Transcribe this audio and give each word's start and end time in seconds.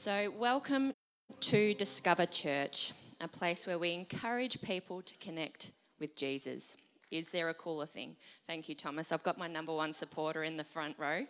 So, 0.00 0.32
welcome 0.38 0.94
to 1.40 1.74
Discover 1.74 2.26
Church, 2.26 2.92
a 3.20 3.26
place 3.26 3.66
where 3.66 3.80
we 3.80 3.94
encourage 3.94 4.62
people 4.62 5.02
to 5.02 5.16
connect 5.16 5.72
with 5.98 6.14
Jesus. 6.14 6.76
Is 7.10 7.30
there 7.30 7.48
a 7.48 7.54
cooler 7.54 7.84
thing? 7.84 8.14
Thank 8.46 8.68
you, 8.68 8.76
Thomas. 8.76 9.10
I've 9.10 9.24
got 9.24 9.38
my 9.38 9.48
number 9.48 9.74
one 9.74 9.92
supporter 9.92 10.44
in 10.44 10.56
the 10.56 10.62
front 10.62 10.94
row. 10.98 11.26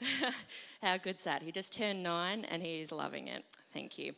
How 0.80 0.96
good's 0.96 1.24
that? 1.24 1.42
He 1.42 1.50
just 1.50 1.74
turned 1.74 2.04
nine 2.04 2.44
and 2.44 2.62
he 2.62 2.80
is 2.80 2.92
loving 2.92 3.26
it. 3.26 3.44
Thank 3.72 3.98
you. 3.98 4.12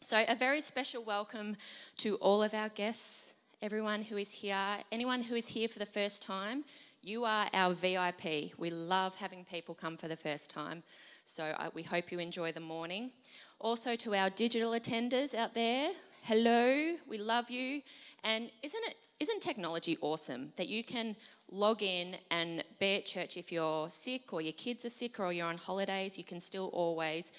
So, 0.00 0.24
a 0.28 0.36
very 0.36 0.60
special 0.60 1.02
welcome 1.02 1.56
to 1.96 2.14
all 2.18 2.44
of 2.44 2.54
our 2.54 2.68
guests, 2.68 3.34
everyone 3.60 4.02
who 4.02 4.18
is 4.18 4.34
here, 4.34 4.76
anyone 4.92 5.20
who 5.20 5.34
is 5.34 5.48
here 5.48 5.66
for 5.66 5.80
the 5.80 5.84
first 5.84 6.22
time. 6.22 6.62
You 7.02 7.24
are 7.24 7.48
our 7.52 7.74
VIP. 7.74 8.56
We 8.56 8.70
love 8.70 9.16
having 9.16 9.44
people 9.44 9.74
come 9.74 9.96
for 9.96 10.06
the 10.06 10.14
first 10.14 10.48
time. 10.48 10.84
So, 11.24 11.44
uh, 11.44 11.70
we 11.72 11.82
hope 11.82 12.10
you 12.10 12.18
enjoy 12.18 12.52
the 12.52 12.60
morning. 12.60 13.12
Also, 13.60 13.94
to 13.96 14.14
our 14.14 14.28
digital 14.28 14.72
attenders 14.72 15.34
out 15.34 15.54
there, 15.54 15.90
hello, 16.22 16.96
we 17.08 17.18
love 17.18 17.48
you. 17.48 17.82
And 18.24 18.50
isn't 18.62 18.84
it 18.86 18.96
isn't 19.20 19.40
technology 19.40 19.96
awesome 20.00 20.52
that 20.56 20.66
you 20.66 20.82
can 20.82 21.14
log 21.48 21.80
in 21.80 22.16
and 22.32 22.64
be 22.80 22.96
at 22.96 23.06
church 23.06 23.36
if 23.36 23.52
you're 23.52 23.88
sick 23.88 24.32
or 24.32 24.40
your 24.40 24.52
kids 24.54 24.84
are 24.84 24.90
sick 24.90 25.20
or 25.20 25.32
you're 25.32 25.46
on 25.46 25.56
holidays, 25.56 26.18
you 26.18 26.24
can 26.24 26.40
still 26.40 26.70
always 26.72 27.30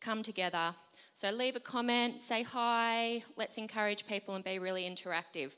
come 0.00 0.22
together. 0.22 0.72
So 1.14 1.30
leave 1.30 1.56
a 1.56 1.60
comment, 1.60 2.22
say 2.22 2.44
hi, 2.44 3.24
let's 3.36 3.58
encourage 3.58 4.06
people 4.06 4.36
and 4.36 4.44
be 4.44 4.60
really 4.60 4.84
interactive. 4.84 5.56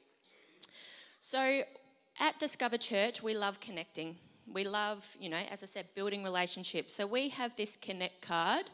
So 1.21 1.63
at 2.19 2.39
Discover 2.41 2.79
Church, 2.79 3.23
we 3.23 3.37
love 3.37 3.61
connecting. 3.61 4.17
We 4.53 4.65
love, 4.65 5.17
you 5.21 5.29
know, 5.29 5.41
as 5.51 5.63
I 5.63 5.67
said, 5.67 5.87
building 5.95 6.23
relationships. 6.23 6.95
So 6.95 7.07
we 7.07 7.31
have 7.31 7.57
this 7.57 7.77
Connect 7.77 8.21
card, 8.21 8.67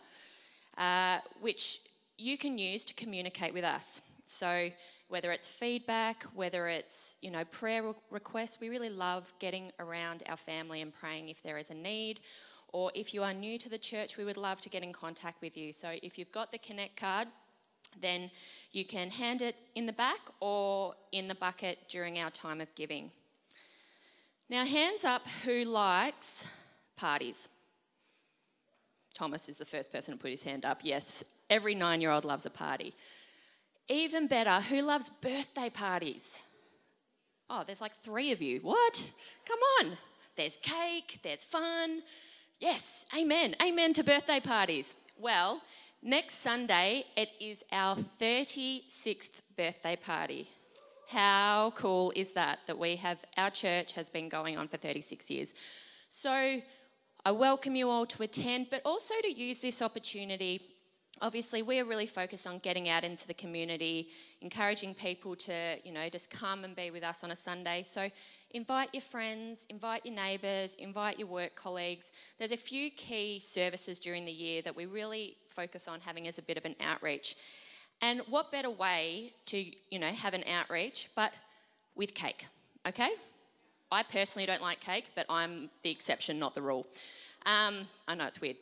uh, 0.77 1.19
which 1.41 1.81
you 2.19 2.37
can 2.37 2.59
use 2.59 2.85
to 2.87 2.95
communicate 2.95 3.55
with 3.55 3.65
us. 3.65 4.01
So 4.27 4.71
whether 5.09 5.33
it's 5.33 5.49
feedback, 5.49 6.25
whether 6.35 6.69
it's 6.69 7.17
you 7.21 7.31
know 7.31 7.45
prayer 7.45 7.83
requests, 8.11 8.61
we 8.61 8.69
really 8.69 8.91
love 8.91 9.33
getting 9.39 9.73
around 9.79 10.23
our 10.29 10.37
family 10.37 10.81
and 10.81 10.95
praying 10.95 11.29
if 11.29 11.43
there 11.43 11.59
is 11.59 11.71
a 11.71 11.75
need. 11.75 12.21
Or 12.73 12.93
if 12.95 13.13
you 13.13 13.25
are 13.25 13.35
new 13.35 13.59
to 13.59 13.69
the 13.69 13.79
church, 13.79 14.17
we 14.17 14.25
would 14.25 14.37
love 14.37 14.61
to 14.61 14.69
get 14.69 14.85
in 14.85 14.93
contact 14.93 15.43
with 15.43 15.57
you. 15.57 15.73
So 15.73 15.95
if 16.03 16.17
you've 16.17 16.31
got 16.31 16.53
the 16.53 16.59
Connect 16.59 16.97
card, 16.97 17.27
then 18.01 18.31
you 18.71 18.85
can 18.85 19.11
hand 19.11 19.43
it 19.43 19.57
in 19.75 19.87
the 19.87 19.93
back 19.93 20.21
or 20.39 20.95
in 21.11 21.27
the 21.27 21.35
bucket 21.35 21.79
during 21.89 22.19
our 22.21 22.31
time 22.31 22.61
of 22.61 22.73
giving. 22.77 23.11
Now, 24.51 24.67
hands 24.67 25.05
up 25.05 25.29
who 25.45 25.65
likes 25.65 26.45
parties? 26.97 27.49
Thomas 29.15 29.49
is 29.49 29.59
the 29.59 29.65
first 29.65 29.93
person 29.93 30.13
to 30.15 30.21
put 30.21 30.33
his 30.33 30.43
hand 30.43 30.65
up. 30.65 30.81
Yes, 30.83 31.23
every 31.49 31.73
nine 31.73 32.01
year 32.01 32.11
old 32.11 32.25
loves 32.25 32.47
a 32.47 32.51
party. 32.51 32.93
Even 33.89 34.27
better, 34.27 34.61
who 34.61 34.83
loves 34.83 35.09
birthday 35.09 35.71
parties? 35.71 36.41
Oh, 37.49 37.63
there's 37.65 37.81
like 37.81 37.95
three 37.95 38.33
of 38.33 38.43
you. 38.43 38.59
What? 38.63 39.11
Come 39.47 39.61
on. 39.81 39.97
There's 40.35 40.57
cake, 40.57 41.21
there's 41.23 41.45
fun. 41.45 42.03
Yes, 42.59 43.07
amen. 43.17 43.55
Amen 43.63 43.93
to 43.95 44.03
birthday 44.03 44.41
parties. 44.41 44.97
Well, 45.17 45.63
next 46.03 46.35
Sunday, 46.35 47.05
it 47.17 47.31
is 47.41 47.63
our 47.71 47.95
36th 47.95 49.43
birthday 49.57 49.95
party. 49.95 50.49
How 51.13 51.73
cool 51.75 52.13
is 52.15 52.33
that? 52.35 52.61
That 52.67 52.79
we 52.79 52.95
have, 52.97 53.25
our 53.37 53.51
church 53.51 53.95
has 53.95 54.09
been 54.09 54.29
going 54.29 54.57
on 54.57 54.69
for 54.69 54.77
36 54.77 55.29
years. 55.29 55.55
So 56.09 56.61
I 57.25 57.31
welcome 57.33 57.75
you 57.75 57.91
all 57.91 58.07
to 58.07 58.23
attend, 58.23 58.69
but 58.71 58.81
also 58.85 59.15
to 59.23 59.33
use 59.33 59.59
this 59.59 59.83
opportunity 59.83 60.63
obviously 61.23 61.63
we're 61.63 61.85
really 61.85 62.07
focused 62.07 62.47
on 62.47 62.59
getting 62.59 62.89
out 62.89 63.05
into 63.05 63.27
the 63.27 63.35
community 63.35 64.09
encouraging 64.41 64.95
people 64.95 65.37
to 65.37 65.77
you 65.85 65.93
know 65.93 66.09
just 66.09 66.31
come 66.31 66.65
and 66.65 66.75
be 66.75 66.91
with 66.91 67.05
us 67.05 67.23
on 67.23 67.31
a 67.31 67.37
sunday 67.37 67.83
so 67.83 68.09
invite 68.53 68.89
your 68.93 69.03
friends 69.03 69.67
invite 69.69 70.05
your 70.07 70.15
neighbours 70.15 70.75
invite 70.79 71.19
your 71.19 71.29
work 71.29 71.55
colleagues 71.55 72.11
there's 72.39 72.53
a 72.53 72.57
few 72.57 72.91
key 72.91 73.39
services 73.39 73.99
during 73.99 74.25
the 74.25 74.33
year 74.33 74.63
that 74.63 74.75
we 74.75 74.87
really 74.87 75.37
focus 75.49 75.89
on 75.89 76.01
having 76.01 76.27
as 76.27 76.39
a 76.39 76.43
bit 76.43 76.57
of 76.57 76.65
an 76.65 76.75
outreach 76.81 77.37
and 78.03 78.21
what 78.29 78.51
better 78.51 78.71
way 78.71 79.33
to 79.47 79.65
you 79.91 79.99
know 79.99 80.09
have 80.09 80.35
an 80.35 80.45
outreach 80.51 81.09
but 81.15 81.33
with 81.95 82.15
cake 82.15 82.47
okay 82.87 83.11
i 83.93 84.03
personally 84.03 84.47
don't 84.47 84.63
like 84.63 84.81
cake 84.81 85.11
but 85.15 85.27
i'm 85.29 85.71
the 85.83 85.91
exception 85.91 86.39
not 86.39 86.55
the 86.55 86.63
rule 86.63 86.87
um, 87.47 87.87
i 88.09 88.15
know 88.15 88.27
it's 88.27 88.41
weird 88.41 88.57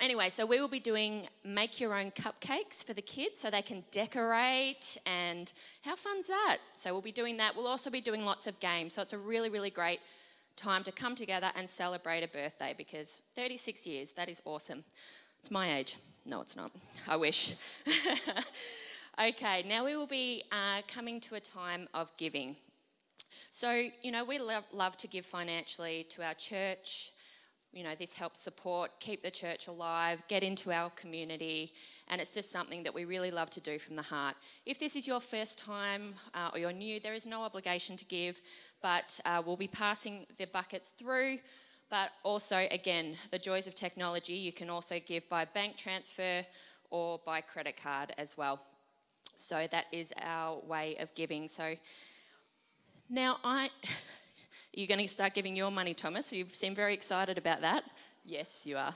Anyway, 0.00 0.28
so 0.28 0.44
we 0.44 0.60
will 0.60 0.68
be 0.68 0.80
doing 0.80 1.28
make 1.44 1.80
your 1.80 1.94
own 1.94 2.10
cupcakes 2.10 2.82
for 2.82 2.94
the 2.94 3.02
kids 3.02 3.38
so 3.38 3.48
they 3.48 3.62
can 3.62 3.84
decorate 3.92 4.98
and 5.06 5.52
how 5.84 5.94
fun's 5.94 6.26
that? 6.26 6.58
So 6.72 6.92
we'll 6.92 7.00
be 7.00 7.12
doing 7.12 7.36
that. 7.36 7.56
We'll 7.56 7.68
also 7.68 7.90
be 7.90 8.00
doing 8.00 8.24
lots 8.24 8.46
of 8.46 8.58
games. 8.58 8.94
So 8.94 9.02
it's 9.02 9.12
a 9.12 9.18
really, 9.18 9.50
really 9.50 9.70
great 9.70 10.00
time 10.56 10.82
to 10.84 10.92
come 10.92 11.14
together 11.14 11.50
and 11.56 11.70
celebrate 11.70 12.24
a 12.24 12.28
birthday 12.28 12.74
because 12.76 13.22
36 13.36 13.86
years, 13.86 14.12
that 14.12 14.28
is 14.28 14.42
awesome. 14.44 14.84
It's 15.40 15.50
my 15.50 15.76
age. 15.76 15.96
No, 16.26 16.40
it's 16.40 16.56
not. 16.56 16.70
I 17.06 17.16
wish. 17.16 17.54
okay, 19.20 19.62
now 19.68 19.84
we 19.84 19.94
will 19.94 20.06
be 20.06 20.42
uh, 20.50 20.80
coming 20.88 21.20
to 21.20 21.34
a 21.34 21.40
time 21.40 21.86
of 21.92 22.10
giving. 22.16 22.56
So, 23.50 23.88
you 24.02 24.10
know, 24.10 24.24
we 24.24 24.38
love, 24.38 24.64
love 24.72 24.96
to 24.98 25.06
give 25.06 25.26
financially 25.26 26.06
to 26.10 26.24
our 26.24 26.34
church, 26.34 27.12
you 27.74 27.82
know, 27.82 27.94
this 27.98 28.14
helps 28.14 28.40
support, 28.40 28.92
keep 29.00 29.22
the 29.22 29.30
church 29.30 29.66
alive, 29.66 30.22
get 30.28 30.42
into 30.42 30.72
our 30.72 30.90
community, 30.90 31.72
and 32.08 32.20
it's 32.20 32.32
just 32.32 32.50
something 32.50 32.84
that 32.84 32.94
we 32.94 33.04
really 33.04 33.30
love 33.30 33.50
to 33.50 33.60
do 33.60 33.78
from 33.78 33.96
the 33.96 34.02
heart. 34.02 34.36
If 34.64 34.78
this 34.78 34.96
is 34.96 35.06
your 35.06 35.20
first 35.20 35.58
time 35.58 36.14
uh, 36.34 36.50
or 36.52 36.58
you're 36.58 36.72
new, 36.72 37.00
there 37.00 37.14
is 37.14 37.26
no 37.26 37.42
obligation 37.42 37.96
to 37.96 38.04
give, 38.04 38.40
but 38.80 39.18
uh, 39.24 39.42
we'll 39.44 39.56
be 39.56 39.68
passing 39.68 40.26
the 40.38 40.46
buckets 40.46 40.90
through. 40.90 41.38
But 41.94 42.10
also, 42.24 42.66
again, 42.72 43.14
the 43.30 43.38
joys 43.38 43.68
of 43.68 43.76
technology, 43.76 44.32
you 44.32 44.52
can 44.52 44.68
also 44.68 44.98
give 44.98 45.28
by 45.28 45.44
bank 45.44 45.76
transfer 45.76 46.44
or 46.90 47.20
by 47.24 47.40
credit 47.40 47.80
card 47.80 48.12
as 48.18 48.36
well. 48.36 48.60
So 49.36 49.68
that 49.70 49.86
is 49.92 50.12
our 50.20 50.58
way 50.66 50.96
of 50.98 51.14
giving. 51.14 51.46
So 51.46 51.76
now 53.08 53.38
I. 53.44 53.70
You're 54.72 54.88
going 54.88 55.02
to 55.02 55.06
start 55.06 55.34
giving 55.34 55.54
your 55.54 55.70
money, 55.70 55.94
Thomas. 55.94 56.32
You 56.32 56.46
seem 56.46 56.74
very 56.74 56.94
excited 56.94 57.38
about 57.38 57.60
that. 57.60 57.84
Yes, 58.24 58.66
you 58.66 58.76
are. 58.76 58.92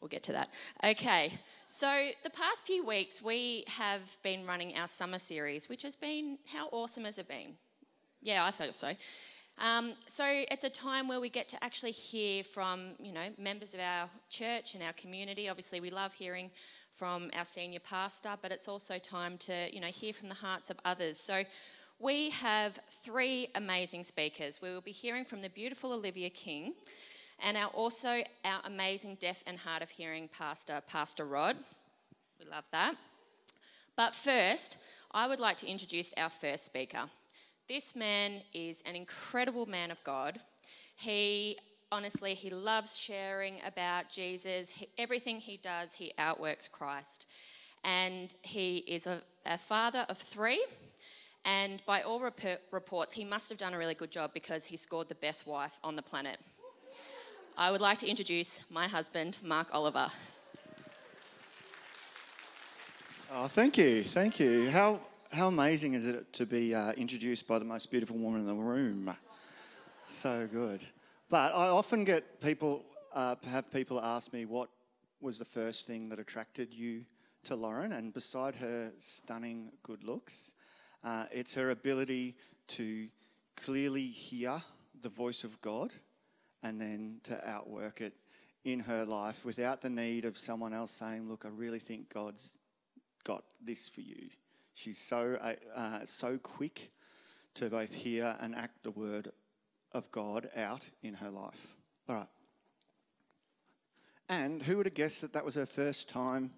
We'll 0.00 0.06
get 0.06 0.22
to 0.22 0.32
that. 0.34 0.50
Okay, 0.84 1.32
so 1.66 2.10
the 2.22 2.30
past 2.30 2.64
few 2.64 2.86
weeks 2.86 3.20
we 3.20 3.64
have 3.66 4.16
been 4.22 4.46
running 4.46 4.76
our 4.76 4.86
summer 4.86 5.18
series, 5.18 5.68
which 5.68 5.82
has 5.82 5.96
been 5.96 6.38
how 6.54 6.68
awesome 6.70 7.06
has 7.06 7.18
it 7.18 7.26
been? 7.26 7.54
Yeah, 8.22 8.44
I 8.44 8.52
thought 8.52 8.76
so. 8.76 8.92
Um, 9.58 9.94
so 10.06 10.24
it's 10.26 10.64
a 10.64 10.70
time 10.70 11.08
where 11.08 11.18
we 11.18 11.30
get 11.30 11.48
to 11.50 11.64
actually 11.64 11.92
hear 11.92 12.44
from 12.44 12.90
you 13.00 13.12
know 13.12 13.28
members 13.38 13.72
of 13.72 13.80
our 13.80 14.08
church 14.28 14.74
and 14.74 14.82
our 14.82 14.92
community. 14.92 15.48
Obviously, 15.48 15.80
we 15.80 15.90
love 15.90 16.12
hearing 16.12 16.50
from 16.90 17.30
our 17.36 17.44
senior 17.44 17.80
pastor, 17.80 18.30
but 18.42 18.52
it's 18.52 18.68
also 18.68 18.98
time 18.98 19.38
to 19.38 19.74
you 19.74 19.80
know 19.80 19.86
hear 19.88 20.12
from 20.12 20.28
the 20.28 20.34
hearts 20.34 20.68
of 20.70 20.78
others. 20.84 21.18
So 21.18 21.44
we 21.98 22.30
have 22.30 22.78
three 22.90 23.48
amazing 23.54 24.04
speakers. 24.04 24.60
We 24.60 24.70
will 24.70 24.82
be 24.82 24.92
hearing 24.92 25.24
from 25.24 25.40
the 25.40 25.48
beautiful 25.48 25.92
Olivia 25.94 26.28
King 26.28 26.74
and 27.42 27.56
our, 27.56 27.68
also 27.68 28.22
our 28.44 28.60
amazing 28.64 29.16
deaf 29.20 29.42
and 29.46 29.58
hard 29.58 29.82
of 29.82 29.90
hearing 29.90 30.28
pastor, 30.28 30.82
Pastor 30.86 31.24
Rod. 31.24 31.56
We 32.38 32.50
love 32.50 32.64
that. 32.72 32.96
But 33.96 34.14
first, 34.14 34.76
I 35.10 35.26
would 35.26 35.40
like 35.40 35.56
to 35.58 35.66
introduce 35.66 36.12
our 36.18 36.28
first 36.28 36.66
speaker. 36.66 37.04
This 37.68 37.96
man 37.96 38.42
is 38.52 38.82
an 38.86 38.94
incredible 38.94 39.66
man 39.66 39.90
of 39.90 40.02
God. 40.04 40.38
He 40.96 41.58
honestly, 41.92 42.34
he 42.34 42.50
loves 42.50 42.98
sharing 42.98 43.56
about 43.66 44.08
Jesus. 44.10 44.70
He, 44.70 44.88
everything 44.98 45.40
he 45.40 45.56
does, 45.56 45.94
he 45.94 46.12
outworks 46.18 46.68
Christ. 46.68 47.26
And 47.84 48.34
he 48.42 48.78
is 48.78 49.06
a, 49.06 49.22
a 49.44 49.58
father 49.58 50.04
of 50.08 50.18
three 50.18 50.64
and 51.46 51.80
by 51.86 52.02
all 52.02 52.18
rep- 52.18 52.60
reports, 52.72 53.14
he 53.14 53.24
must 53.24 53.48
have 53.50 53.56
done 53.56 53.72
a 53.72 53.78
really 53.78 53.94
good 53.94 54.10
job 54.10 54.32
because 54.34 54.64
he 54.64 54.76
scored 54.76 55.08
the 55.08 55.14
best 55.14 55.46
wife 55.46 55.78
on 55.84 55.94
the 55.94 56.02
planet. 56.02 56.38
I 57.56 57.70
would 57.70 57.80
like 57.80 57.98
to 57.98 58.08
introduce 58.08 58.64
my 58.68 58.88
husband, 58.88 59.38
Mark 59.44 59.68
Oliver. 59.72 60.08
Oh, 63.32 63.46
thank 63.46 63.78
you, 63.78 64.02
thank 64.02 64.40
you. 64.40 64.70
How, 64.70 65.00
how 65.32 65.48
amazing 65.48 65.94
is 65.94 66.06
it 66.06 66.32
to 66.34 66.46
be 66.46 66.74
uh, 66.74 66.92
introduced 66.92 67.46
by 67.46 67.58
the 67.58 67.64
most 67.64 67.90
beautiful 67.90 68.16
woman 68.16 68.40
in 68.40 68.46
the 68.46 68.54
room? 68.54 69.14
So 70.06 70.48
good. 70.50 70.86
But 71.28 71.52
I 71.54 71.68
often 71.68 72.04
get 72.04 72.40
people, 72.40 72.84
uh, 73.12 73.36
have 73.46 73.72
people 73.72 74.00
ask 74.00 74.32
me 74.32 74.44
what 74.44 74.68
was 75.20 75.38
the 75.38 75.44
first 75.44 75.86
thing 75.86 76.08
that 76.10 76.18
attracted 76.18 76.72
you 76.72 77.04
to 77.44 77.56
Lauren, 77.56 77.92
and 77.92 78.12
beside 78.12 78.54
her 78.56 78.92
stunning 78.98 79.72
good 79.82 80.04
looks, 80.04 80.52
uh, 81.04 81.24
it's 81.30 81.54
her 81.54 81.70
ability 81.70 82.36
to 82.68 83.08
clearly 83.56 84.06
hear 84.06 84.60
the 85.02 85.08
voice 85.08 85.44
of 85.44 85.60
God 85.60 85.92
and 86.62 86.80
then 86.80 87.20
to 87.24 87.48
outwork 87.48 88.00
it 88.00 88.14
in 88.64 88.80
her 88.80 89.04
life 89.04 89.44
without 89.44 89.80
the 89.80 89.90
need 89.90 90.24
of 90.24 90.36
someone 90.36 90.72
else 90.72 90.90
saying, 90.90 91.28
Look, 91.28 91.44
I 91.44 91.48
really 91.48 91.78
think 91.78 92.12
God's 92.12 92.50
got 93.24 93.44
this 93.64 93.88
for 93.88 94.00
you. 94.00 94.28
She's 94.76 94.98
so, 94.98 95.38
uh, 95.40 95.54
uh, 95.74 96.00
so 96.04 96.36
quick 96.36 96.92
to 97.54 97.70
both 97.70 97.94
hear 97.94 98.36
and 98.40 98.54
act 98.54 98.84
the 98.84 98.90
word 98.90 99.32
of 99.92 100.12
God 100.12 100.50
out 100.54 100.90
in 101.02 101.14
her 101.14 101.30
life. 101.30 101.68
All 102.06 102.16
right. 102.16 102.28
And 104.28 104.62
who 104.62 104.76
would 104.76 104.84
have 104.84 104.92
guessed 104.92 105.22
that 105.22 105.32
that 105.32 105.46
was 105.46 105.54
her 105.54 105.64
first 105.64 106.10
time 106.10 106.50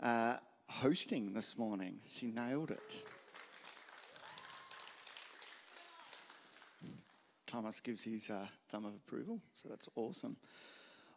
uh, 0.00 0.36
hosting 0.68 1.34
this 1.34 1.58
morning? 1.58 1.98
She 2.08 2.30
nailed 2.30 2.70
it. 2.70 3.04
Thomas 7.48 7.80
gives 7.80 8.04
his 8.04 8.30
uh, 8.30 8.46
thumb 8.68 8.84
of 8.84 8.94
approval, 8.94 9.40
so 9.52 9.68
that's 9.68 9.88
awesome. 9.96 10.36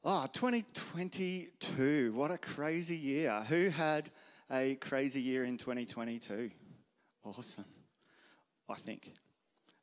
Oh, 0.04 0.26
2022. 0.34 2.14
What 2.16 2.32
a 2.32 2.40
crazy 2.40 2.98
year. 2.98 3.44
Who 3.48 3.70
had 3.70 4.10
a 4.52 4.76
crazy 4.76 5.22
year 5.22 5.44
in 5.44 5.58
2022? 5.58 6.52
Awesome, 7.24 7.66
I 8.70 8.76
think. 8.76 9.14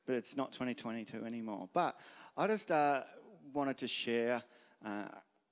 But 0.06 0.16
it's 0.16 0.36
not 0.36 0.52
2022 0.52 1.24
anymore. 1.24 1.68
But 1.72 1.98
I 2.36 2.46
just 2.46 2.70
uh, 2.70 3.02
wanted 3.52 3.78
to 3.78 3.88
share 3.88 4.42
uh, 4.84 5.08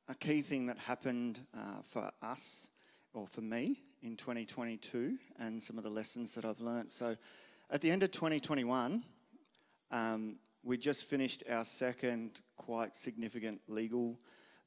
a 0.08 0.14
key 0.14 0.42
thing 0.42 0.66
that 0.66 0.78
happened 0.78 1.40
uh, 1.56 1.82
for 1.82 2.10
us, 2.22 2.70
or 3.12 3.26
for 3.26 3.40
me, 3.40 3.82
in 4.02 4.16
2022 4.16 5.18
and 5.38 5.62
some 5.62 5.76
of 5.76 5.84
the 5.84 5.90
lessons 5.90 6.34
that 6.34 6.44
I've 6.44 6.60
learned. 6.60 6.90
So 6.90 7.16
at 7.70 7.80
the 7.80 7.90
end 7.90 8.02
of 8.02 8.10
2021, 8.10 9.02
um, 9.90 10.36
we 10.62 10.76
just 10.76 11.04
finished 11.04 11.42
our 11.50 11.64
second 11.64 12.40
quite 12.56 12.96
significant 12.96 13.60
legal 13.68 14.18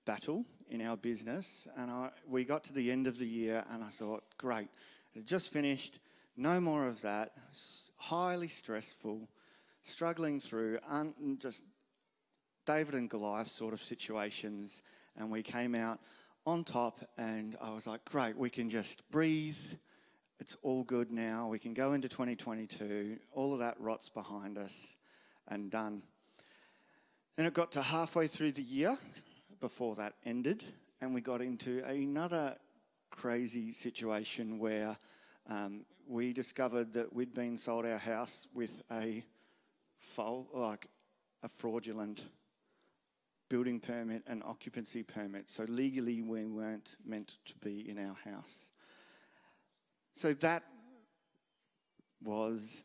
battle 0.06 0.46
in 0.70 0.82
our 0.82 0.98
business, 0.98 1.68
and 1.78 1.92
I, 1.92 2.10
we 2.28 2.44
got 2.44 2.64
to 2.66 2.74
the 2.74 2.92
end 2.92 3.08
of 3.08 3.20
the 3.20 3.28
year, 3.28 3.64
and 3.72 3.84
I 3.84 3.90
thought, 3.90 4.24
great, 4.38 4.68
it 5.14 5.26
just 5.26 5.52
finished, 5.52 6.00
no 6.36 6.60
more 6.60 6.88
of 6.88 7.02
that. 7.02 7.34
Highly 7.98 8.48
stressful, 8.48 9.30
struggling 9.82 10.40
through, 10.40 10.80
un, 10.90 11.38
just 11.40 11.64
David 12.66 12.96
and 12.96 13.10
Goliath 13.10 13.48
sort 13.48 13.74
of 13.74 13.82
situations, 13.82 14.82
and 15.18 15.30
we 15.30 15.44
came 15.44 15.76
out 15.76 16.00
on 16.46 16.64
top, 16.64 17.00
and 17.18 17.56
I 17.62 17.72
was 17.74 17.88
like, 17.88 18.04
great, 18.06 18.38
we 18.38 18.50
can 18.50 18.70
just 18.70 19.10
breathe. 19.12 19.58
It's 20.40 20.58
all 20.62 20.84
good 20.84 21.12
now. 21.12 21.48
We 21.48 21.60
can 21.60 21.74
go 21.74 21.94
into 21.94 22.10
2022. 22.10 23.18
All 23.34 23.54
of 23.54 23.60
that 23.60 23.80
rot's 23.80 24.10
behind 24.10 24.58
us 24.58 24.98
and 25.48 25.72
done. 25.72 26.02
Then 27.38 27.46
it 27.46 27.54
got 27.54 27.72
to 27.74 27.82
halfway 27.82 28.28
through 28.28 28.54
the 28.54 28.62
year 28.62 28.98
before 29.64 29.96
that 29.96 30.14
ended, 30.26 30.62
and 31.00 31.14
we 31.14 31.22
got 31.22 31.42
into 31.42 31.82
another 31.86 32.58
crazy 33.12 33.72
situation 33.72 34.60
where 34.60 34.98
um, 35.50 35.86
we 36.06 36.34
discovered 36.34 36.92
that 36.92 37.14
we'd 37.14 37.34
been 37.34 37.58
sold 37.58 37.86
our 37.86 37.98
house 37.98 38.46
with 38.54 38.82
a 38.92 39.24
like 40.54 40.90
a 41.44 41.48
fraudulent 41.48 42.26
building 43.48 43.80
permit 43.80 44.22
and 44.28 44.44
occupancy 44.44 45.02
permit. 45.02 45.50
So 45.50 45.64
legally, 45.64 46.22
we 46.22 46.44
weren't 46.44 46.98
meant 47.06 47.38
to 47.46 47.54
be 47.60 47.90
in 47.90 47.98
our 47.98 48.18
house. 48.30 48.70
So 50.12 50.34
that 50.34 50.64
was 52.22 52.84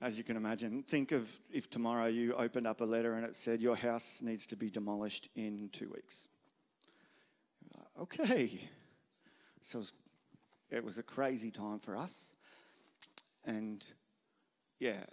as 0.00 0.16
you 0.16 0.24
can 0.24 0.36
imagine, 0.36 0.82
think 0.82 1.12
of 1.12 1.28
if 1.52 1.68
tomorrow 1.68 2.06
you 2.06 2.34
opened 2.34 2.66
up 2.66 2.80
a 2.80 2.84
letter 2.84 3.14
and 3.14 3.24
it 3.24 3.36
said 3.36 3.60
your 3.60 3.76
house 3.76 4.22
needs 4.22 4.46
to 4.46 4.56
be 4.56 4.70
demolished 4.70 5.28
in 5.34 5.68
two 5.72 5.90
weeks. 5.94 6.28
Okay. 8.00 8.60
So 9.60 9.78
it 9.78 9.80
was, 9.80 9.92
it 10.70 10.84
was 10.84 10.98
a 10.98 11.02
crazy 11.02 11.50
time 11.50 11.78
for 11.78 11.96
us. 11.96 12.32
And 13.44 13.84
yeah, 14.78 15.04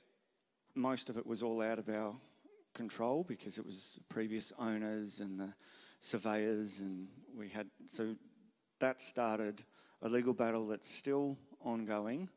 most 0.73 1.09
of 1.09 1.17
it 1.17 1.27
was 1.27 1.43
all 1.43 1.61
out 1.61 1.79
of 1.79 1.89
our 1.89 2.15
control 2.73 3.25
because 3.27 3.57
it 3.57 3.65
was 3.65 3.99
previous 4.07 4.53
owners 4.57 5.19
and 5.19 5.39
the 5.39 5.53
surveyors, 5.99 6.79
and 6.79 7.07
we 7.35 7.49
had 7.49 7.67
so 7.87 8.15
that 8.79 9.01
started 9.01 9.63
a 10.03 10.07
legal 10.07 10.33
battle 10.33 10.67
that's 10.67 10.89
still 10.89 11.37
ongoing 11.61 12.29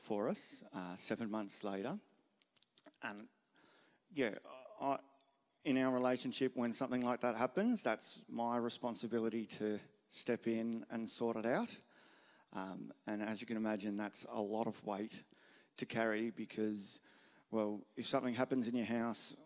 for 0.00 0.28
us 0.28 0.64
uh, 0.74 0.94
seven 0.94 1.30
months 1.30 1.64
later. 1.64 1.98
And 3.02 3.26
yeah, 4.14 4.30
I, 4.80 4.96
in 5.64 5.76
our 5.78 5.92
relationship, 5.92 6.52
when 6.54 6.72
something 6.72 7.02
like 7.02 7.20
that 7.20 7.36
happens, 7.36 7.82
that's 7.82 8.22
my 8.28 8.56
responsibility 8.56 9.46
to 9.58 9.78
step 10.08 10.46
in 10.46 10.84
and 10.90 11.08
sort 11.08 11.36
it 11.36 11.46
out. 11.46 11.74
Um, 12.54 12.92
and 13.06 13.22
as 13.22 13.40
you 13.40 13.46
can 13.46 13.56
imagine, 13.56 13.96
that's 13.96 14.26
a 14.32 14.40
lot 14.40 14.66
of 14.66 14.82
weight 14.86 15.22
to 15.76 15.86
carry 15.86 16.30
because, 16.30 17.00
well, 17.50 17.80
if 17.96 18.06
something 18.06 18.34
happens 18.34 18.68
in 18.68 18.76
your 18.76 18.86
house, 18.86 19.36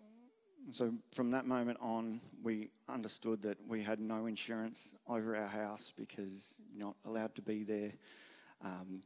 so 0.70 0.94
from 1.12 1.32
that 1.32 1.44
moment 1.46 1.78
on, 1.81 2.20
we 2.43 2.70
understood 2.88 3.43
that 3.43 3.58
we 3.66 3.82
had 3.82 3.99
no 3.99 4.26
insurance 4.26 4.94
over 5.08 5.34
our 5.34 5.49
house 5.49 5.93
because 5.96 6.54
you're 6.72 6.87
not 6.87 6.96
allowed 7.04 7.34
to 7.34 7.43
be 7.43 7.64
there. 7.64 7.93
Um, 8.64 9.00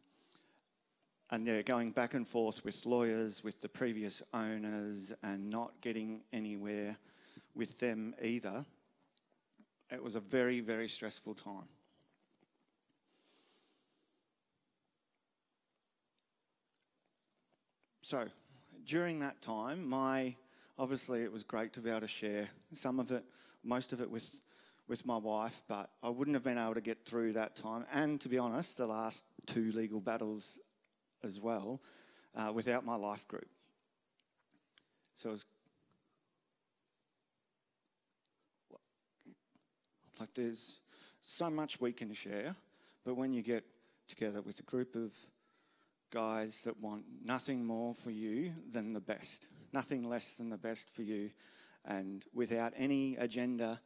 and 1.30 1.46
yeah, 1.46 1.62
going 1.62 1.90
back 1.90 2.14
and 2.14 2.26
forth 2.26 2.64
with 2.64 2.86
lawyers, 2.86 3.42
with 3.42 3.60
the 3.60 3.68
previous 3.68 4.22
owners, 4.32 5.12
and 5.22 5.50
not 5.50 5.72
getting 5.80 6.22
anywhere 6.32 6.96
with 7.54 7.78
them 7.80 8.14
either. 8.22 8.64
It 9.90 10.02
was 10.02 10.16
a 10.16 10.20
very, 10.20 10.60
very 10.60 10.88
stressful 10.88 11.34
time. 11.34 11.68
So, 18.02 18.28
during 18.84 19.18
that 19.20 19.42
time, 19.42 19.88
my 19.88 20.36
obviously 20.78 21.22
it 21.22 21.32
was 21.32 21.42
great 21.42 21.72
to 21.72 21.80
be 21.80 21.90
able 21.90 22.02
to 22.02 22.06
share 22.06 22.48
some 22.72 23.00
of 23.00 23.10
it, 23.10 23.24
most 23.64 23.92
of 23.92 24.00
it 24.00 24.08
with 24.08 24.40
with 24.88 25.04
my 25.04 25.16
wife, 25.16 25.62
but 25.66 25.90
I 26.02 26.08
wouldn't 26.08 26.34
have 26.34 26.44
been 26.44 26.58
able 26.58 26.74
to 26.74 26.80
get 26.80 27.04
through 27.04 27.32
that 27.32 27.56
time. 27.56 27.84
And 27.92 28.20
to 28.20 28.28
be 28.28 28.38
honest, 28.38 28.76
the 28.76 28.86
last 28.86 29.24
two 29.46 29.72
legal 29.72 30.00
battles 30.00 30.60
as 31.22 31.40
well 31.40 31.80
uh, 32.34 32.52
without 32.52 32.84
my 32.84 32.96
life 32.96 33.26
group. 33.28 33.48
So 35.14 35.30
was 35.30 35.44
like 40.20 40.34
there's 40.34 40.80
so 41.20 41.50
much 41.50 41.80
we 41.80 41.92
can 41.92 42.12
share, 42.12 42.54
but 43.04 43.16
when 43.16 43.32
you 43.32 43.42
get 43.42 43.64
together 44.08 44.40
with 44.40 44.60
a 44.60 44.62
group 44.62 44.94
of 44.94 45.12
guys 46.12 46.60
that 46.62 46.80
want 46.80 47.04
nothing 47.24 47.64
more 47.64 47.94
for 47.94 48.10
you 48.10 48.52
than 48.70 48.92
the 48.92 49.00
best, 49.00 49.48
nothing 49.72 50.08
less 50.08 50.34
than 50.34 50.50
the 50.50 50.56
best 50.56 50.94
for 50.94 51.02
you, 51.02 51.30
and 51.84 52.24
without 52.32 52.72
any 52.76 53.16
agenda 53.16 53.80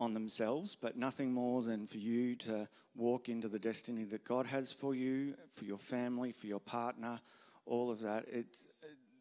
on 0.00 0.14
themselves, 0.14 0.76
but 0.80 0.96
nothing 0.96 1.32
more 1.32 1.62
than 1.62 1.86
for 1.86 1.98
you 1.98 2.36
to 2.36 2.68
walk 2.94 3.28
into 3.28 3.48
the 3.48 3.58
destiny 3.58 4.04
that 4.04 4.24
God 4.24 4.46
has 4.46 4.72
for 4.72 4.94
you, 4.94 5.34
for 5.52 5.64
your 5.64 5.78
family, 5.78 6.32
for 6.32 6.46
your 6.46 6.60
partner, 6.60 7.20
all 7.66 7.90
of 7.90 8.00
that. 8.02 8.24
It's, 8.30 8.66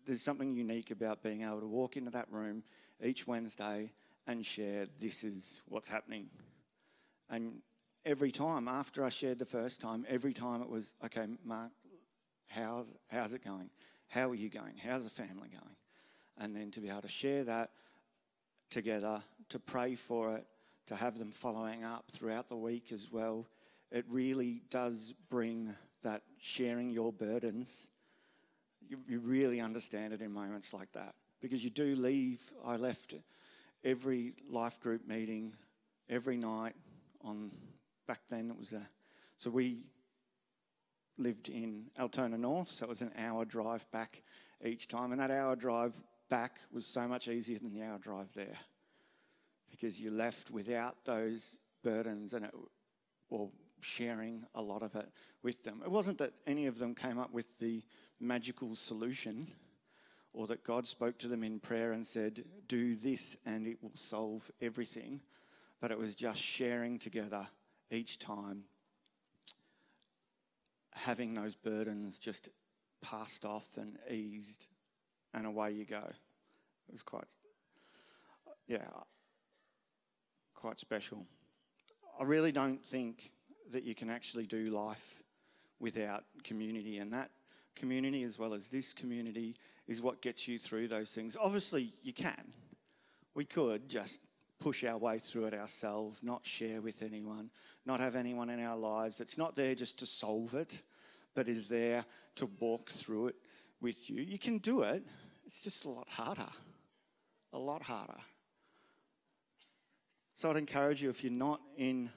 there's 0.06 0.22
something 0.22 0.56
unique 0.56 0.92
about 0.92 1.24
being 1.24 1.42
able 1.44 1.60
to 1.60 1.68
walk 1.68 1.98
into 1.98 2.12
that 2.12 2.32
room 2.32 2.64
each 3.04 3.28
Wednesday 3.28 3.92
and 4.26 4.46
share 4.46 4.88
this 5.00 5.24
is 5.24 5.62
what's 5.68 5.88
happening. 5.88 6.28
And 7.30 7.62
every 8.06 8.32
time, 8.32 8.68
after 8.68 9.04
I 9.04 9.10
shared 9.10 9.40
the 9.40 9.46
first 9.46 9.82
time, 9.82 10.06
every 10.08 10.34
time 10.34 10.62
it 10.62 10.70
was, 10.70 10.94
okay, 11.06 11.26
Mark, 11.44 11.72
how's, 12.48 12.94
how's 13.08 13.34
it 13.34 13.44
going? 13.44 13.70
How 14.08 14.30
are 14.30 14.36
you 14.36 14.50
going? 14.50 14.76
How's 14.78 15.04
the 15.04 15.10
family 15.10 15.50
going? 15.50 15.76
And 16.38 16.56
then 16.56 16.72
to 16.72 16.82
be 16.82 16.90
able 16.90 17.02
to 17.02 17.08
share 17.08 17.44
that 17.46 17.72
together, 18.70 19.22
to 19.50 19.60
pray 19.60 19.96
for 19.96 20.36
it, 20.36 20.46
to 20.88 20.96
have 20.96 21.20
them 21.20 21.32
following 21.32 21.84
up 21.84 22.06
throughout 22.12 22.50
the 22.50 22.56
week 22.56 22.92
as 22.92 23.12
well. 23.12 23.46
It 23.92 24.06
really 24.10 24.62
does 24.70 25.14
bring 25.30 25.74
that 26.02 26.24
sharing 26.40 26.90
your 26.90 27.14
burdens. 27.14 27.88
You, 28.88 28.98
you 29.08 29.20
really 29.20 29.62
understand 29.62 30.14
it 30.14 30.22
in 30.22 30.32
moments 30.32 30.74
like 30.74 30.92
that 30.94 31.16
because 31.42 31.64
you 31.64 31.70
do 31.70 31.96
leave. 31.96 32.42
I 32.66 32.78
left 32.78 33.14
every 33.84 34.34
life 34.50 34.80
group 34.80 35.08
meeting 35.08 35.54
every 36.10 36.38
night 36.38 36.76
on 37.22 37.52
back 38.08 38.22
then 38.30 38.50
it 38.50 38.58
was 38.58 38.74
a 38.74 38.82
so 39.38 39.50
we 39.50 39.90
lived 41.20 41.50
in 41.50 41.86
Altona 42.00 42.38
North, 42.38 42.70
so 42.70 42.86
it 42.86 42.90
was 42.90 43.02
an 43.02 43.12
hour 43.18 43.46
drive 43.46 43.90
back 43.92 44.24
each 44.66 44.88
time, 44.88 45.12
and 45.12 45.22
that 45.22 45.30
hour 45.30 45.56
drive 45.56 45.96
back 46.30 46.60
was 46.72 46.88
so 46.88 47.08
much 47.08 47.28
easier 47.28 47.60
than 47.60 47.72
the 47.72 47.84
hour 47.84 48.00
drive 48.00 48.34
there 48.34 48.58
because 49.72 50.00
you 50.00 50.12
left 50.12 50.52
without 50.52 51.06
those 51.06 51.58
burdens 51.84 52.34
and 52.34 52.46
it, 52.46 52.54
or 53.30 53.50
sharing 53.82 54.44
a 54.56 54.62
lot 54.62 54.84
of 54.84 54.96
it 54.96 55.10
with 55.44 55.64
them. 55.64 55.82
It 55.84 55.92
wasn't 55.92 56.18
that 56.18 56.34
any 56.46 56.66
of 56.66 56.80
them 56.80 56.96
came 56.96 57.20
up 57.20 57.32
with 57.32 57.58
the 57.60 57.84
magical 58.20 58.76
solution 58.76 59.48
or 60.34 60.48
that 60.48 60.64
God 60.64 60.86
spoke 60.86 61.18
to 61.20 61.28
them 61.28 61.44
in 61.44 61.60
prayer 61.60 61.92
and 61.92 62.06
said, 62.06 62.44
Do 62.68 62.96
this 62.96 63.38
and 63.46 63.68
it 63.68 63.82
will 63.82 63.96
solve 63.96 64.50
everything. 64.62 65.22
but 65.80 65.92
it 65.92 65.98
was 65.98 66.16
just 66.16 66.42
sharing 66.42 66.98
together 66.98 67.48
each 67.92 68.18
time, 68.18 68.64
having 70.92 71.36
those 71.36 71.56
burdens 71.56 72.18
just 72.18 72.50
passed 73.02 73.46
off 73.46 73.68
and 73.78 73.98
eased, 74.10 74.68
and 75.34 75.46
away 75.46 75.72
you 75.72 75.86
go. 75.86 76.02
It 76.04 76.92
was 76.92 77.04
quite, 77.04 77.28
yeah, 78.68 78.88
quite 80.58 80.80
special. 80.80 81.26
I 82.20 82.24
really 82.24 82.52
don't 82.52 82.84
think 82.84 83.32
that 83.72 83.84
you 83.84 83.96
can 83.96 84.10
actually 84.10 84.48
do 84.48 84.70
life 84.70 85.22
without 85.80 86.24
community, 86.44 86.98
and 86.98 87.14
that 87.14 87.30
community, 87.76 88.24
as 88.24 88.40
well 88.40 88.54
as 88.54 88.68
this 88.70 88.92
community, 88.92 89.56
is 89.88 90.02
what 90.02 90.22
gets 90.22 90.48
you 90.48 90.58
through 90.58 90.88
those 90.88 91.12
things. 91.12 91.38
Obviously, 91.40 91.94
you 92.02 92.12
can. 92.12 92.52
We 93.36 93.46
could 93.46 93.88
just 93.88 94.22
push 94.60 94.84
our 94.84 94.98
way 94.98 95.20
through 95.20 95.46
it 95.46 95.54
ourselves, 95.54 96.24
not 96.24 96.44
share 96.44 96.82
with 96.82 97.04
anyone, 97.04 97.52
not 97.86 98.00
have 98.00 98.16
anyone 98.16 98.50
in 98.50 98.60
our 98.60 98.76
lives 98.76 99.18
that's 99.20 99.38
not 99.38 99.56
there 99.56 99.76
just 99.76 100.00
to 100.00 100.08
solve 100.08 100.56
it, 100.56 100.82
but 101.36 101.48
is 101.48 101.68
there 101.68 102.04
to 102.36 102.50
walk 102.60 102.90
through 102.90 103.28
it 103.28 103.36
with 103.80 104.10
you. 104.10 104.24
You 104.24 104.40
can 104.40 104.58
do 104.58 104.82
it, 104.82 105.04
it's 105.46 105.64
just 105.64 105.86
a 105.86 105.90
lot 105.90 106.10
harder. 106.10 106.50
A 107.54 107.60
lot 107.60 107.84
harder. 107.84 108.18
So 110.38 110.52
I'd 110.52 110.58
encourage 110.58 111.02
you 111.02 111.10
if 111.10 111.24
you're 111.24 111.34
not 111.34 111.62
in 111.78 112.12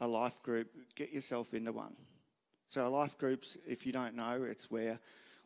a 0.00 0.08
life 0.08 0.42
group, 0.42 0.68
get 0.94 1.12
yourself 1.12 1.52
into 1.52 1.70
one. 1.70 1.94
So, 2.66 2.90
life 2.90 3.18
groups, 3.18 3.58
if 3.68 3.84
you 3.84 3.92
don't 3.92 4.16
know, 4.16 4.44
it's 4.44 4.70
where 4.70 4.98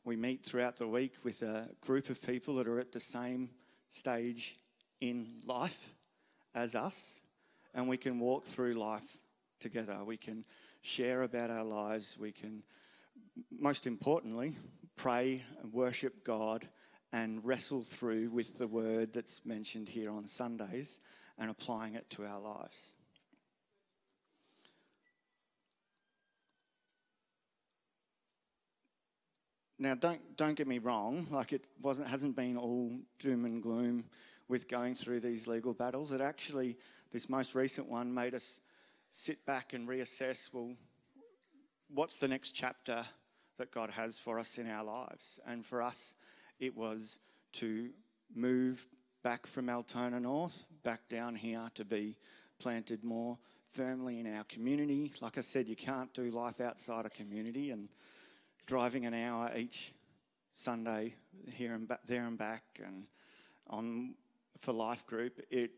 we 0.05 0.15
meet 0.15 0.45
throughout 0.45 0.77
the 0.77 0.87
week 0.87 1.15
with 1.25 1.43
a 1.43 1.69
group 1.81 2.09
of 2.09 2.23
people 2.23 2.55
that 2.59 2.69
are 2.69 2.79
at 2.79 2.93
the 2.93 3.01
same 3.01 3.51
stage 3.91 4.57
in 5.01 5.41
life 5.47 5.95
as 6.55 6.77
us, 6.77 7.19
and 7.75 7.89
we 7.89 7.97
can 7.97 8.21
walk 8.21 8.45
through 8.45 8.75
life 8.75 9.19
together. 9.59 9.99
We 10.05 10.17
can 10.17 10.45
share 10.83 11.25
about 11.25 11.51
our 11.51 11.65
lives. 11.65 12.17
We 12.17 12.31
can, 12.31 12.63
most 13.51 13.85
importantly, 13.85 14.55
pray 14.95 15.43
and 15.61 15.73
worship 15.73 16.23
God 16.23 16.69
and 17.13 17.45
wrestle 17.45 17.83
through 17.83 18.31
with 18.31 18.59
the 18.59 18.69
word 18.69 19.13
that's 19.13 19.45
mentioned 19.45 19.89
here 19.89 20.13
on 20.13 20.25
Sundays 20.29 21.01
and 21.39 21.51
applying 21.51 21.95
it 21.95 22.09
to 22.11 22.25
our 22.25 22.41
lives. 22.41 22.93
Now, 29.79 29.95
don't 29.95 30.37
don't 30.37 30.55
get 30.55 30.67
me 30.67 30.79
wrong. 30.79 31.27
Like 31.31 31.53
it 31.53 31.67
wasn't 31.83 32.09
hasn't 32.09 32.35
been 32.35 32.57
all 32.57 32.93
doom 33.19 33.45
and 33.45 33.63
gloom 33.63 34.05
with 34.49 34.69
going 34.69 34.95
through 34.95 35.21
these 35.21 35.47
legal 35.47 35.75
battles. 35.75 36.13
It 36.13 36.21
actually, 36.21 36.79
this 37.13 37.29
most 37.29 37.55
recent 37.55 37.89
one, 37.89 38.15
made 38.15 38.35
us 38.35 38.61
sit 39.11 39.45
back 39.45 39.75
and 39.75 39.87
reassess. 39.87 40.53
Well, 40.55 40.73
what's 41.93 42.19
the 42.19 42.29
next 42.29 42.53
chapter 42.53 43.05
that 43.59 43.71
God 43.71 43.91
has 43.91 44.19
for 44.19 44.39
us 44.39 44.57
in 44.57 44.71
our 44.71 44.85
lives? 44.85 45.41
And 45.47 45.65
for 45.65 45.83
us, 45.83 46.17
it 46.59 46.75
was 46.75 47.19
to 47.55 47.91
move 48.35 48.87
back 49.27 49.45
from 49.45 49.69
Altona 49.69 50.21
North, 50.21 50.65
back 50.85 51.01
down 51.09 51.35
here 51.35 51.69
to 51.75 51.85
be 51.85 52.17
planted 52.61 53.03
more 53.03 53.37
firmly 53.73 54.21
in 54.21 54.37
our 54.37 54.45
community. 54.45 55.13
Like 55.21 55.37
I 55.37 55.41
said, 55.41 55.67
you 55.67 55.75
can't 55.75 56.15
do 56.15 56.31
life 56.31 56.61
outside 56.61 57.07
a 57.07 57.11
community, 57.11 57.73
and 57.73 57.89
driving 58.67 59.05
an 59.05 59.15
hour 59.15 59.51
each 59.57 59.93
Sunday 60.53 61.17
here 61.51 61.75
and 61.75 61.89
back, 61.89 62.07
there 62.07 62.25
and 62.25 62.39
back, 62.39 62.63
and 62.81 63.09
on 63.69 64.15
for 64.61 64.73
life 64.73 65.05
group, 65.09 65.41
it 65.51 65.73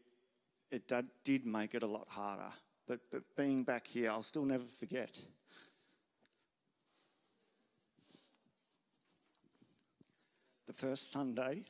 it 0.71 0.93
did 1.25 1.47
make 1.47 1.75
it 1.75 1.83
a 1.83 1.87
lot 1.87 2.07
harder. 2.07 2.53
But 2.87 3.01
but 3.11 3.23
being 3.35 3.65
back 3.65 3.87
here, 3.87 4.11
I'll 4.11 4.21
still 4.21 4.45
never 4.45 4.67
forget. 4.79 5.19
The 10.67 10.75
first 10.75 11.11
Sunday 11.11 11.65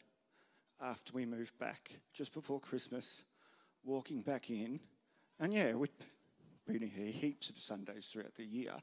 after 0.80 1.12
we 1.12 1.26
moved 1.26 1.58
back, 1.58 1.90
just 2.12 2.32
before 2.32 2.60
Christmas, 2.60 3.24
walking 3.84 4.22
back 4.22 4.50
in, 4.50 4.80
and 5.40 5.52
yeah, 5.52 5.72
we'd 5.74 5.90
been 6.66 6.82
here 6.82 7.12
heaps 7.12 7.50
of 7.50 7.58
Sundays 7.58 8.06
throughout 8.06 8.34
the 8.34 8.44
year 8.44 8.74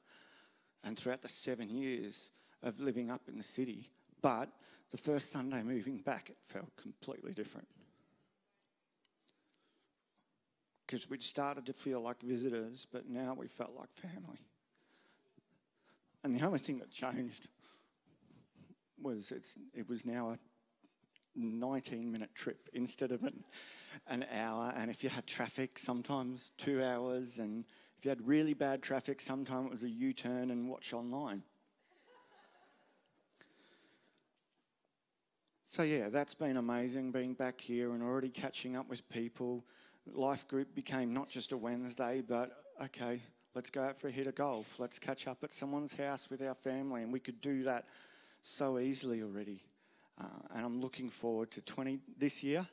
and 0.84 0.98
throughout 0.98 1.22
the 1.22 1.28
seven 1.28 1.70
years 1.70 2.32
of 2.64 2.80
living 2.80 3.12
up 3.12 3.22
in 3.28 3.38
the 3.38 3.44
city. 3.44 3.90
But 4.22 4.50
the 4.92 4.98
first 4.98 5.32
Sunday 5.32 5.62
moving 5.64 5.98
back, 5.98 6.30
it 6.30 6.38
felt 6.44 6.76
completely 6.78 7.34
different. 7.34 7.68
Because 10.86 11.10
we'd 11.10 11.24
started 11.24 11.66
to 11.66 11.74
feel 11.74 12.02
like 12.02 12.22
visitors, 12.22 12.88
but 12.92 13.10
now 13.10 13.34
we 13.38 13.48
felt 13.48 13.76
like 13.78 13.90
family. 13.94 14.40
And 16.24 16.40
the 16.40 16.46
only 16.46 16.60
thing 16.60 16.80
that 16.80 16.92
changed 16.92 17.50
was 19.02 19.32
it's, 19.32 19.58
it 19.74 19.90
was 19.90 20.06
now 20.06 20.32
a 20.32 20.40
19 21.36 22.12
minute 22.12 22.34
trip 22.34 22.70
instead 22.74 23.12
of 23.12 23.24
an, 23.24 23.44
an 24.08 24.26
hour. 24.32 24.74
And 24.76 24.90
if 24.90 25.04
you 25.04 25.10
had 25.10 25.28
traffic, 25.28 25.78
sometimes 25.78 26.52
two 26.58 26.84
hours. 26.84 27.40
And 27.40 27.66
if 27.98 28.06
you 28.06 28.10
had 28.10 28.26
really 28.28 28.54
bad 28.54 28.82
traffic, 28.82 29.22
sometimes 29.22 29.66
it 29.66 29.72
was 29.72 29.84
a 29.84 29.90
U 29.90 30.14
turn 30.14 30.52
and 30.52 30.70
watch 30.70 30.94
online. 30.94 31.44
So, 35.68 35.84
yeah, 35.84 36.10
that's 36.10 36.36
been 36.36 36.58
amazing 36.58 37.12
being 37.12 37.34
back 37.34 37.60
here 37.60 37.94
and 37.94 38.02
already 38.02 38.30
catching 38.30 38.78
up 38.78 38.88
with 38.88 39.10
people. 39.10 39.66
Life 40.06 40.48
group 40.48 40.74
became 40.74 41.14
not 41.14 41.28
just 41.28 41.52
a 41.52 41.58
Wednesday, 41.58 42.24
but 42.26 42.64
okay, 42.82 43.22
let's 43.56 43.70
go 43.70 43.84
out 43.84 44.00
for 44.00 44.08
a 44.08 44.12
hit 44.12 44.28
of 44.28 44.36
golf. 44.36 44.80
Let's 44.80 45.00
catch 45.00 45.28
up 45.28 45.44
at 45.44 45.52
someone's 45.52 45.94
house 45.94 46.30
with 46.30 46.42
our 46.42 46.54
family. 46.54 47.02
And 47.02 47.12
we 47.12 47.20
could 47.20 47.42
do 47.42 47.64
that 47.64 47.88
so 48.42 48.80
easily 48.80 49.22
already. 49.22 49.64
Uh, 50.20 50.26
and 50.56 50.66
I'm 50.66 50.82
looking 50.82 51.10
forward 51.10 51.52
to 51.52 51.62
20 51.62 52.00
this 52.18 52.44
year 52.44 52.66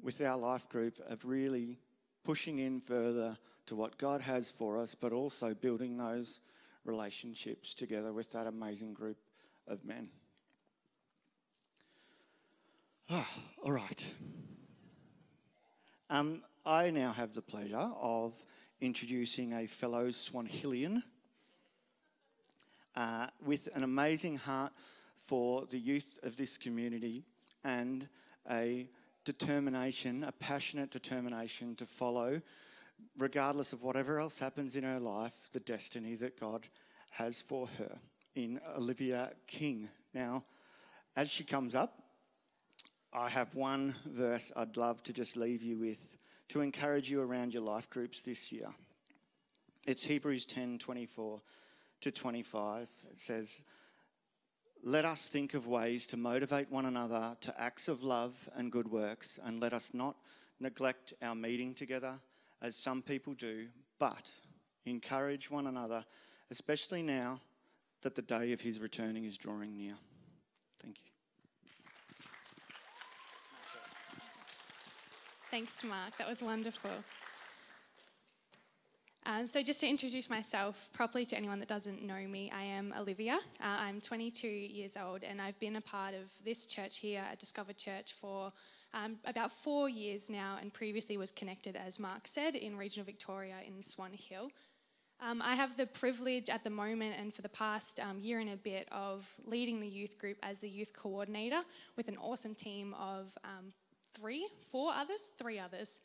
with 0.00 0.20
our 0.20 0.36
life 0.36 0.68
group 0.68 0.98
of 1.08 1.24
really 1.24 1.78
pushing 2.24 2.58
in 2.58 2.80
further 2.80 3.36
to 3.66 3.76
what 3.76 3.98
God 3.98 4.20
has 4.20 4.50
for 4.50 4.78
us, 4.78 4.94
but 4.94 5.12
also 5.12 5.54
building 5.54 5.96
those 5.96 6.40
relationships 6.84 7.74
together 7.74 8.12
with 8.12 8.32
that 8.32 8.46
amazing 8.46 8.94
group 8.94 9.18
of 9.68 9.84
men. 9.84 10.08
Ah, 13.10 13.28
all 13.62 13.72
right. 13.72 14.14
Um, 16.08 16.42
I 16.64 16.90
now 16.90 17.12
have 17.12 17.34
the 17.34 17.42
pleasure 17.42 17.90
of 18.00 18.34
introducing 18.80 19.52
a 19.52 19.66
fellow 19.66 20.08
Swanhillian 20.08 21.02
uh, 22.96 23.26
with 23.44 23.68
an 23.74 23.84
amazing 23.84 24.36
heart 24.36 24.72
for 25.22 25.66
the 25.66 25.78
youth 25.78 26.18
of 26.22 26.36
this 26.36 26.58
community 26.58 27.24
and 27.64 28.08
a 28.50 28.88
determination, 29.24 30.24
a 30.24 30.32
passionate 30.32 30.90
determination 30.90 31.76
to 31.76 31.86
follow, 31.86 32.42
regardless 33.16 33.72
of 33.72 33.82
whatever 33.82 34.18
else 34.18 34.38
happens 34.38 34.76
in 34.76 34.84
her 34.84 34.98
life, 34.98 35.48
the 35.52 35.60
destiny 35.60 36.14
that 36.16 36.38
God 36.38 36.66
has 37.10 37.40
for 37.40 37.68
her 37.78 37.98
in 38.34 38.60
Olivia 38.76 39.32
King. 39.46 39.88
Now, 40.12 40.44
as 41.14 41.30
she 41.30 41.44
comes 41.44 41.76
up, 41.76 42.02
I 43.12 43.28
have 43.28 43.54
one 43.54 43.94
verse 44.06 44.50
I'd 44.56 44.76
love 44.76 45.02
to 45.04 45.12
just 45.12 45.36
leave 45.36 45.62
you 45.62 45.78
with 45.78 46.16
to 46.48 46.60
encourage 46.60 47.10
you 47.10 47.20
around 47.20 47.54
your 47.54 47.62
life 47.62 47.88
groups 47.90 48.22
this 48.22 48.50
year. 48.50 48.68
It's 49.86 50.04
Hebrews 50.04 50.46
10 50.46 50.78
24 50.78 51.40
to 52.00 52.10
25. 52.10 52.90
It 53.10 53.20
says, 53.20 53.62
let 54.82 55.04
us 55.04 55.28
think 55.28 55.54
of 55.54 55.66
ways 55.66 56.06
to 56.08 56.16
motivate 56.16 56.70
one 56.70 56.86
another 56.86 57.36
to 57.40 57.60
acts 57.60 57.88
of 57.88 58.02
love 58.02 58.48
and 58.56 58.72
good 58.72 58.90
works, 58.90 59.38
and 59.44 59.60
let 59.60 59.72
us 59.72 59.94
not 59.94 60.16
neglect 60.58 61.14
our 61.22 61.34
meeting 61.34 61.74
together 61.74 62.14
as 62.60 62.76
some 62.76 63.02
people 63.02 63.34
do, 63.34 63.66
but 63.98 64.30
encourage 64.84 65.50
one 65.50 65.66
another, 65.66 66.04
especially 66.50 67.02
now 67.02 67.40
that 68.02 68.14
the 68.14 68.22
day 68.22 68.52
of 68.52 68.60
his 68.60 68.80
returning 68.80 69.24
is 69.24 69.36
drawing 69.36 69.76
near. 69.76 69.94
Thank 70.80 70.96
you. 71.04 71.10
Thanks, 75.50 75.84
Mark. 75.84 76.16
That 76.18 76.28
was 76.28 76.42
wonderful. 76.42 76.90
Uh, 79.24 79.46
so, 79.46 79.62
just 79.62 79.78
to 79.78 79.88
introduce 79.88 80.28
myself 80.28 80.90
properly 80.92 81.24
to 81.24 81.36
anyone 81.36 81.60
that 81.60 81.68
doesn't 81.68 82.02
know 82.02 82.26
me, 82.26 82.50
I 82.52 82.64
am 82.64 82.92
Olivia. 82.98 83.38
Uh, 83.60 83.64
I'm 83.66 84.00
22 84.00 84.48
years 84.48 84.96
old, 84.96 85.22
and 85.22 85.40
I've 85.40 85.58
been 85.60 85.76
a 85.76 85.80
part 85.80 86.14
of 86.14 86.32
this 86.44 86.66
church 86.66 86.98
here 86.98 87.22
at 87.30 87.38
Discover 87.38 87.74
Church 87.74 88.14
for 88.20 88.52
um, 88.92 89.18
about 89.24 89.52
four 89.52 89.88
years 89.88 90.28
now, 90.28 90.58
and 90.60 90.72
previously 90.72 91.16
was 91.16 91.30
connected, 91.30 91.76
as 91.76 92.00
Mark 92.00 92.26
said, 92.26 92.56
in 92.56 92.76
regional 92.76 93.06
Victoria 93.06 93.54
in 93.64 93.80
Swan 93.80 94.10
Hill. 94.12 94.50
Um, 95.20 95.40
I 95.40 95.54
have 95.54 95.76
the 95.76 95.86
privilege 95.86 96.48
at 96.48 96.64
the 96.64 96.70
moment 96.70 97.14
and 97.16 97.32
for 97.32 97.42
the 97.42 97.48
past 97.48 98.00
um, 98.00 98.18
year 98.18 98.40
and 98.40 98.50
a 98.50 98.56
bit 98.56 98.88
of 98.90 99.32
leading 99.46 99.80
the 99.80 99.86
youth 99.86 100.18
group 100.18 100.36
as 100.42 100.58
the 100.58 100.68
youth 100.68 100.92
coordinator 100.96 101.60
with 101.96 102.08
an 102.08 102.16
awesome 102.16 102.56
team 102.56 102.92
of 102.94 103.38
um, 103.44 103.72
three, 104.14 104.48
four 104.72 104.92
others, 104.92 105.32
three 105.38 105.60
others. 105.60 106.00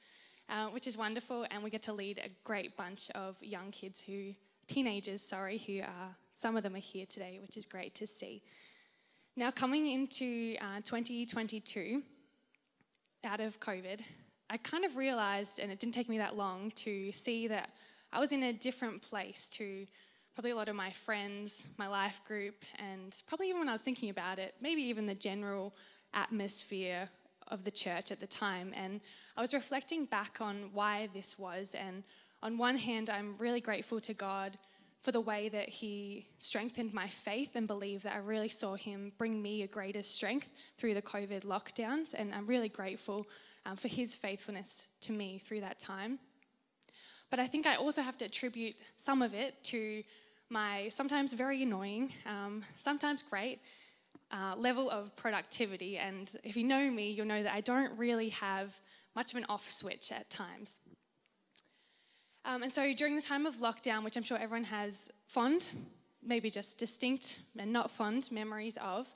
Uh, 0.49 0.67
which 0.67 0.87
is 0.87 0.97
wonderful. 0.97 1.45
And 1.51 1.63
we 1.63 1.69
get 1.69 1.81
to 1.83 1.93
lead 1.93 2.19
a 2.19 2.29
great 2.43 2.75
bunch 2.77 3.09
of 3.11 3.41
young 3.41 3.71
kids 3.71 4.01
who, 4.01 4.33
teenagers, 4.67 5.21
sorry, 5.21 5.57
who 5.57 5.81
are, 5.81 6.15
some 6.33 6.57
of 6.57 6.63
them 6.63 6.75
are 6.75 6.79
here 6.79 7.05
today, 7.05 7.39
which 7.41 7.57
is 7.57 7.65
great 7.65 7.95
to 7.95 8.07
see. 8.07 8.41
Now, 9.35 9.51
coming 9.51 9.87
into 9.87 10.55
uh, 10.59 10.81
2022, 10.83 12.01
out 13.23 13.41
of 13.41 13.59
COVID, 13.59 13.99
I 14.49 14.57
kind 14.57 14.85
of 14.85 14.95
realized, 14.95 15.59
and 15.59 15.71
it 15.71 15.79
didn't 15.79 15.93
take 15.93 16.09
me 16.09 16.17
that 16.17 16.37
long, 16.37 16.71
to 16.77 17.11
see 17.11 17.47
that 17.47 17.69
I 18.11 18.19
was 18.19 18.31
in 18.31 18.43
a 18.43 18.53
different 18.53 19.01
place 19.01 19.49
to 19.51 19.85
probably 20.33 20.51
a 20.51 20.55
lot 20.55 20.69
of 20.69 20.75
my 20.75 20.91
friends, 20.91 21.67
my 21.77 21.87
life 21.87 22.21
group, 22.25 22.63
and 22.77 23.15
probably 23.27 23.49
even 23.49 23.59
when 23.59 23.69
I 23.69 23.73
was 23.73 23.81
thinking 23.81 24.09
about 24.09 24.39
it, 24.39 24.55
maybe 24.61 24.83
even 24.83 25.05
the 25.05 25.15
general 25.15 25.73
atmosphere 26.13 27.09
of 27.49 27.63
the 27.63 27.71
church 27.71 28.11
at 28.11 28.19
the 28.19 28.27
time. 28.27 28.73
And 28.75 29.01
I 29.35 29.41
was 29.41 29.53
reflecting 29.53 30.05
back 30.05 30.39
on 30.41 30.69
why 30.73 31.09
this 31.13 31.37
was. 31.37 31.75
And 31.75 32.03
on 32.43 32.57
one 32.57 32.77
hand, 32.77 33.09
I'm 33.09 33.35
really 33.37 33.61
grateful 33.61 33.99
to 34.01 34.13
God 34.13 34.57
for 35.01 35.11
the 35.11 35.21
way 35.21 35.49
that 35.49 35.69
He 35.69 36.27
strengthened 36.37 36.93
my 36.93 37.07
faith 37.07 37.55
and 37.55 37.67
believe 37.67 38.03
that 38.03 38.15
I 38.15 38.19
really 38.19 38.49
saw 38.49 38.75
Him 38.75 39.11
bring 39.17 39.41
me 39.41 39.63
a 39.63 39.67
greater 39.67 40.03
strength 40.03 40.49
through 40.77 40.93
the 40.93 41.01
COVID 41.01 41.43
lockdowns. 41.43 42.13
And 42.17 42.33
I'm 42.33 42.47
really 42.47 42.69
grateful 42.69 43.27
um, 43.65 43.77
for 43.77 43.87
His 43.87 44.15
faithfulness 44.15 44.87
to 45.01 45.11
me 45.11 45.39
through 45.39 45.61
that 45.61 45.79
time. 45.79 46.19
But 47.29 47.39
I 47.39 47.47
think 47.47 47.67
I 47.67 47.75
also 47.75 48.01
have 48.01 48.17
to 48.19 48.25
attribute 48.25 48.75
some 48.95 49.21
of 49.21 49.33
it 49.33 49.63
to 49.65 50.03
my 50.49 50.87
sometimes 50.89 51.33
very 51.33 51.61
annoying, 51.63 52.13
um, 52.25 52.63
sometimes 52.77 53.21
great 53.21 53.59
uh, 54.31 54.55
level 54.57 54.89
of 54.89 55.15
productivity. 55.15 55.97
And 55.97 56.29
if 56.43 56.55
you 56.55 56.63
know 56.63 56.89
me, 56.89 57.11
you'll 57.11 57.25
know 57.25 57.43
that 57.43 57.53
I 57.53 57.61
don't 57.61 57.97
really 57.97 58.29
have 58.29 58.79
much 59.15 59.31
of 59.31 59.37
an 59.37 59.45
off 59.49 59.69
switch 59.69 60.11
at 60.11 60.29
times. 60.29 60.79
Um, 62.45 62.63
and 62.63 62.73
so 62.73 62.93
during 62.93 63.15
the 63.15 63.21
time 63.21 63.45
of 63.45 63.57
lockdown, 63.57 64.03
which 64.03 64.15
I'm 64.15 64.23
sure 64.23 64.37
everyone 64.37 64.65
has 64.65 65.11
fond, 65.27 65.69
maybe 66.23 66.49
just 66.49 66.77
distinct 66.77 67.39
and 67.57 67.73
not 67.73 67.91
fond 67.91 68.29
memories 68.31 68.77
of, 68.77 69.07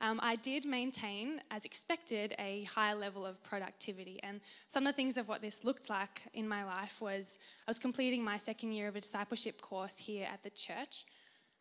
um, 0.00 0.18
I 0.20 0.34
did 0.34 0.64
maintain, 0.64 1.40
as 1.52 1.64
expected, 1.64 2.34
a 2.40 2.64
high 2.64 2.92
level 2.92 3.24
of 3.24 3.40
productivity. 3.44 4.18
And 4.24 4.40
some 4.66 4.84
of 4.84 4.92
the 4.92 4.96
things 4.96 5.16
of 5.16 5.28
what 5.28 5.42
this 5.42 5.64
looked 5.64 5.88
like 5.88 6.22
in 6.34 6.48
my 6.48 6.64
life 6.64 7.00
was 7.00 7.38
I 7.68 7.70
was 7.70 7.78
completing 7.78 8.24
my 8.24 8.36
second 8.36 8.72
year 8.72 8.88
of 8.88 8.96
a 8.96 9.00
discipleship 9.00 9.60
course 9.60 9.96
here 9.96 10.26
at 10.32 10.42
the 10.42 10.50
church. 10.50 11.04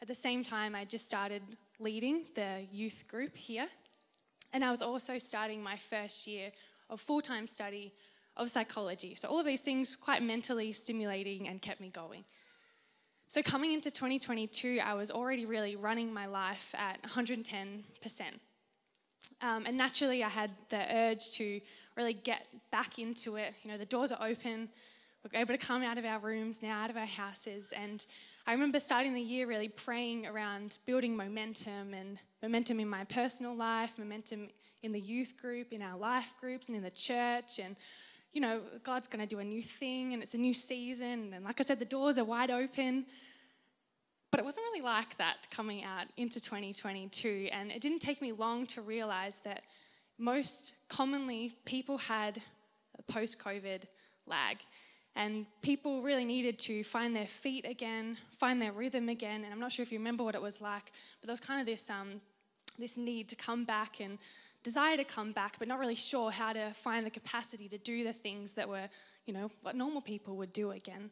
At 0.02 0.08
the 0.08 0.16
same 0.16 0.42
time, 0.42 0.74
I 0.74 0.86
just 0.86 1.06
started 1.06 1.44
leading 1.82 2.26
the 2.36 2.66
youth 2.72 3.06
group 3.08 3.36
here. 3.36 3.68
And 4.54 4.64
I 4.64 4.72
was 4.72 4.82
also 4.82 5.18
starting 5.18 5.64
my 5.64 5.78
first 5.78 6.28
year 6.28 6.52
of 6.90 7.00
full 7.02 7.22
time 7.22 7.48
study 7.48 7.94
of 8.38 8.50
psychology. 8.50 9.16
So, 9.16 9.28
all 9.28 9.40
of 9.40 9.46
these 9.46 9.62
things 9.62 9.96
quite 9.96 10.24
mentally 10.24 10.72
stimulating 10.72 11.48
and 11.48 11.62
kept 11.62 11.82
me 11.82 11.90
going. 11.90 12.24
So, 13.28 13.42
coming 13.42 13.72
into 13.72 13.92
2022, 13.92 14.80
I 14.84 14.94
was 14.94 15.10
already 15.10 15.46
really 15.46 15.76
running 15.76 16.14
my 16.14 16.26
life 16.26 16.74
at 16.78 17.02
110%. 17.04 17.84
Um, 19.42 19.66
and 19.66 19.76
naturally, 19.78 20.24
I 20.24 20.30
had 20.30 20.52
the 20.70 20.86
urge 20.96 21.32
to 21.32 21.62
really 21.98 22.14
get 22.14 22.46
back 22.72 23.00
into 23.00 23.38
it. 23.38 23.54
You 23.64 23.72
know, 23.72 23.78
the 23.78 23.86
doors 23.86 24.12
are 24.12 24.28
open, 24.28 24.70
we're 25.24 25.40
able 25.40 25.54
to 25.54 25.66
come 25.66 25.84
out 25.84 25.98
of 25.98 26.06
our 26.06 26.20
rooms 26.20 26.62
now, 26.62 26.84
out 26.84 26.90
of 26.90 26.98
our 26.98 27.06
houses. 27.06 27.74
And 27.76 28.06
I 28.48 28.54
remember 28.54 28.80
starting 28.80 29.14
the 29.14 29.22
year 29.22 29.46
really 29.48 29.70
praying 29.70 30.26
around 30.26 30.80
building 30.86 31.16
momentum 31.16 31.94
and 31.94 32.18
momentum 32.42 32.80
in 32.80 32.90
my 32.90 33.04
personal 33.04 33.56
life, 33.56 34.00
momentum 34.00 34.48
in 34.82 34.92
the 34.92 35.00
youth 35.00 35.36
group, 35.40 35.72
in 35.72 35.82
our 35.82 35.98
life 35.98 36.34
groups, 36.40 36.68
and 36.68 36.76
in 36.76 36.84
the 36.84 36.90
church. 36.90 37.60
And, 37.60 37.76
you 38.34 38.42
know, 38.42 38.62
God's 38.84 39.08
going 39.08 39.20
to 39.20 39.28
do 39.28 39.40
a 39.40 39.44
new 39.44 39.62
thing 39.62 40.14
and 40.14 40.24
it's 40.24 40.34
a 40.34 40.40
new 40.40 40.56
season. 40.56 41.34
And 41.36 41.46
like 41.46 41.60
I 41.60 41.64
said, 41.64 41.78
the 41.78 41.86
doors 41.86 42.18
are 42.18 42.24
wide 42.24 42.50
open. 42.50 43.06
But 44.32 44.40
it 44.40 44.44
wasn't 44.44 44.66
really 44.72 44.82
like 44.82 45.18
that 45.18 45.48
coming 45.52 45.84
out 45.84 46.08
into 46.18 46.40
2022. 46.40 47.50
And 47.52 47.72
it 47.72 47.82
didn't 47.82 48.00
take 48.00 48.22
me 48.22 48.32
long 48.32 48.66
to 48.68 48.82
realize 48.82 49.42
that 49.42 49.64
most 50.18 50.76
commonly 50.90 51.54
people 51.66 51.98
had 51.98 52.42
a 52.98 53.12
post 53.12 53.44
COVID 53.44 53.84
lag. 54.26 54.58
And 55.16 55.46
people 55.62 56.02
really 56.02 56.24
needed 56.24 56.58
to 56.60 56.84
find 56.84 57.16
their 57.16 57.28
feet 57.28 57.66
again, 57.66 58.18
find 58.38 58.62
their 58.62 58.72
rhythm 58.72 59.10
again. 59.10 59.44
And 59.44 59.54
I'm 59.54 59.60
not 59.60 59.72
sure 59.72 59.84
if 59.84 59.92
you 59.92 60.00
remember 60.00 60.24
what 60.24 60.36
it 60.36 60.42
was 60.42 60.62
like, 60.62 60.92
but 61.20 61.28
there 61.28 61.34
was 61.34 61.42
kind 61.42 61.60
of 61.60 61.66
this, 61.66 61.90
um, 61.90 62.22
this 62.80 62.98
need 62.98 63.28
to 63.30 63.36
come 63.36 63.66
back 63.66 64.00
and 64.00 64.18
desire 64.64 64.96
to 64.96 65.04
come 65.04 65.32
back, 65.32 65.56
but 65.60 65.68
not 65.68 65.80
really 65.80 65.96
sure 65.96 66.32
how 66.32 66.54
to 66.54 66.72
find 66.72 67.06
the 67.06 67.10
capacity 67.10 67.68
to 67.68 67.78
do 67.78 68.04
the 68.04 68.14
things 68.14 68.54
that 68.54 68.70
were, 68.70 68.88
you 69.26 69.34
know, 69.34 69.52
what 69.62 69.76
normal 69.76 70.02
people 70.02 70.38
would 70.38 70.54
do 70.54 70.72
again. 70.72 71.10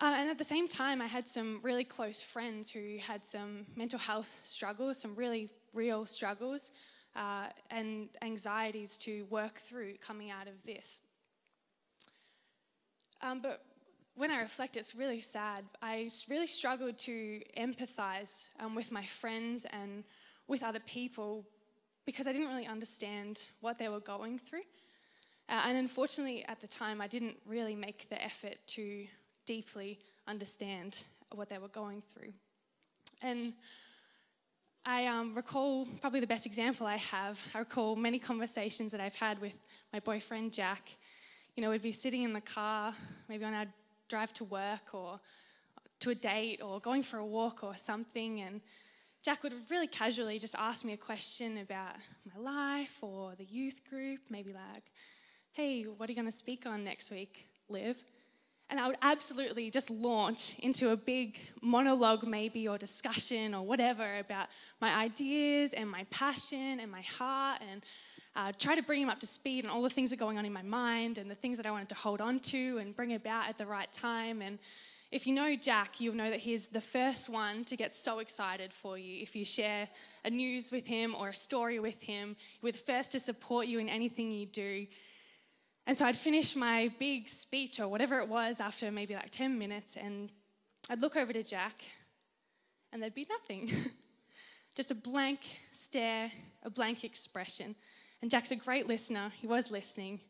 Uh, 0.00 0.16
and 0.18 0.28
at 0.28 0.36
the 0.36 0.44
same 0.44 0.68
time, 0.68 1.00
I 1.00 1.06
had 1.06 1.28
some 1.28 1.60
really 1.62 1.84
close 1.84 2.20
friends 2.20 2.70
who 2.70 2.98
had 2.98 3.24
some 3.24 3.66
mental 3.76 3.98
health 3.98 4.40
struggles, 4.44 5.00
some 5.00 5.14
really 5.14 5.48
real 5.74 6.06
struggles, 6.06 6.72
uh, 7.14 7.46
and 7.70 8.08
anxieties 8.20 8.98
to 8.98 9.24
work 9.30 9.56
through 9.58 9.94
coming 9.98 10.30
out 10.30 10.48
of 10.48 10.64
this. 10.64 11.00
Um, 13.22 13.40
but 13.40 13.62
when 14.14 14.30
I 14.30 14.40
reflect, 14.40 14.76
it's 14.76 14.94
really 14.94 15.20
sad. 15.20 15.64
I 15.80 16.10
really 16.28 16.46
struggled 16.46 16.98
to 16.98 17.40
empathize 17.56 18.48
um, 18.60 18.74
with 18.74 18.92
my 18.92 19.04
friends 19.04 19.64
and 19.72 20.04
with 20.48 20.62
other 20.62 20.80
people 20.80 21.46
because 22.04 22.26
I 22.26 22.32
didn't 22.32 22.48
really 22.48 22.66
understand 22.66 23.42
what 23.60 23.78
they 23.78 23.88
were 23.88 24.00
going 24.00 24.38
through. 24.38 24.66
Uh, 25.48 25.62
and 25.66 25.78
unfortunately, 25.78 26.44
at 26.46 26.60
the 26.60 26.66
time, 26.66 27.00
I 27.00 27.06
didn't 27.06 27.36
really 27.46 27.74
make 27.74 28.08
the 28.08 28.22
effort 28.22 28.56
to 28.68 29.06
deeply 29.46 29.98
understand 30.26 31.04
what 31.34 31.48
they 31.48 31.58
were 31.58 31.68
going 31.68 32.02
through. 32.12 32.32
And 33.22 33.54
I 34.84 35.06
um, 35.06 35.34
recall 35.34 35.86
probably 36.00 36.20
the 36.20 36.26
best 36.26 36.44
example 36.44 36.86
I 36.86 36.96
have. 36.96 37.40
I 37.54 37.60
recall 37.60 37.94
many 37.94 38.18
conversations 38.18 38.90
that 38.92 39.00
I've 39.00 39.14
had 39.14 39.40
with 39.40 39.56
my 39.92 40.00
boyfriend 40.00 40.52
Jack 40.52 40.96
you 41.56 41.62
know, 41.62 41.70
we'd 41.70 41.82
be 41.82 41.92
sitting 41.92 42.22
in 42.22 42.32
the 42.32 42.40
car, 42.40 42.94
maybe 43.28 43.44
on 43.44 43.54
our 43.54 43.66
drive 44.08 44.32
to 44.34 44.44
work 44.44 44.94
or 44.94 45.20
to 46.00 46.10
a 46.10 46.14
date 46.14 46.60
or 46.62 46.80
going 46.80 47.02
for 47.02 47.18
a 47.18 47.26
walk 47.26 47.62
or 47.62 47.76
something, 47.76 48.40
and 48.40 48.60
Jack 49.22 49.44
would 49.44 49.54
really 49.70 49.86
casually 49.86 50.38
just 50.38 50.56
ask 50.58 50.84
me 50.84 50.92
a 50.92 50.96
question 50.96 51.58
about 51.58 51.94
my 52.34 52.40
life 52.40 52.98
or 53.02 53.34
the 53.36 53.44
youth 53.44 53.80
group, 53.88 54.18
maybe 54.28 54.52
like, 54.52 54.82
hey, 55.52 55.84
what 55.84 56.08
are 56.08 56.12
you 56.12 56.16
going 56.16 56.30
to 56.30 56.36
speak 56.36 56.66
on 56.66 56.82
next 56.82 57.12
week, 57.12 57.46
Liv? 57.68 58.02
And 58.68 58.80
I 58.80 58.88
would 58.88 58.96
absolutely 59.00 59.70
just 59.70 59.90
launch 59.90 60.58
into 60.58 60.90
a 60.90 60.96
big 60.96 61.38
monologue, 61.60 62.26
maybe, 62.26 62.66
or 62.66 62.78
discussion 62.78 63.54
or 63.54 63.62
whatever 63.62 64.18
about 64.18 64.48
my 64.80 64.92
ideas 64.92 65.72
and 65.72 65.88
my 65.88 66.04
passion 66.10 66.80
and 66.80 66.90
my 66.90 67.02
heart 67.02 67.60
and 67.70 67.84
uh, 68.34 68.52
try 68.58 68.74
to 68.74 68.82
bring 68.82 69.02
him 69.02 69.10
up 69.10 69.20
to 69.20 69.26
speed 69.26 69.64
on 69.64 69.70
all 69.70 69.82
the 69.82 69.90
things 69.90 70.10
that 70.10 70.16
are 70.16 70.24
going 70.24 70.38
on 70.38 70.46
in 70.46 70.52
my 70.52 70.62
mind 70.62 71.18
and 71.18 71.30
the 71.30 71.34
things 71.34 71.58
that 71.58 71.66
I 71.66 71.70
wanted 71.70 71.90
to 71.90 71.94
hold 71.94 72.20
on 72.20 72.40
to 72.40 72.78
and 72.78 72.96
bring 72.96 73.12
about 73.12 73.48
at 73.48 73.58
the 73.58 73.66
right 73.66 73.92
time. 73.92 74.40
And 74.40 74.58
if 75.10 75.26
you 75.26 75.34
know 75.34 75.54
Jack, 75.54 76.00
you'll 76.00 76.14
know 76.14 76.30
that 76.30 76.40
he's 76.40 76.68
the 76.68 76.80
first 76.80 77.28
one 77.28 77.64
to 77.66 77.76
get 77.76 77.94
so 77.94 78.20
excited 78.20 78.72
for 78.72 78.96
you. 78.96 79.22
If 79.22 79.36
you 79.36 79.44
share 79.44 79.88
a 80.24 80.30
news 80.30 80.72
with 80.72 80.86
him 80.86 81.14
or 81.14 81.28
a 81.28 81.34
story 81.34 81.78
with 81.78 82.00
him, 82.02 82.36
he's 82.62 82.80
first 82.80 83.12
to 83.12 83.20
support 83.20 83.66
you 83.66 83.78
in 83.78 83.90
anything 83.90 84.32
you 84.32 84.46
do. 84.46 84.86
And 85.86 85.98
so 85.98 86.06
I'd 86.06 86.16
finish 86.16 86.56
my 86.56 86.90
big 86.98 87.28
speech 87.28 87.80
or 87.80 87.88
whatever 87.88 88.20
it 88.20 88.28
was 88.28 88.60
after 88.60 88.90
maybe 88.90 89.14
like 89.14 89.30
10 89.30 89.58
minutes, 89.58 89.96
and 89.96 90.30
I'd 90.88 91.00
look 91.00 91.16
over 91.16 91.32
to 91.32 91.42
Jack, 91.42 91.80
and 92.92 93.02
there'd 93.02 93.14
be 93.14 93.26
nothing. 93.28 93.70
Just 94.74 94.90
a 94.90 94.94
blank 94.94 95.40
stare, 95.72 96.30
a 96.62 96.70
blank 96.70 97.04
expression. 97.04 97.74
And 98.22 98.30
Jack's 98.30 98.52
a 98.52 98.56
great 98.56 98.86
listener. 98.86 99.32
He 99.40 99.48
was 99.48 99.70
listening. 99.70 100.20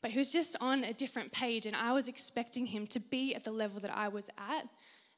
But 0.00 0.12
he 0.12 0.18
was 0.18 0.32
just 0.32 0.56
on 0.60 0.82
a 0.82 0.92
different 0.92 1.30
page, 1.30 1.66
and 1.66 1.76
I 1.76 1.92
was 1.92 2.08
expecting 2.08 2.66
him 2.66 2.86
to 2.88 3.00
be 3.00 3.34
at 3.34 3.44
the 3.44 3.50
level 3.50 3.80
that 3.80 3.94
I 3.94 4.08
was 4.08 4.30
at, 4.38 4.66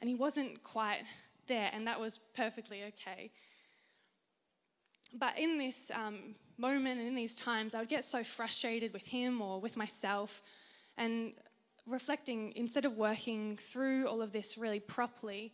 and 0.01 0.09
he 0.09 0.15
wasn't 0.15 0.63
quite 0.63 1.03
there, 1.47 1.71
and 1.73 1.87
that 1.87 2.01
was 2.01 2.19
perfectly 2.35 2.83
okay. 2.85 3.31
But 5.13 5.39
in 5.39 5.59
this 5.59 5.91
um, 5.95 6.35
moment 6.57 6.99
and 6.99 7.09
in 7.09 7.15
these 7.15 7.37
times, 7.37 7.75
I 7.75 7.81
would 7.81 7.89
get 7.89 8.05
so 8.05 8.25
frustrated 8.25 8.93
with 8.93 9.07
him 9.07 9.43
or 9.43 9.61
with 9.61 9.77
myself, 9.77 10.41
and 10.97 11.33
reflecting, 11.87 12.55
instead 12.57 12.87
of 12.87 12.97
working 12.97 13.59
through 13.59 14.07
all 14.07 14.23
of 14.23 14.33
this 14.33 14.57
really 14.57 14.81
properly, 14.81 15.53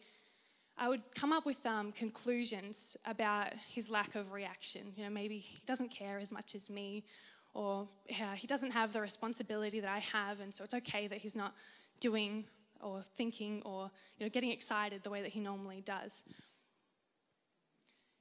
I 0.78 0.88
would 0.88 1.02
come 1.14 1.32
up 1.32 1.46
with 1.46 1.64
um, 1.64 1.92
conclusions 1.92 2.96
about 3.06 3.54
his 3.68 3.90
lack 3.90 4.14
of 4.14 4.32
reaction. 4.32 4.92
You 4.96 5.04
know, 5.04 5.10
maybe 5.10 5.38
he 5.38 5.58
doesn't 5.66 5.90
care 5.90 6.18
as 6.18 6.30
much 6.30 6.54
as 6.54 6.68
me, 6.68 7.04
or 7.54 7.88
uh, 8.10 8.34
he 8.34 8.46
doesn't 8.46 8.72
have 8.72 8.92
the 8.92 9.00
responsibility 9.00 9.80
that 9.80 9.90
I 9.90 10.00
have, 10.00 10.40
and 10.40 10.54
so 10.54 10.64
it's 10.64 10.74
okay 10.74 11.06
that 11.06 11.18
he's 11.18 11.36
not 11.36 11.54
doing 12.00 12.44
or 12.82 13.00
thinking 13.16 13.62
or 13.64 13.90
you 14.18 14.26
know 14.26 14.30
getting 14.30 14.50
excited 14.50 15.02
the 15.02 15.08
way 15.08 15.22
that 15.22 15.30
he 15.30 15.40
normally 15.40 15.80
does. 15.80 16.24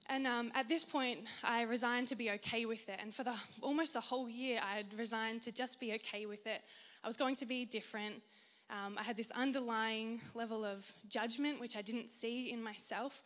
And 0.07 0.27
um, 0.27 0.51
at 0.53 0.69
this 0.69 0.83
point, 0.83 1.21
I 1.43 1.63
resigned 1.63 2.07
to 2.09 2.15
be 2.15 2.29
okay 2.31 2.65
with 2.65 2.87
it. 2.89 2.99
And 3.01 3.13
for 3.13 3.23
the, 3.23 3.33
almost 3.61 3.93
the 3.93 4.01
whole 4.01 4.29
year, 4.29 4.59
I 4.63 4.77
had 4.77 4.93
resigned 4.97 5.41
to 5.43 5.51
just 5.51 5.79
be 5.79 5.93
okay 5.95 6.27
with 6.27 6.45
it. 6.45 6.61
I 7.03 7.07
was 7.07 7.17
going 7.17 7.35
to 7.37 7.45
be 7.45 7.65
different. 7.65 8.21
Um, 8.69 8.97
I 8.97 9.04
had 9.04 9.15
this 9.15 9.32
underlying 9.32 10.21
level 10.34 10.65
of 10.65 10.91
judgment, 11.08 11.60
which 11.60 11.78
I 11.78 11.82
didn't 11.82 12.10
see 12.10 12.51
in 12.51 12.63
myself, 12.63 13.23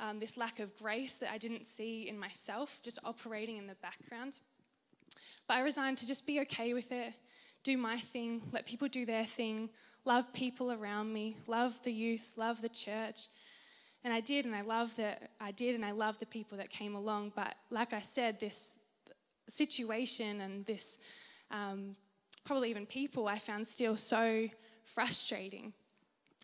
um, 0.00 0.18
this 0.18 0.36
lack 0.36 0.58
of 0.58 0.76
grace 0.76 1.18
that 1.18 1.30
I 1.30 1.38
didn't 1.38 1.66
see 1.66 2.08
in 2.08 2.18
myself, 2.18 2.80
just 2.82 2.98
operating 3.04 3.56
in 3.56 3.66
the 3.66 3.76
background. 3.76 4.38
But 5.46 5.58
I 5.58 5.60
resigned 5.60 5.98
to 5.98 6.06
just 6.06 6.26
be 6.26 6.40
okay 6.40 6.74
with 6.74 6.90
it, 6.90 7.12
do 7.62 7.76
my 7.76 7.98
thing, 7.98 8.42
let 8.52 8.66
people 8.66 8.88
do 8.88 9.04
their 9.04 9.24
thing, 9.24 9.70
love 10.04 10.32
people 10.32 10.72
around 10.72 11.12
me, 11.12 11.36
love 11.46 11.80
the 11.82 11.92
youth, 11.92 12.32
love 12.36 12.62
the 12.62 12.68
church. 12.68 13.28
And 14.02 14.14
I 14.14 14.20
did, 14.20 14.46
and 14.46 14.54
I 14.54 14.62
loved 14.62 14.96
that 14.96 15.30
I 15.40 15.50
did, 15.52 15.74
and 15.74 15.84
I 15.84 15.90
loved 15.90 16.20
the 16.20 16.26
people 16.26 16.56
that 16.58 16.70
came 16.70 16.94
along. 16.94 17.32
But 17.36 17.54
like 17.70 17.92
I 17.92 18.00
said, 18.00 18.40
this 18.40 18.78
situation 19.48 20.40
and 20.40 20.64
this 20.64 20.98
um, 21.50 21.96
probably 22.44 22.70
even 22.70 22.86
people 22.86 23.28
I 23.28 23.38
found 23.38 23.66
still 23.66 23.96
so 23.96 24.48
frustrating 24.94 25.72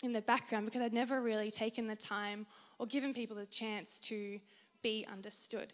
in 0.03 0.13
the 0.13 0.21
background 0.21 0.67
because 0.67 0.83
I'd 0.83 0.93
never 0.93 1.21
really 1.21 1.51
taken 1.51 1.87
the 1.87 1.97
time 1.97 2.47
or 2.79 2.87
given 2.87 3.15
people 3.15 3.37
the 3.37 3.47
chance 3.47 3.99
to 4.01 4.39
be 4.83 5.07
understood. 5.11 5.73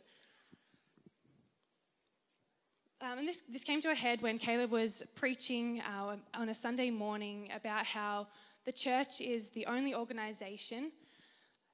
Um, 3.01 3.19
and 3.19 3.29
this, 3.29 3.41
this 3.43 3.65
came 3.65 3.81
to 3.81 3.91
a 3.91 3.95
head 3.95 4.23
when 4.23 4.39
Caleb 4.39 4.71
was 4.71 5.11
preaching 5.17 5.81
uh, 5.81 6.17
on 6.35 6.49
a 6.49 6.55
Sunday 6.55 6.91
morning 6.91 7.51
about 7.55 7.85
how 7.85 8.29
the 8.65 8.73
church 8.73 9.21
is 9.21 9.49
the 9.49 9.67
only 9.67 9.93
organization, 9.93 10.93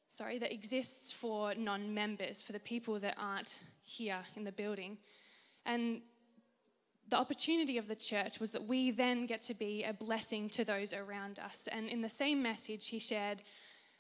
sorry, 0.09 0.39
that 0.39 0.51
exists 0.51 1.13
for 1.13 1.55
non 1.55 1.93
members, 1.93 2.43
for 2.43 2.53
the 2.53 2.61
people 2.61 2.99
that 3.01 3.15
aren't 3.19 3.61
here 3.85 4.21
in 4.37 4.45
the 4.45 4.53
building. 4.53 4.97
And 5.67 6.01
the 7.09 7.17
opportunity 7.17 7.79
of 7.79 7.89
the 7.89 7.97
church 7.97 8.39
was 8.39 8.51
that 8.53 8.67
we 8.67 8.91
then 8.91 9.27
get 9.27 9.43
to 9.43 9.55
be 9.55 9.85
a 9.85 9.93
blessing 9.93 10.49
to 10.51 10.65
those 10.65 10.93
around 10.93 11.39
us. 11.39 11.69
And 11.71 11.89
in 11.89 12.03
the 12.03 12.09
same 12.09 12.43
message, 12.43 12.89
he 12.89 12.99
shared 12.99 13.43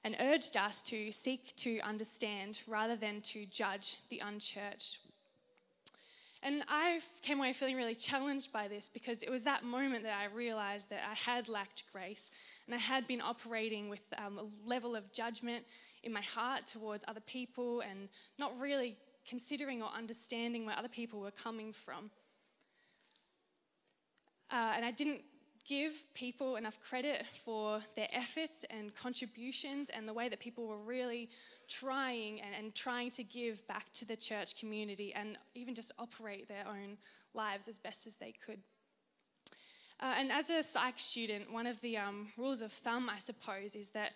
and 0.04 0.14
urged 0.20 0.56
us 0.56 0.82
to 0.84 1.10
seek 1.10 1.56
to 1.56 1.80
understand 1.80 2.60
rather 2.66 2.96
than 2.96 3.20
to 3.22 3.46
judge 3.46 3.96
the 4.10 4.20
unchurched. 4.20 4.98
And 6.42 6.62
I 6.68 7.00
came 7.22 7.38
away 7.38 7.52
feeling 7.52 7.76
really 7.76 7.96
challenged 7.96 8.52
by 8.52 8.68
this 8.68 8.88
because 8.88 9.22
it 9.22 9.30
was 9.30 9.42
that 9.44 9.64
moment 9.64 10.04
that 10.04 10.16
I 10.16 10.32
realized 10.32 10.90
that 10.90 11.00
I 11.10 11.14
had 11.14 11.48
lacked 11.48 11.84
grace 11.92 12.30
and 12.66 12.74
I 12.74 12.78
had 12.78 13.08
been 13.08 13.20
operating 13.20 13.88
with 13.88 14.02
um, 14.18 14.38
a 14.38 14.68
level 14.68 14.94
of 14.94 15.12
judgment 15.12 15.64
in 16.04 16.12
my 16.12 16.20
heart 16.20 16.66
towards 16.66 17.04
other 17.08 17.20
people 17.20 17.80
and 17.80 18.08
not 18.38 18.58
really 18.60 18.96
considering 19.26 19.82
or 19.82 19.88
understanding 19.88 20.64
where 20.64 20.78
other 20.78 20.88
people 20.88 21.20
were 21.20 21.32
coming 21.32 21.72
from. 21.72 22.10
Uh, 24.50 24.72
and 24.76 24.84
I 24.84 24.90
didn't 24.90 25.22
give 25.66 25.92
people 26.14 26.56
enough 26.56 26.80
credit 26.80 27.24
for 27.44 27.82
their 27.94 28.08
efforts 28.12 28.64
and 28.70 28.94
contributions 28.94 29.90
and 29.90 30.08
the 30.08 30.14
way 30.14 30.28
that 30.28 30.40
people 30.40 30.66
were 30.66 30.78
really 30.78 31.28
trying 31.68 32.40
and, 32.40 32.54
and 32.58 32.74
trying 32.74 33.10
to 33.10 33.22
give 33.22 33.66
back 33.68 33.92
to 33.92 34.06
the 34.06 34.16
church 34.16 34.58
community 34.58 35.12
and 35.14 35.36
even 35.54 35.74
just 35.74 35.92
operate 35.98 36.48
their 36.48 36.66
own 36.66 36.96
lives 37.34 37.68
as 37.68 37.76
best 37.76 38.06
as 38.06 38.16
they 38.16 38.32
could. 38.46 38.60
Uh, 40.00 40.14
and 40.16 40.32
as 40.32 40.48
a 40.48 40.62
psych 40.62 40.98
student, 40.98 41.52
one 41.52 41.66
of 41.66 41.80
the 41.82 41.98
um, 41.98 42.28
rules 42.38 42.62
of 42.62 42.72
thumb, 42.72 43.10
I 43.10 43.18
suppose, 43.18 43.74
is 43.74 43.90
that 43.90 44.12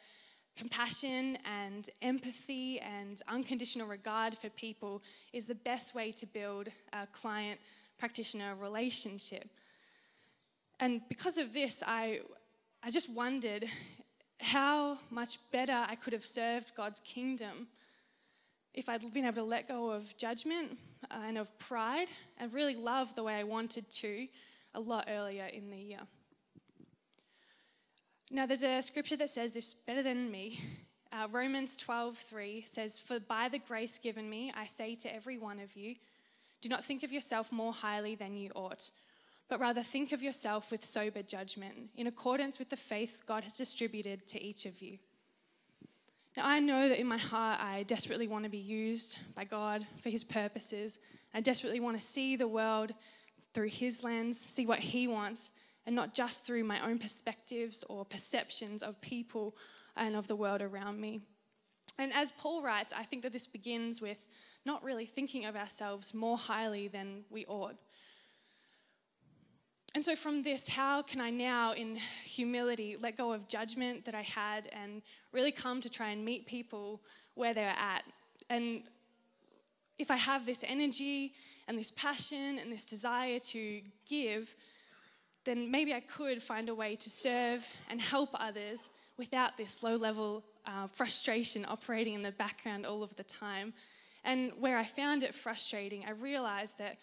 compassion 0.57 1.37
and 1.45 1.89
empathy 2.01 2.79
and 2.81 3.21
unconditional 3.29 3.87
regard 3.87 4.37
for 4.37 4.49
people 4.51 5.03
is 5.33 5.47
the 5.47 5.55
best 5.55 5.95
way 5.95 6.13
to 6.13 6.27
build 6.27 6.69
a 6.93 7.07
client 7.09 7.59
practitioner 7.99 8.55
relationship. 8.55 9.49
And 10.83 11.01
because 11.09 11.39
of 11.39 11.53
this, 11.53 11.81
I, 11.87 12.23
I 12.83 12.91
just 12.91 13.09
wondered 13.09 13.67
how 14.41 14.99
much 15.11 15.39
better 15.53 15.85
I 15.89 15.95
could 15.95 16.13
have 16.13 16.27
served 16.27 16.75
God's 16.75 16.99
kingdom 16.99 17.69
if 18.75 18.89
I'd 18.89 19.01
been 19.15 19.25
able 19.25 19.37
to 19.37 19.45
let 19.45 19.69
go 19.69 19.93
of 19.93 20.17
judgment 20.17 20.77
and 21.09 21.39
of 21.39 21.57
pride 21.61 22.09
and 22.37 22.53
really 22.53 22.75
love 22.75 23.15
the 23.15 23.23
way 23.23 23.37
I 23.37 23.45
wanted 23.45 23.89
to 23.93 24.27
a 24.75 24.81
lot 24.81 25.07
earlier 25.09 25.45
in 25.45 25.71
the 25.71 25.79
year. 25.79 26.01
Now, 28.33 28.47
there's 28.47 28.65
a 28.65 28.83
scripture 28.83 29.17
that 29.19 29.31
says 29.31 29.53
this 29.53 29.73
better 29.73 30.03
than 30.03 30.33
me. 30.33 30.59
Uh, 31.13 31.29
Romans 31.31 31.77
12:3 31.77 32.65
says, 32.67 32.99
"For 32.99 33.21
by 33.21 33.49
the 33.49 33.61
grace 33.61 33.99
given 33.99 34.29
me, 34.29 34.51
I 34.53 34.67
say 34.67 34.97
to 34.97 35.15
every 35.15 35.39
one 35.39 35.61
of 35.61 35.77
you, 35.77 35.95
do 36.61 36.69
not 36.69 36.85
think 36.85 37.05
of 37.05 37.13
yourself 37.13 37.53
more 37.53 37.73
highly 37.73 38.17
than 38.17 38.37
you 38.37 38.51
ought." 38.57 38.91
But 39.53 39.61
rather 39.61 39.83
think 39.83 40.13
of 40.13 40.23
yourself 40.23 40.71
with 40.71 40.83
sober 40.83 41.21
judgment, 41.23 41.91
in 41.95 42.07
accordance 42.07 42.59
with 42.59 42.71
the 42.71 42.77
faith 42.77 43.25
God 43.27 43.45
has 43.45 43.59
distributed 43.59 44.27
to 44.29 44.43
each 44.43 44.65
of 44.65 44.81
you. 44.81 44.97
Now, 46.39 46.45
I 46.47 46.59
know 46.59 46.89
that 46.89 46.99
in 46.99 47.07
my 47.07 47.19
heart, 47.19 47.61
I 47.61 47.83
desperately 47.83 48.27
want 48.27 48.45
to 48.45 48.51
be 48.51 48.57
used 48.57 49.19
by 49.35 49.45
God 49.45 49.87
for 50.01 50.09
His 50.09 50.25
purposes. 50.25 51.01
I 51.35 51.43
desperately 51.43 51.81
want 51.81 52.01
to 52.01 52.03
see 52.03 52.35
the 52.35 52.49
world 52.49 52.95
through 53.53 53.69
His 53.69 54.03
lens, 54.03 54.41
see 54.41 54.65
what 54.65 54.79
He 54.79 55.07
wants, 55.07 55.53
and 55.85 55.95
not 55.95 56.15
just 56.15 56.47
through 56.47 56.65
my 56.65 56.83
own 56.83 56.99
perspectives 56.99 57.85
or 57.91 58.07
perceptions 58.07 58.83
of 58.83 59.03
people 59.03 59.55
and 59.99 60.17
of 60.17 60.29
the 60.29 60.37
world 60.37 60.63
around 60.63 60.99
me. 60.99 61.21
And 61.99 62.11
as 62.15 62.31
Paul 62.31 62.63
writes, 62.63 62.95
I 62.97 63.03
think 63.03 63.23
that 63.25 63.35
this 63.35 63.47
begins 63.47 64.01
with 64.01 64.27
not 64.65 64.83
really 64.83 65.05
thinking 65.05 65.45
of 65.45 65.57
ourselves 65.57 66.15
more 66.15 66.39
highly 66.39 66.89
than 66.89 67.25
we 67.29 67.45
ought. 67.45 67.77
And 69.95 70.03
so, 70.03 70.17
from 70.17 70.43
this, 70.43 70.69
how 70.69 71.03
can 71.03 71.21
I 71.21 71.29
now, 71.31 71.75
in 71.75 71.99
humility, 72.25 72.97
let 72.99 73.19
go 73.19 73.33
of 73.33 73.47
judgment 73.47 74.07
that 74.07 74.15
I 74.15 74.23
had 74.23 74.69
and 74.73 75.03
really 75.33 75.53
come 75.53 75.83
to 75.83 75.91
try 75.91 76.11
and 76.11 76.25
meet 76.25 76.47
people 76.47 77.03
where 77.35 77.53
they're 77.53 77.77
at? 77.79 78.03
And 78.49 78.85
if 79.99 80.11
I 80.11 80.17
have 80.17 80.47
this 80.47 80.65
energy 80.67 81.35
and 81.69 81.79
this 81.79 81.91
passion 81.91 82.59
and 82.59 82.73
this 82.73 82.87
desire 82.87 83.39
to 83.39 83.83
give, 84.09 84.57
then 85.45 85.71
maybe 85.71 85.93
I 85.93 86.01
could 86.01 86.43
find 86.43 86.69
a 86.69 86.75
way 86.75 86.97
to 86.97 87.11
serve 87.11 87.69
and 87.91 88.01
help 88.01 88.31
others 88.35 88.95
without 89.19 89.57
this 89.57 89.83
low 89.83 89.97
level 89.97 90.45
uh, 90.67 90.87
frustration 90.87 91.67
operating 91.69 92.15
in 92.15 92.23
the 92.23 92.33
background 92.33 92.87
all 92.87 93.03
of 93.03 93.15
the 93.17 93.25
time. 93.25 93.75
And 94.25 94.53
where 94.59 94.79
I 94.79 94.85
found 94.85 95.23
it 95.23 95.35
frustrating, 95.35 96.05
I 96.07 96.13
realized 96.13 96.79
that 96.79 96.97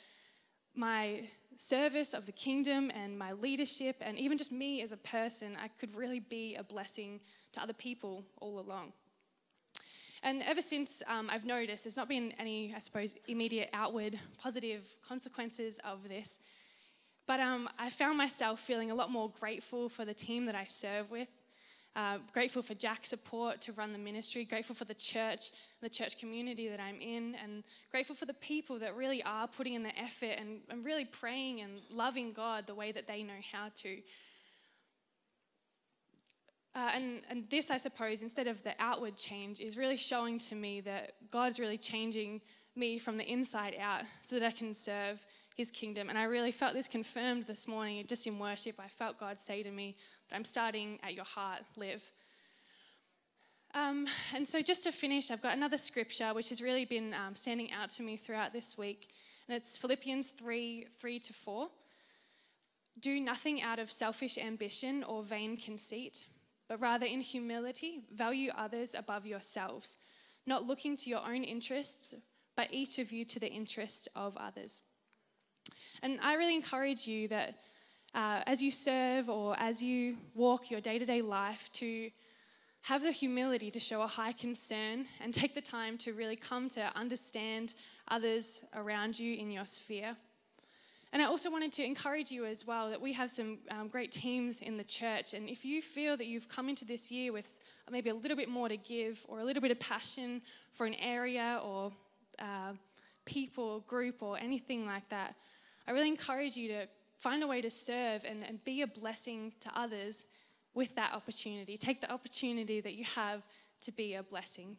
my 0.75 1.23
service 1.59 2.13
of 2.13 2.25
the 2.25 2.31
kingdom 2.31 2.89
and 2.95 3.19
my 3.19 3.33
leadership, 3.33 3.97
and 3.99 4.17
even 4.17 4.37
just 4.37 4.51
me 4.51 4.81
as 4.81 4.93
a 4.93 4.97
person, 4.97 5.57
I 5.61 5.67
could 5.67 5.93
really 5.93 6.21
be 6.21 6.55
a 6.55 6.63
blessing 6.63 7.19
to 7.51 7.61
other 7.61 7.73
people 7.73 8.23
all 8.39 8.59
along. 8.59 8.93
And 10.23 10.41
ever 10.43 10.61
since 10.61 11.03
um, 11.07 11.29
I've 11.29 11.45
noticed, 11.45 11.83
there's 11.83 11.97
not 11.97 12.07
been 12.07 12.33
any, 12.39 12.73
I 12.73 12.79
suppose, 12.79 13.15
immediate 13.27 13.69
outward 13.73 14.17
positive 14.37 14.85
consequences 15.05 15.79
of 15.83 16.07
this. 16.07 16.39
But 17.27 17.41
um, 17.41 17.67
I 17.77 17.89
found 17.89 18.17
myself 18.17 18.61
feeling 18.61 18.89
a 18.89 18.95
lot 18.95 19.11
more 19.11 19.29
grateful 19.29 19.89
for 19.89 20.05
the 20.05 20.13
team 20.13 20.45
that 20.45 20.55
I 20.55 20.63
serve 20.63 21.11
with, 21.11 21.27
uh, 21.93 22.19
grateful 22.33 22.61
for 22.61 22.73
Jack's 22.73 23.09
support 23.09 23.59
to 23.61 23.73
run 23.73 23.91
the 23.91 23.99
ministry, 23.99 24.45
grateful 24.45 24.75
for 24.75 24.85
the 24.85 24.93
church 24.93 25.51
the 25.81 25.89
church 25.89 26.17
community 26.19 26.67
that 26.67 26.79
I'm 26.79 26.99
in, 27.01 27.35
and 27.41 27.63
grateful 27.91 28.15
for 28.15 28.25
the 28.25 28.33
people 28.33 28.79
that 28.79 28.95
really 28.95 29.23
are 29.23 29.47
putting 29.47 29.73
in 29.73 29.83
the 29.83 29.97
effort 29.97 30.35
and, 30.37 30.59
and 30.69 30.83
really 30.83 31.05
praying 31.05 31.61
and 31.61 31.79
loving 31.89 32.33
God 32.33 32.67
the 32.67 32.75
way 32.75 32.91
that 32.91 33.07
they 33.07 33.23
know 33.23 33.39
how 33.51 33.69
to. 33.77 33.97
Uh, 36.75 36.89
and, 36.93 37.21
and 37.29 37.49
this, 37.49 37.71
I 37.71 37.77
suppose, 37.77 38.21
instead 38.21 38.47
of 38.47 38.63
the 38.63 38.73
outward 38.79 39.15
change, 39.15 39.59
is 39.59 39.77
really 39.77 39.97
showing 39.97 40.37
to 40.39 40.55
me 40.55 40.81
that 40.81 41.13
God's 41.31 41.59
really 41.59 41.77
changing 41.77 42.41
me 42.75 42.97
from 42.97 43.17
the 43.17 43.29
inside 43.29 43.75
out 43.79 44.03
so 44.21 44.39
that 44.39 44.45
I 44.45 44.51
can 44.51 44.73
serve 44.73 45.25
his 45.55 45.71
kingdom. 45.71 46.09
And 46.09 46.17
I 46.17 46.23
really 46.23 46.51
felt 46.51 46.73
this 46.73 46.87
confirmed 46.87 47.43
this 47.43 47.67
morning, 47.67 48.05
just 48.07 48.25
in 48.27 48.39
worship. 48.39 48.79
I 48.79 48.87
felt 48.87 49.19
God 49.19 49.39
say 49.39 49.63
to 49.63 49.71
me 49.71 49.97
that 50.29 50.35
I'm 50.35 50.45
starting 50.45 50.99
at 51.03 51.15
your 51.15 51.25
heart, 51.25 51.61
Liv. 51.75 52.01
Um, 53.79 54.07
and 54.35 54.45
so, 54.45 54.61
just 54.61 54.83
to 54.83 54.91
finish, 54.91 55.31
I've 55.31 55.41
got 55.41 55.55
another 55.55 55.77
scripture 55.77 56.33
which 56.33 56.49
has 56.49 56.61
really 56.61 56.83
been 56.83 57.13
um, 57.13 57.33
standing 57.33 57.71
out 57.71 57.89
to 57.91 58.03
me 58.03 58.17
throughout 58.17 58.51
this 58.51 58.77
week, 58.77 59.07
and 59.47 59.55
it's 59.55 59.77
Philippians 59.77 60.31
3 60.31 60.87
3 60.99 61.19
to 61.19 61.33
4. 61.33 61.69
Do 62.99 63.21
nothing 63.21 63.61
out 63.61 63.79
of 63.79 63.89
selfish 63.89 64.37
ambition 64.37 65.03
or 65.05 65.23
vain 65.23 65.55
conceit, 65.55 66.25
but 66.67 66.81
rather 66.81 67.05
in 67.05 67.21
humility 67.21 68.01
value 68.13 68.51
others 68.57 68.95
above 68.95 69.25
yourselves, 69.25 69.95
not 70.45 70.67
looking 70.67 70.97
to 70.97 71.09
your 71.09 71.25
own 71.25 71.45
interests, 71.45 72.13
but 72.57 72.67
each 72.71 72.99
of 72.99 73.13
you 73.13 73.23
to 73.23 73.39
the 73.39 73.49
interest 73.49 74.09
of 74.13 74.35
others. 74.35 74.81
And 76.01 76.19
I 76.21 76.33
really 76.33 76.55
encourage 76.55 77.07
you 77.07 77.29
that 77.29 77.55
uh, 78.13 78.41
as 78.45 78.61
you 78.61 78.71
serve 78.71 79.29
or 79.29 79.57
as 79.57 79.81
you 79.81 80.17
walk 80.35 80.69
your 80.69 80.81
day 80.81 80.99
to 80.99 81.05
day 81.05 81.21
life, 81.21 81.69
to 81.73 82.11
have 82.81 83.03
the 83.03 83.11
humility 83.11 83.69
to 83.71 83.79
show 83.79 84.01
a 84.01 84.07
high 84.07 84.31
concern 84.31 85.05
and 85.21 85.33
take 85.33 85.53
the 85.53 85.61
time 85.61 85.97
to 85.99 86.13
really 86.13 86.35
come 86.35 86.69
to 86.69 86.97
understand 86.97 87.73
others 88.07 88.65
around 88.75 89.19
you 89.19 89.35
in 89.35 89.51
your 89.51 89.65
sphere. 89.65 90.15
And 91.11 91.21
I 91.23 91.25
also 91.25 91.49
wanted 91.49 91.71
to 91.73 91.83
encourage 91.83 92.29
you 92.29 92.45
as 92.45 92.67
well 92.67 92.89
that 92.91 93.01
we 93.01 93.13
have 93.13 93.31
some 93.31 93.57
um, 93.71 93.87
great 93.87 94.11
teams 94.11 94.61
in 94.61 94.77
the 94.77 94.83
church. 94.83 95.33
And 95.33 95.49
if 95.49 95.65
you 95.65 95.81
feel 95.81 96.15
that 96.17 96.27
you've 96.27 96.47
come 96.47 96.69
into 96.69 96.85
this 96.85 97.11
year 97.11 97.33
with 97.33 97.59
maybe 97.89 98.11
a 98.11 98.13
little 98.13 98.37
bit 98.37 98.47
more 98.47 98.69
to 98.69 98.77
give 98.77 99.25
or 99.27 99.39
a 99.39 99.43
little 99.43 99.61
bit 99.61 99.71
of 99.71 99.79
passion 99.79 100.41
for 100.71 100.85
an 100.85 100.93
area 100.95 101.59
or 101.63 101.91
uh, 102.37 102.73
people, 103.25 103.79
group, 103.81 104.21
or 104.21 104.37
anything 104.37 104.85
like 104.85 105.09
that, 105.09 105.33
I 105.87 105.91
really 105.91 106.09
encourage 106.09 106.55
you 106.55 106.67
to 106.69 106.87
find 107.17 107.41
a 107.41 107.47
way 107.47 107.61
to 107.61 107.71
serve 107.71 108.23
and, 108.23 108.43
and 108.43 108.63
be 108.63 108.83
a 108.83 108.87
blessing 108.87 109.53
to 109.61 109.69
others 109.75 110.27
with 110.73 110.95
that 110.95 111.13
opportunity. 111.13 111.77
Take 111.77 112.01
the 112.01 112.11
opportunity 112.11 112.81
that 112.81 112.93
you 112.93 113.05
have 113.15 113.41
to 113.81 113.91
be 113.91 114.13
a 114.13 114.23
blessing. 114.23 114.77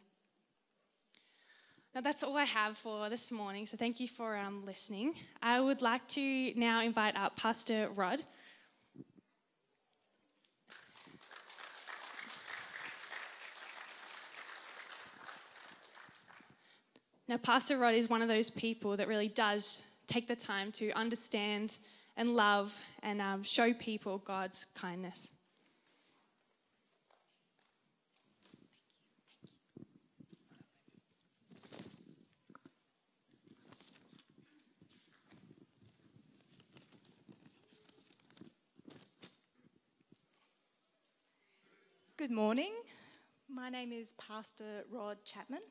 Now, 1.93 1.99
that's 1.99 2.23
all 2.23 2.37
I 2.37 2.45
have 2.45 2.77
for 2.77 3.09
this 3.09 3.31
morning, 3.33 3.65
so 3.65 3.75
thank 3.75 3.99
you 3.99 4.07
for 4.07 4.37
um, 4.37 4.65
listening. 4.65 5.13
I 5.41 5.59
would 5.59 5.81
like 5.81 6.07
to 6.09 6.53
now 6.55 6.81
invite 6.81 7.17
up 7.17 7.35
Pastor 7.35 7.89
Rod. 7.93 8.23
Now, 17.27 17.37
Pastor 17.37 17.77
Rod 17.77 17.93
is 17.93 18.09
one 18.09 18.21
of 18.21 18.29
those 18.29 18.49
people 18.49 18.95
that 18.95 19.07
really 19.09 19.27
does 19.27 19.81
take 20.07 20.27
the 20.27 20.35
time 20.35 20.71
to 20.73 20.91
understand 20.91 21.77
and 22.15 22.35
love 22.35 22.77
and 23.03 23.21
um, 23.21 23.43
show 23.43 23.73
people 23.73 24.17
God's 24.17 24.65
kindness. 24.75 25.33
Good 42.21 42.29
morning. 42.29 42.73
My 43.49 43.71
name 43.71 43.91
is 43.91 44.11
Pastor 44.11 44.83
Rod 44.91 45.17
Chapman, 45.25 45.63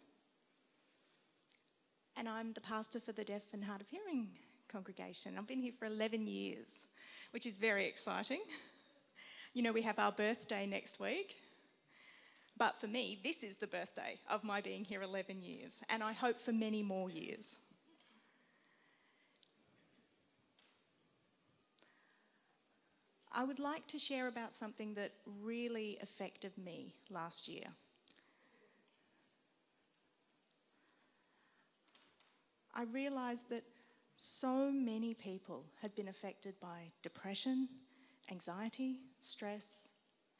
and 2.16 2.28
I'm 2.28 2.52
the 2.54 2.60
pastor 2.60 2.98
for 2.98 3.12
the 3.12 3.22
Deaf 3.22 3.42
and 3.52 3.62
Hard 3.62 3.80
of 3.80 3.88
Hearing 3.88 4.30
congregation. 4.66 5.38
I've 5.38 5.46
been 5.46 5.60
here 5.60 5.70
for 5.78 5.84
11 5.84 6.26
years, 6.26 6.88
which 7.30 7.46
is 7.46 7.56
very 7.56 7.86
exciting. 7.86 8.40
You 9.54 9.62
know, 9.62 9.70
we 9.70 9.82
have 9.82 10.00
our 10.00 10.10
birthday 10.10 10.66
next 10.66 10.98
week, 10.98 11.36
but 12.56 12.80
for 12.80 12.88
me, 12.88 13.20
this 13.22 13.44
is 13.44 13.58
the 13.58 13.68
birthday 13.68 14.18
of 14.28 14.42
my 14.42 14.60
being 14.60 14.84
here 14.84 15.02
11 15.02 15.42
years, 15.42 15.80
and 15.88 16.02
I 16.02 16.12
hope 16.12 16.40
for 16.40 16.50
many 16.50 16.82
more 16.82 17.10
years. 17.10 17.58
I 23.32 23.44
would 23.44 23.60
like 23.60 23.86
to 23.88 23.98
share 23.98 24.26
about 24.26 24.52
something 24.52 24.94
that 24.94 25.12
really 25.40 25.98
affected 26.02 26.52
me 26.58 26.94
last 27.10 27.46
year. 27.46 27.66
I 32.74 32.84
realised 32.84 33.50
that 33.50 33.64
so 34.16 34.70
many 34.70 35.14
people 35.14 35.64
had 35.80 35.94
been 35.94 36.08
affected 36.08 36.54
by 36.60 36.92
depression, 37.02 37.68
anxiety, 38.30 39.00
stress, 39.20 39.90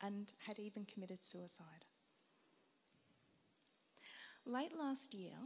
and 0.00 0.32
had 0.46 0.58
even 0.58 0.84
committed 0.84 1.24
suicide. 1.24 1.84
Late 4.44 4.76
last 4.76 5.14
year, 5.14 5.36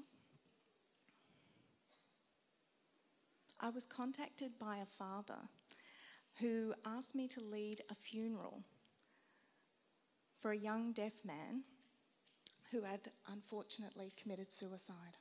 I 3.61 3.71
was 3.71 3.85
contacted 3.85 4.59
by 4.59 4.79
a 4.79 4.87
father 4.87 5.49
who 6.41 6.75
asked 6.85 7.15
me 7.15 7.29
to 7.29 7.41
lead 7.41 7.83
a 7.91 7.95
funeral 7.95 8.63
for 10.41 10.53
a 10.53 10.57
young 10.57 10.93
deaf 10.93 11.13
man 11.25 11.63
who 12.71 12.83
had 12.83 13.01
unfortunately 13.33 14.13
committed 14.21 14.51
suicide. 14.51 15.17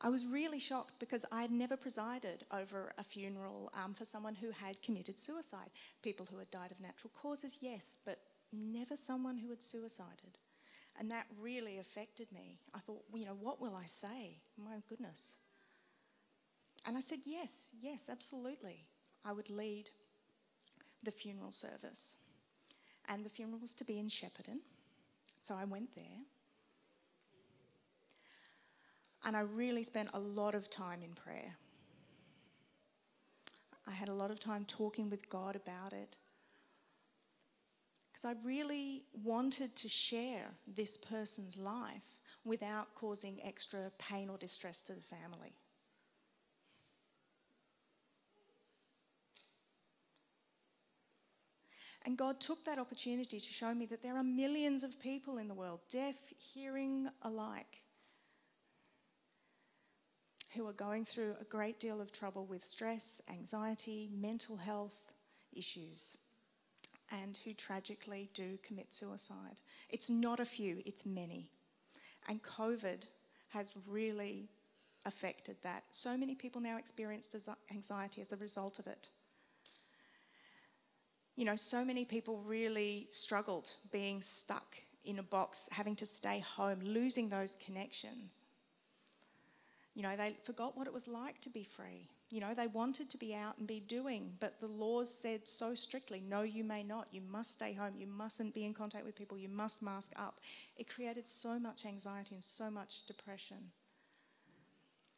I 0.00 0.10
was 0.10 0.26
really 0.26 0.60
shocked 0.60 0.94
because 1.00 1.24
I 1.32 1.42
had 1.42 1.50
never 1.50 1.76
presided 1.76 2.44
over 2.52 2.92
a 2.98 3.04
funeral 3.04 3.72
um, 3.74 3.94
for 3.94 4.04
someone 4.04 4.36
who 4.36 4.50
had 4.52 4.80
committed 4.80 5.18
suicide. 5.18 5.70
People 6.02 6.26
who 6.30 6.38
had 6.38 6.50
died 6.50 6.70
of 6.70 6.80
natural 6.80 7.10
causes, 7.20 7.58
yes, 7.60 7.96
but 8.04 8.18
never 8.52 8.94
someone 8.94 9.36
who 9.36 9.50
had 9.50 9.62
suicided. 9.62 10.38
And 10.98 11.10
that 11.12 11.26
really 11.40 11.78
affected 11.78 12.26
me. 12.32 12.58
I 12.74 12.80
thought, 12.80 13.04
you 13.14 13.24
know, 13.24 13.36
what 13.38 13.60
will 13.60 13.76
I 13.76 13.86
say? 13.86 14.40
My 14.56 14.82
goodness. 14.88 15.36
And 16.86 16.96
I 16.96 17.00
said, 17.00 17.20
yes, 17.24 17.68
yes, 17.80 18.08
absolutely. 18.10 18.84
I 19.24 19.32
would 19.32 19.48
lead 19.48 19.90
the 21.02 21.12
funeral 21.12 21.52
service. 21.52 22.16
And 23.08 23.24
the 23.24 23.30
funeral 23.30 23.60
was 23.60 23.74
to 23.74 23.84
be 23.84 23.98
in 23.98 24.06
Shepparton. 24.06 24.58
So 25.38 25.54
I 25.54 25.64
went 25.64 25.94
there. 25.94 26.24
And 29.24 29.36
I 29.36 29.40
really 29.40 29.82
spent 29.84 30.08
a 30.14 30.18
lot 30.18 30.54
of 30.54 30.68
time 30.68 31.00
in 31.02 31.12
prayer. 31.14 31.54
I 33.86 33.92
had 33.92 34.08
a 34.08 34.14
lot 34.14 34.30
of 34.30 34.40
time 34.40 34.64
talking 34.66 35.10
with 35.10 35.28
God 35.30 35.56
about 35.56 35.92
it 35.92 36.16
because 38.18 38.36
I 38.36 38.46
really 38.46 39.04
wanted 39.22 39.76
to 39.76 39.88
share 39.88 40.46
this 40.66 40.96
person's 40.96 41.56
life 41.56 42.16
without 42.44 42.94
causing 42.94 43.38
extra 43.44 43.92
pain 43.98 44.28
or 44.28 44.36
distress 44.36 44.82
to 44.82 44.92
the 44.92 45.00
family. 45.00 45.52
And 52.06 52.16
God 52.16 52.40
took 52.40 52.64
that 52.64 52.78
opportunity 52.78 53.38
to 53.38 53.52
show 53.52 53.74
me 53.74 53.86
that 53.86 54.02
there 54.02 54.16
are 54.16 54.24
millions 54.24 54.82
of 54.82 54.98
people 54.98 55.38
in 55.38 55.46
the 55.46 55.54
world, 55.54 55.80
deaf, 55.90 56.16
hearing 56.38 57.08
alike, 57.22 57.82
who 60.54 60.66
are 60.66 60.72
going 60.72 61.04
through 61.04 61.34
a 61.40 61.44
great 61.44 61.78
deal 61.78 62.00
of 62.00 62.10
trouble 62.10 62.46
with 62.46 62.64
stress, 62.64 63.20
anxiety, 63.30 64.08
mental 64.12 64.56
health 64.56 65.12
issues 65.52 66.16
and 67.10 67.38
who 67.44 67.52
tragically 67.52 68.28
do 68.34 68.58
commit 68.62 68.92
suicide. 68.92 69.60
It's 69.88 70.10
not 70.10 70.40
a 70.40 70.44
few, 70.44 70.82
it's 70.84 71.06
many. 71.06 71.48
And 72.28 72.42
COVID 72.42 73.02
has 73.48 73.72
really 73.88 74.48
affected 75.06 75.56
that. 75.62 75.84
So 75.90 76.16
many 76.16 76.34
people 76.34 76.60
now 76.60 76.76
experience 76.76 77.34
anxiety 77.72 78.20
as 78.20 78.32
a 78.32 78.36
result 78.36 78.78
of 78.78 78.86
it. 78.86 79.08
You 81.36 81.44
know, 81.44 81.56
so 81.56 81.84
many 81.84 82.04
people 82.04 82.42
really 82.44 83.06
struggled 83.10 83.70
being 83.92 84.20
stuck 84.20 84.76
in 85.04 85.18
a 85.18 85.22
box, 85.22 85.68
having 85.72 85.96
to 85.96 86.06
stay 86.06 86.40
home, 86.40 86.80
losing 86.82 87.28
those 87.28 87.54
connections. 87.64 88.44
You 89.94 90.02
know, 90.02 90.16
they 90.16 90.36
forgot 90.44 90.76
what 90.76 90.86
it 90.86 90.92
was 90.92 91.08
like 91.08 91.40
to 91.42 91.50
be 91.50 91.64
free. 91.64 92.08
You 92.30 92.40
know, 92.40 92.52
they 92.52 92.66
wanted 92.66 93.08
to 93.10 93.18
be 93.18 93.34
out 93.34 93.56
and 93.56 93.66
be 93.66 93.80
doing, 93.80 94.32
but 94.38 94.60
the 94.60 94.66
laws 94.66 95.12
said 95.12 95.48
so 95.48 95.74
strictly 95.74 96.20
no, 96.20 96.42
you 96.42 96.62
may 96.62 96.82
not. 96.82 97.08
You 97.10 97.22
must 97.22 97.54
stay 97.54 97.72
home. 97.72 97.94
You 97.96 98.06
mustn't 98.06 98.54
be 98.54 98.66
in 98.66 98.74
contact 98.74 99.06
with 99.06 99.16
people. 99.16 99.38
You 99.38 99.48
must 99.48 99.82
mask 99.82 100.12
up. 100.16 100.40
It 100.76 100.88
created 100.88 101.26
so 101.26 101.58
much 101.58 101.86
anxiety 101.86 102.34
and 102.34 102.44
so 102.44 102.70
much 102.70 103.06
depression. 103.06 103.70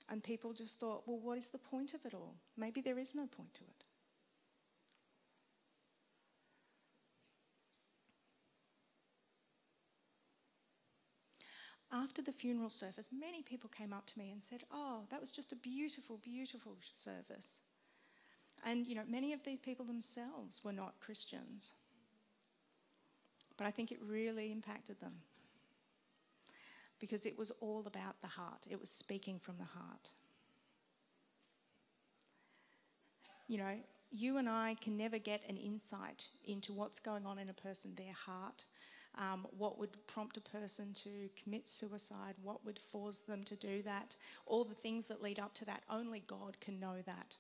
And 0.09 0.23
people 0.23 0.53
just 0.53 0.79
thought, 0.79 1.03
well, 1.07 1.19
what 1.19 1.39
is 1.39 1.49
the 1.49 1.59
point 1.59 1.95
of 1.95 2.05
it 2.05 2.15
all? 2.15 2.35
Maybe 2.57 2.81
there 2.81 2.99
is 2.99 3.15
no 3.15 3.27
point 3.27 3.55
to 3.55 3.63
it. 3.63 3.85
After 11.93 12.23
the 12.23 12.33
funeral 12.33 12.71
service, 12.71 13.09
many 13.13 13.43
people 13.43 13.71
came 13.77 13.93
up 13.93 14.07
to 14.07 14.19
me 14.19 14.31
and 14.31 14.43
said, 14.43 14.63
Oh, 14.73 15.01
that 15.11 15.21
was 15.21 15.33
just 15.33 15.53
a 15.53 15.57
beautiful, 15.57 16.19
beautiful 16.19 16.77
service. 16.95 17.61
And, 18.65 18.87
you 18.87 18.95
know, 18.95 19.03
many 19.09 19.33
of 19.33 19.43
these 19.43 19.59
people 19.59 19.85
themselves 19.85 20.61
were 20.63 20.73
not 20.73 21.01
Christians. 21.01 21.73
But 23.57 23.67
I 23.67 23.71
think 23.71 23.91
it 23.91 23.99
really 24.07 24.53
impacted 24.53 25.01
them 25.01 25.15
because 26.99 27.25
it 27.27 27.39
was 27.39 27.51
all 27.61 27.85
about 27.87 28.21
the 28.21 28.27
heart, 28.27 28.67
it 28.71 28.79
was 28.79 28.91
speaking 28.91 29.39
from 29.39 29.57
the 29.57 29.65
heart. 29.65 30.11
You 33.49 33.59
know, 33.59 33.75
you 34.13 34.37
and 34.37 34.49
I 34.49 34.77
can 34.81 34.97
never 34.97 35.19
get 35.19 35.43
an 35.49 35.57
insight 35.57 36.29
into 36.45 36.73
what's 36.73 37.01
going 37.01 37.27
on 37.27 37.39
in 37.39 37.49
a 37.49 37.55
person, 37.55 37.95
their 37.97 38.13
heart, 38.13 38.65
um, 39.19 39.47
what 39.57 39.79
would 39.79 40.07
prompt 40.07 40.37
a 40.37 40.41
person 40.41 40.93
to 40.95 41.29
commit 41.43 41.69
suicide, 41.69 42.35
what 42.43 42.65
would 42.65 42.79
force 42.79 43.19
them 43.19 43.43
to 43.45 43.57
do 43.57 43.83
that, 43.83 44.15
all 44.47 44.65
the 44.65 44.75
things 44.75 45.07
that 45.09 45.23
lead 45.23 45.39
up 45.39 45.55
to 45.55 45.65
that. 45.67 45.83
Only 45.91 46.23
God 46.27 46.59
can 46.61 46.81
know 46.81 46.97
that. 47.07 47.37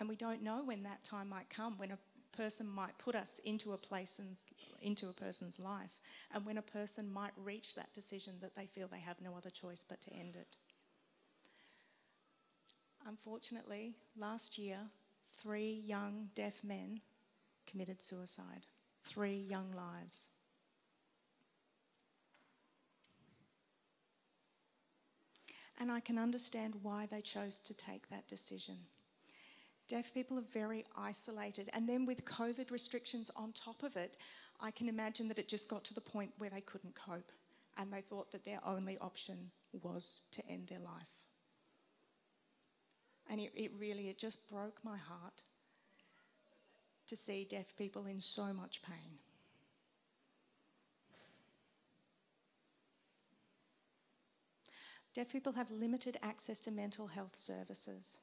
And 0.00 0.08
we 0.08 0.16
don't 0.16 0.42
know 0.42 0.62
when 0.64 0.82
that 0.82 1.04
time 1.04 1.28
might 1.28 1.48
come, 1.48 1.78
when 1.78 1.92
a 1.92 1.98
person 2.36 2.68
might 2.68 2.98
put 2.98 3.14
us 3.14 3.40
into 3.44 3.72
a 3.72 3.78
place 3.78 4.18
and 4.18 4.36
into 4.82 5.08
a 5.08 5.12
person's 5.12 5.60
life, 5.60 5.98
and 6.34 6.44
when 6.44 6.58
a 6.58 6.62
person 6.62 7.12
might 7.12 7.32
reach 7.36 7.74
that 7.74 7.94
decision 7.94 8.34
that 8.40 8.56
they 8.56 8.66
feel 8.66 8.88
they 8.88 8.98
have 8.98 9.20
no 9.20 9.36
other 9.36 9.50
choice 9.50 9.84
but 9.88 10.00
to 10.02 10.12
end 10.12 10.36
it. 10.36 10.56
Unfortunately, 13.06 13.94
last 14.16 14.58
year, 14.58 14.78
three 15.32 15.82
young 15.86 16.28
deaf 16.34 16.64
men 16.64 17.00
committed 17.66 18.00
suicide. 18.00 18.66
Three 19.02 19.36
young 19.36 19.70
lives. 19.72 20.28
And 25.78 25.90
I 25.90 26.00
can 26.00 26.18
understand 26.18 26.74
why 26.82 27.06
they 27.10 27.20
chose 27.20 27.58
to 27.60 27.74
take 27.74 28.08
that 28.08 28.28
decision. 28.28 28.76
Deaf 29.86 30.14
people 30.14 30.38
are 30.38 30.52
very 30.52 30.84
isolated, 30.96 31.68
and 31.74 31.86
then 31.86 32.06
with 32.06 32.24
COVID 32.24 32.70
restrictions 32.70 33.30
on 33.36 33.52
top 33.52 33.82
of 33.82 33.96
it, 33.96 34.16
I 34.60 34.70
can 34.70 34.88
imagine 34.88 35.28
that 35.28 35.38
it 35.38 35.48
just 35.48 35.68
got 35.68 35.84
to 35.84 35.94
the 35.94 36.00
point 36.00 36.32
where 36.38 36.48
they 36.48 36.62
couldn't 36.62 36.94
cope 36.94 37.32
and 37.76 37.92
they 37.92 38.00
thought 38.00 38.30
that 38.32 38.44
their 38.44 38.60
only 38.64 38.96
option 38.98 39.50
was 39.82 40.20
to 40.30 40.42
end 40.48 40.68
their 40.68 40.78
life. 40.78 41.13
And 43.30 43.40
it, 43.40 43.52
it 43.54 43.72
really, 43.78 44.08
it 44.08 44.18
just 44.18 44.48
broke 44.48 44.78
my 44.84 44.96
heart 44.96 45.42
to 47.06 47.16
see 47.16 47.44
deaf 47.44 47.76
people 47.76 48.06
in 48.06 48.20
so 48.20 48.52
much 48.52 48.82
pain. 48.82 49.18
Deaf 55.14 55.30
people 55.30 55.52
have 55.52 55.70
limited 55.70 56.16
access 56.22 56.58
to 56.60 56.70
mental 56.72 57.06
health 57.06 57.36
services. 57.36 58.18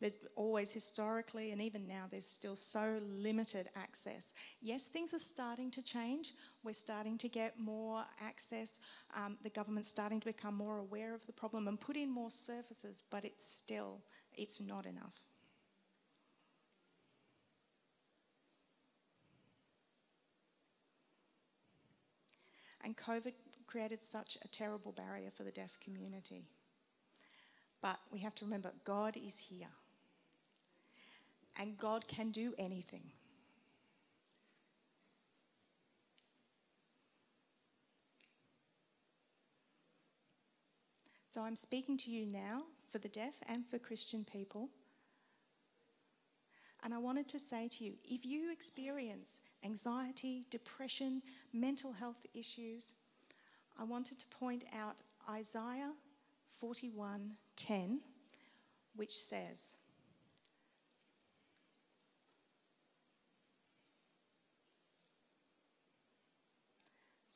There's 0.00 0.24
always 0.34 0.72
historically, 0.72 1.52
and 1.52 1.60
even 1.60 1.86
now, 1.86 2.06
there's 2.10 2.26
still 2.26 2.56
so 2.56 3.00
limited 3.06 3.68
access. 3.76 4.32
Yes, 4.62 4.86
things 4.86 5.12
are 5.12 5.18
starting 5.18 5.70
to 5.72 5.82
change. 5.82 6.32
We're 6.64 6.72
starting 6.72 7.18
to 7.18 7.28
get 7.28 7.60
more 7.60 8.02
access. 8.18 8.78
Um, 9.14 9.36
the 9.42 9.50
government's 9.50 9.90
starting 9.90 10.18
to 10.20 10.26
become 10.26 10.54
more 10.54 10.78
aware 10.78 11.14
of 11.14 11.26
the 11.26 11.34
problem 11.34 11.68
and 11.68 11.78
put 11.78 11.96
in 11.96 12.10
more 12.10 12.30
services, 12.30 13.02
but 13.10 13.26
it's 13.26 13.44
still, 13.44 14.00
it's 14.32 14.58
not 14.58 14.86
enough. 14.86 15.20
And 22.82 22.96
COVID 22.96 23.34
created 23.66 24.00
such 24.00 24.38
a 24.42 24.48
terrible 24.48 24.92
barrier 24.92 25.30
for 25.30 25.44
the 25.44 25.50
deaf 25.50 25.78
community. 25.84 26.48
But 27.82 27.98
we 28.10 28.20
have 28.20 28.34
to 28.36 28.46
remember 28.46 28.72
God 28.84 29.18
is 29.18 29.38
here. 29.38 29.68
And 31.60 31.76
God 31.76 32.08
can 32.08 32.30
do 32.30 32.54
anything. 32.58 33.02
So 41.28 41.42
I'm 41.42 41.54
speaking 41.54 41.98
to 41.98 42.10
you 42.10 42.24
now 42.24 42.62
for 42.90 42.98
the 42.98 43.08
deaf 43.08 43.34
and 43.46 43.64
for 43.66 43.78
Christian 43.78 44.24
people. 44.24 44.70
And 46.82 46.94
I 46.94 46.98
wanted 46.98 47.28
to 47.28 47.38
say 47.38 47.68
to 47.68 47.84
you 47.84 47.92
if 48.04 48.24
you 48.24 48.50
experience 48.50 49.40
anxiety, 49.62 50.46
depression, 50.50 51.20
mental 51.52 51.92
health 51.92 52.24
issues, 52.32 52.94
I 53.78 53.84
wanted 53.84 54.18
to 54.18 54.26
point 54.28 54.64
out 54.74 55.02
Isaiah 55.28 55.92
41:10 56.60 58.00
which 58.96 59.16
says 59.16 59.76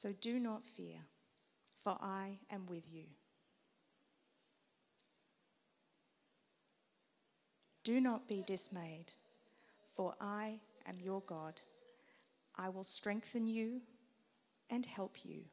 So 0.04 0.12
do 0.20 0.38
not 0.38 0.66
fear, 0.66 0.98
for 1.82 1.96
I 1.98 2.36
am 2.50 2.66
with 2.66 2.84
you. 2.92 3.04
Do 7.84 8.02
not 8.02 8.28
be 8.28 8.44
dismayed, 8.46 9.12
for 9.96 10.14
I 10.20 10.60
am 10.86 11.00
your 11.00 11.22
God. 11.22 11.58
I 12.54 12.68
will 12.68 12.84
strengthen 12.84 13.46
you 13.46 13.80
and 14.68 14.84
help 14.84 15.24
you. 15.24 15.44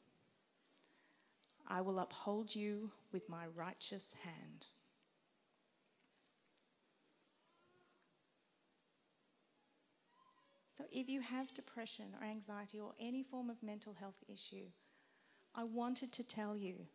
I 1.65 1.79
will 1.79 1.99
uphold 1.99 2.53
you 2.53 2.91
with 3.13 3.29
my 3.29 3.45
righteous 3.55 4.15
hand. 4.21 4.65
So, 10.81 10.87
if 10.91 11.09
you 11.09 11.21
have 11.21 11.53
depression 11.53 12.05
or 12.19 12.25
anxiety 12.25 12.79
or 12.79 12.93
any 12.99 13.21
form 13.21 13.51
of 13.51 13.61
mental 13.61 13.93
health 13.93 14.17
issue, 14.27 14.65
I 15.53 15.63
wanted 15.63 16.11
to 16.13 16.23
tell 16.23 16.57
you 16.57 16.87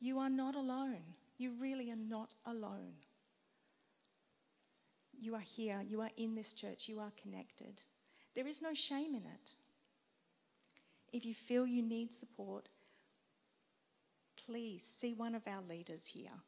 you 0.00 0.18
are 0.18 0.30
not 0.30 0.56
alone. 0.56 1.14
You 1.38 1.52
really 1.60 1.92
are 1.92 1.96
not 1.96 2.34
alone. 2.44 2.94
You 5.12 5.36
are 5.36 5.40
here, 5.40 5.80
you 5.86 6.00
are 6.00 6.10
in 6.16 6.34
this 6.34 6.52
church, 6.54 6.88
you 6.88 6.98
are 6.98 7.12
connected. 7.22 7.82
There 8.34 8.48
is 8.48 8.60
no 8.60 8.74
shame 8.74 9.14
in 9.14 9.22
it. 9.22 9.52
If 11.12 11.24
you 11.24 11.34
feel 11.34 11.68
you 11.68 11.82
need 11.82 12.12
support, 12.12 12.68
please 14.44 14.82
see 14.82 15.14
one 15.14 15.36
of 15.36 15.46
our 15.46 15.62
leaders 15.62 16.08
here. 16.08 16.40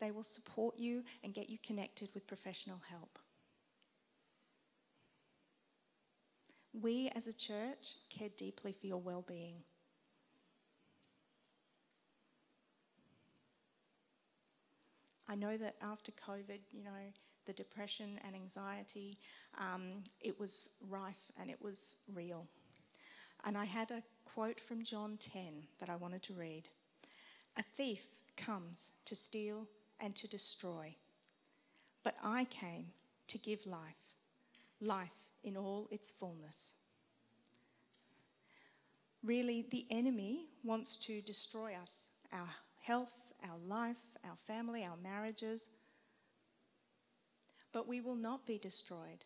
They 0.00 0.12
will 0.12 0.22
support 0.22 0.78
you 0.78 1.04
and 1.22 1.34
get 1.34 1.50
you 1.50 1.58
connected 1.62 2.08
with 2.14 2.26
professional 2.26 2.80
help. 2.88 3.18
We 6.80 7.10
as 7.14 7.28
a 7.28 7.32
church 7.32 7.96
care 8.10 8.30
deeply 8.36 8.72
for 8.72 8.86
your 8.86 9.00
well 9.00 9.24
being. 9.26 9.54
I 15.28 15.36
know 15.36 15.56
that 15.56 15.76
after 15.80 16.12
COVID, 16.12 16.60
you 16.72 16.82
know, 16.82 16.90
the 17.46 17.52
depression 17.52 18.18
and 18.26 18.34
anxiety, 18.34 19.18
um, 19.58 20.02
it 20.20 20.38
was 20.38 20.70
rife 20.88 21.30
and 21.40 21.50
it 21.50 21.62
was 21.62 21.96
real. 22.12 22.46
And 23.44 23.56
I 23.56 23.64
had 23.64 23.90
a 23.90 24.02
quote 24.24 24.58
from 24.58 24.82
John 24.82 25.16
10 25.18 25.42
that 25.78 25.88
I 25.88 25.96
wanted 25.96 26.22
to 26.24 26.34
read 26.34 26.68
A 27.56 27.62
thief 27.62 28.04
comes 28.36 28.92
to 29.04 29.14
steal 29.14 29.66
and 30.00 30.14
to 30.16 30.28
destroy, 30.28 30.94
but 32.02 32.16
I 32.22 32.44
came 32.46 32.86
to 33.28 33.38
give 33.38 33.64
life, 33.66 34.10
life 34.80 35.23
in 35.44 35.56
all 35.56 35.88
its 35.90 36.10
fullness. 36.10 36.74
Really, 39.22 39.66
the 39.70 39.86
enemy 39.90 40.46
wants 40.62 40.96
to 40.98 41.20
destroy 41.22 41.74
us, 41.80 42.08
our 42.32 42.48
health, 42.82 43.12
our 43.42 43.58
life, 43.66 43.96
our 44.24 44.36
family, 44.46 44.84
our 44.84 44.96
marriages. 45.02 45.70
But 47.72 47.88
we 47.88 48.00
will 48.00 48.16
not 48.16 48.46
be 48.46 48.58
destroyed 48.58 49.24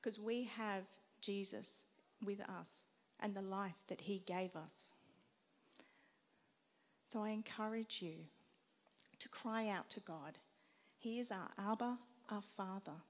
because 0.00 0.18
we 0.18 0.44
have 0.56 0.82
Jesus 1.20 1.86
with 2.24 2.40
us 2.40 2.84
and 3.20 3.34
the 3.34 3.42
life 3.42 3.84
that 3.88 4.02
he 4.02 4.22
gave 4.26 4.54
us. 4.54 4.90
So 7.08 7.22
I 7.22 7.30
encourage 7.30 8.02
you 8.02 8.26
to 9.20 9.28
cry 9.28 9.68
out 9.68 9.88
to 9.90 10.00
God. 10.00 10.38
He 10.98 11.20
is 11.20 11.30
our 11.30 11.48
Abba, 11.58 11.98
our 12.30 12.42
Father. 12.42 13.00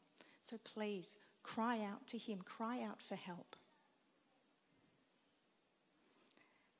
So 0.45 0.59
please 0.63 1.17
cry 1.43 1.81
out 1.83 2.07
to 2.09 2.19
him, 2.19 2.41
cry 2.45 2.83
out 2.83 3.01
for 3.01 3.15
help. 3.15 3.57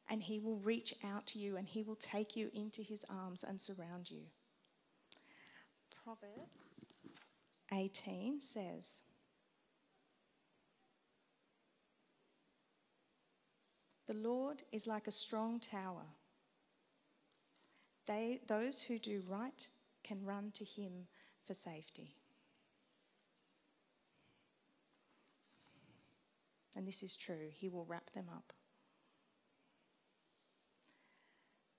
And 0.07 0.23
he 0.23 0.39
will 0.39 0.59
reach 0.59 0.93
out 1.03 1.27
to 1.29 1.39
you 1.39 1.57
and 1.57 1.67
he 1.67 1.83
will 1.83 1.97
take 1.97 2.37
you 2.37 2.51
into 2.53 2.83
his 2.83 3.07
arms 3.09 3.43
and 3.43 3.59
surround 3.59 4.11
you. 4.11 4.25
Proverbs 6.05 6.75
18 7.73 8.43
says, 8.43 9.01
The 14.07 14.13
Lord 14.13 14.63
is 14.73 14.87
like 14.87 15.07
a 15.07 15.11
strong 15.11 15.59
tower. 15.59 16.05
They, 18.05 18.43
those 18.47 18.83
who 18.83 18.99
do 18.99 19.23
right 19.27 19.67
can 20.03 20.23
run 20.23 20.51
to 20.51 20.65
him 20.67 21.07
for 21.47 21.55
safety. 21.55 22.15
And 26.77 26.87
this 26.87 27.03
is 27.03 27.17
true, 27.17 27.51
he 27.53 27.69
will 27.69 27.85
wrap 27.85 28.11
them 28.13 28.27
up. 28.35 28.53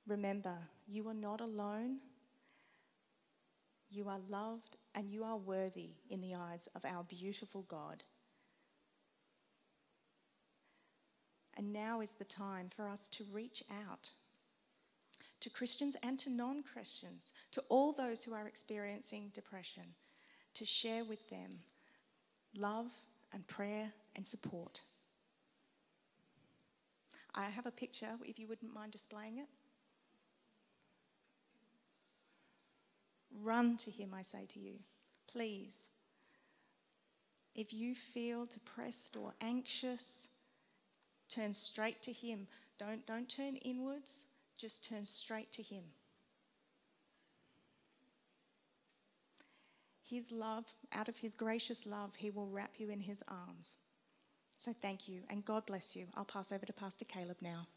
Remember, 0.07 0.55
you 0.87 1.07
are 1.07 1.13
not 1.13 1.41
alone. 1.41 1.97
You 3.89 4.09
are 4.09 4.19
loved 4.29 4.77
and 4.93 5.09
you 5.09 5.23
are 5.23 5.37
worthy 5.37 5.91
in 6.09 6.21
the 6.21 6.35
eyes 6.35 6.67
of 6.75 6.85
our 6.85 7.03
beautiful 7.03 7.63
God. 7.63 8.03
And 11.57 11.71
now 11.71 12.01
is 12.01 12.13
the 12.13 12.25
time 12.25 12.69
for 12.69 12.87
us 12.87 13.07
to 13.09 13.23
reach 13.31 13.63
out, 13.87 14.09
to 15.39 15.49
Christians 15.49 15.95
and 16.03 16.19
to 16.19 16.29
non 16.29 16.63
Christians, 16.63 17.31
to 17.51 17.63
all 17.69 17.93
those 17.93 18.23
who 18.23 18.33
are 18.33 18.47
experiencing 18.47 19.31
depression, 19.33 19.95
to 20.53 20.65
share 20.65 21.05
with 21.05 21.29
them 21.29 21.59
love 22.57 22.87
and 23.35 23.45
prayer 23.45 23.91
and 24.15 24.25
support. 24.25 24.81
I 27.35 27.49
have 27.49 27.65
a 27.65 27.71
picture, 27.71 28.11
if 28.23 28.39
you 28.39 28.47
wouldn't 28.47 28.73
mind 28.73 28.93
displaying 28.93 29.39
it. 29.39 29.49
Run 33.43 33.75
to 33.77 33.91
Him, 33.91 34.13
I 34.17 34.21
say 34.21 34.45
to 34.53 34.59
you. 34.59 34.75
Please. 35.27 35.89
If 37.53 37.73
you 37.73 37.93
feel 37.93 38.45
depressed 38.45 39.17
or 39.17 39.33
anxious, 39.41 40.29
turn 41.27 41.51
straight 41.51 42.01
to 42.03 42.13
Him. 42.13 42.47
Don't, 42.79 43.05
don't 43.05 43.27
turn 43.27 43.57
inwards, 43.57 44.25
just 44.57 44.87
turn 44.87 45.05
straight 45.05 45.51
to 45.51 45.61
Him. 45.61 45.83
His 50.09 50.31
love, 50.31 50.65
out 50.93 51.09
of 51.09 51.17
His 51.17 51.33
gracious 51.33 51.85
love, 51.85 52.15
He 52.15 52.29
will 52.29 52.47
wrap 52.47 52.71
you 52.77 52.89
in 52.89 52.99
His 52.99 53.23
arms. 53.27 53.77
So 54.57 54.73
thank 54.81 55.09
you, 55.09 55.21
and 55.29 55.43
God 55.43 55.65
bless 55.65 55.95
you. 55.95 56.05
I'll 56.15 56.25
pass 56.25 56.51
over 56.51 56.65
to 56.65 56.73
Pastor 56.73 57.05
Caleb 57.05 57.37
now. 57.41 57.67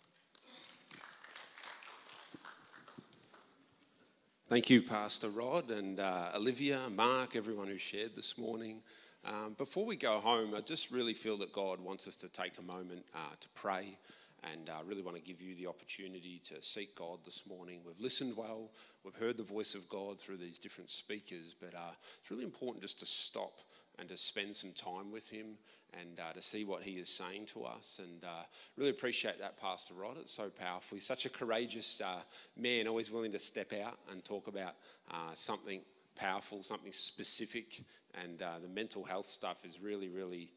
Thank 4.48 4.70
you, 4.70 4.80
Pastor 4.80 5.28
Rod 5.28 5.70
and 5.70 6.00
uh, 6.00 6.30
Olivia, 6.34 6.80
Mark, 6.94 7.36
everyone 7.36 7.68
who 7.68 7.76
shared 7.76 8.14
this 8.14 8.38
morning. 8.38 8.80
Um, 9.24 9.54
before 9.58 9.84
we 9.84 9.96
go 9.96 10.20
home, 10.20 10.54
I 10.54 10.60
just 10.60 10.90
really 10.90 11.12
feel 11.12 11.36
that 11.38 11.52
God 11.52 11.80
wants 11.80 12.08
us 12.08 12.16
to 12.16 12.28
take 12.30 12.56
a 12.58 12.62
moment 12.62 13.04
uh, 13.14 13.34
to 13.40 13.48
pray 13.50 13.98
and 14.44 14.70
I 14.70 14.80
uh, 14.80 14.82
really 14.84 15.02
want 15.02 15.16
to 15.16 15.22
give 15.22 15.42
you 15.42 15.54
the 15.54 15.66
opportunity 15.66 16.40
to 16.48 16.62
seek 16.62 16.94
God 16.94 17.18
this 17.24 17.46
morning. 17.46 17.80
We've 17.84 18.00
listened 18.00 18.36
well, 18.36 18.70
we've 19.04 19.16
heard 19.16 19.36
the 19.36 19.42
voice 19.42 19.74
of 19.74 19.88
God 19.88 20.18
through 20.18 20.36
these 20.36 20.58
different 20.58 20.90
speakers, 20.90 21.54
but 21.60 21.74
uh, 21.74 21.92
it's 22.20 22.30
really 22.30 22.44
important 22.44 22.82
just 22.82 23.00
to 23.00 23.06
stop 23.06 23.60
and 23.98 24.08
to 24.08 24.16
spend 24.16 24.54
some 24.54 24.70
time 24.72 25.10
with 25.10 25.28
Him 25.28 25.58
and 25.98 26.20
uh, 26.20 26.32
to 26.34 26.42
see 26.42 26.64
what 26.64 26.82
He 26.82 26.92
is 26.92 27.08
saying 27.08 27.46
to 27.46 27.64
us. 27.64 28.00
And 28.02 28.24
uh, 28.24 28.44
really 28.76 28.90
appreciate 28.90 29.40
that, 29.40 29.60
Pastor 29.60 29.94
Rod. 29.94 30.18
It's 30.20 30.32
so 30.32 30.50
powerful. 30.50 30.96
He's 30.96 31.06
such 31.06 31.26
a 31.26 31.30
courageous 31.30 32.00
uh, 32.00 32.20
man, 32.56 32.86
always 32.86 33.10
willing 33.10 33.32
to 33.32 33.40
step 33.40 33.72
out 33.72 33.98
and 34.10 34.24
talk 34.24 34.46
about 34.46 34.74
uh, 35.10 35.34
something 35.34 35.80
powerful, 36.14 36.62
something 36.62 36.92
specific. 36.92 37.82
And 38.22 38.40
uh, 38.40 38.60
the 38.62 38.68
mental 38.68 39.02
health 39.02 39.26
stuff 39.26 39.64
is 39.64 39.80
really, 39.80 40.08
really 40.08 40.50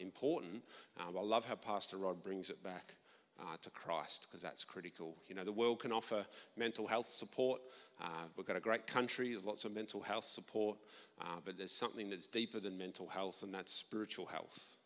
important. 0.00 0.62
I 0.98 1.10
love 1.10 1.46
how 1.46 1.54
Pastor 1.54 1.96
Rod 1.96 2.22
brings 2.22 2.50
it 2.50 2.62
back 2.62 2.94
uh, 3.40 3.56
to 3.62 3.70
Christ 3.70 4.26
because 4.28 4.42
that's 4.42 4.64
critical. 4.64 5.16
You 5.28 5.34
know, 5.34 5.44
the 5.44 5.52
world 5.52 5.80
can 5.80 5.92
offer 5.92 6.24
mental 6.56 6.86
health 6.86 7.06
support. 7.06 7.60
Uh, 8.00 8.24
we've 8.36 8.46
got 8.46 8.56
a 8.56 8.60
great 8.60 8.86
country, 8.86 9.32
there's 9.32 9.44
lots 9.44 9.64
of 9.64 9.74
mental 9.74 10.02
health 10.02 10.24
support, 10.24 10.76
uh, 11.20 11.36
but 11.44 11.56
there's 11.56 11.72
something 11.72 12.10
that's 12.10 12.26
deeper 12.26 12.60
than 12.60 12.76
mental 12.76 13.08
health, 13.08 13.42
and 13.42 13.54
that's 13.54 13.72
spiritual 13.72 14.26
health. 14.26 14.76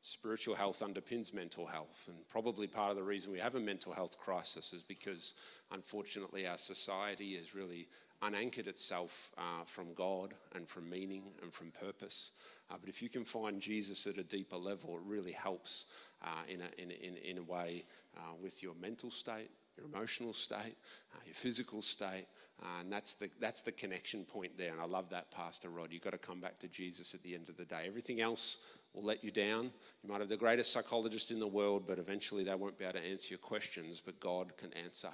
Spiritual 0.00 0.54
health 0.54 0.80
underpins 0.80 1.34
mental 1.34 1.66
health, 1.66 2.08
and 2.08 2.16
probably 2.28 2.66
part 2.66 2.90
of 2.90 2.96
the 2.96 3.02
reason 3.02 3.32
we 3.32 3.38
have 3.38 3.56
a 3.56 3.60
mental 3.60 3.92
health 3.92 4.18
crisis 4.18 4.72
is 4.72 4.82
because, 4.82 5.34
unfortunately, 5.72 6.46
our 6.46 6.56
society 6.56 7.36
has 7.36 7.54
really 7.54 7.88
unanchored 8.22 8.66
itself 8.66 9.30
uh, 9.38 9.64
from 9.64 9.94
God 9.94 10.34
and 10.54 10.68
from 10.68 10.88
meaning 10.90 11.22
and 11.42 11.52
from 11.52 11.70
purpose. 11.70 12.32
Uh, 12.70 12.74
but 12.80 12.88
if 12.88 13.00
you 13.00 13.08
can 13.08 13.24
find 13.24 13.60
Jesus 13.60 14.06
at 14.06 14.18
a 14.18 14.22
deeper 14.22 14.56
level, 14.56 14.96
it 14.96 15.02
really 15.06 15.32
helps 15.32 15.86
uh, 16.22 16.42
in, 16.48 16.60
a, 16.60 16.82
in, 16.82 16.90
in, 16.90 17.16
in 17.16 17.38
a 17.38 17.42
way 17.42 17.84
uh, 18.16 18.34
with 18.42 18.62
your 18.62 18.74
mental 18.80 19.10
state, 19.10 19.50
your 19.76 19.86
emotional 19.86 20.32
state, 20.32 20.76
uh, 21.14 21.20
your 21.24 21.34
physical 21.34 21.80
state. 21.80 22.26
Uh, 22.60 22.80
and 22.80 22.92
that's 22.92 23.14
the, 23.14 23.30
that's 23.40 23.62
the 23.62 23.70
connection 23.70 24.24
point 24.24 24.50
there. 24.58 24.72
And 24.72 24.80
I 24.80 24.84
love 24.86 25.08
that, 25.10 25.30
Pastor 25.30 25.68
Rod. 25.68 25.92
You've 25.92 26.02
got 26.02 26.10
to 26.10 26.18
come 26.18 26.40
back 26.40 26.58
to 26.58 26.68
Jesus 26.68 27.14
at 27.14 27.22
the 27.22 27.34
end 27.34 27.48
of 27.48 27.56
the 27.56 27.64
day. 27.64 27.84
Everything 27.86 28.20
else 28.20 28.58
will 28.94 29.04
let 29.04 29.22
you 29.22 29.30
down. 29.30 29.70
You 30.02 30.10
might 30.10 30.20
have 30.20 30.28
the 30.28 30.36
greatest 30.36 30.72
psychologist 30.72 31.30
in 31.30 31.38
the 31.38 31.46
world, 31.46 31.84
but 31.86 31.98
eventually 31.98 32.42
they 32.42 32.54
won't 32.54 32.76
be 32.76 32.84
able 32.84 32.98
to 32.98 33.06
answer 33.06 33.28
your 33.30 33.38
questions. 33.38 34.02
But 34.04 34.18
God 34.18 34.56
can 34.56 34.72
answer 34.72 35.10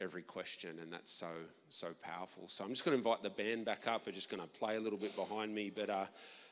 every 0.00 0.22
question, 0.22 0.78
and 0.80 0.92
that's 0.92 1.12
so 1.12 1.28
so 1.68 1.88
powerful. 2.02 2.48
So 2.48 2.64
I'm 2.64 2.70
just 2.70 2.84
going 2.84 2.92
to 2.92 2.98
invite 2.98 3.22
the 3.22 3.30
band 3.30 3.64
back 3.64 3.86
up. 3.86 4.04
They're 4.04 4.14
just 4.14 4.30
going 4.30 4.42
to 4.42 4.48
play 4.48 4.76
a 4.76 4.80
little 4.80 4.98
bit 4.98 5.14
behind 5.14 5.54
me, 5.54 5.70
but 5.74 5.90
uh, 5.90 6.06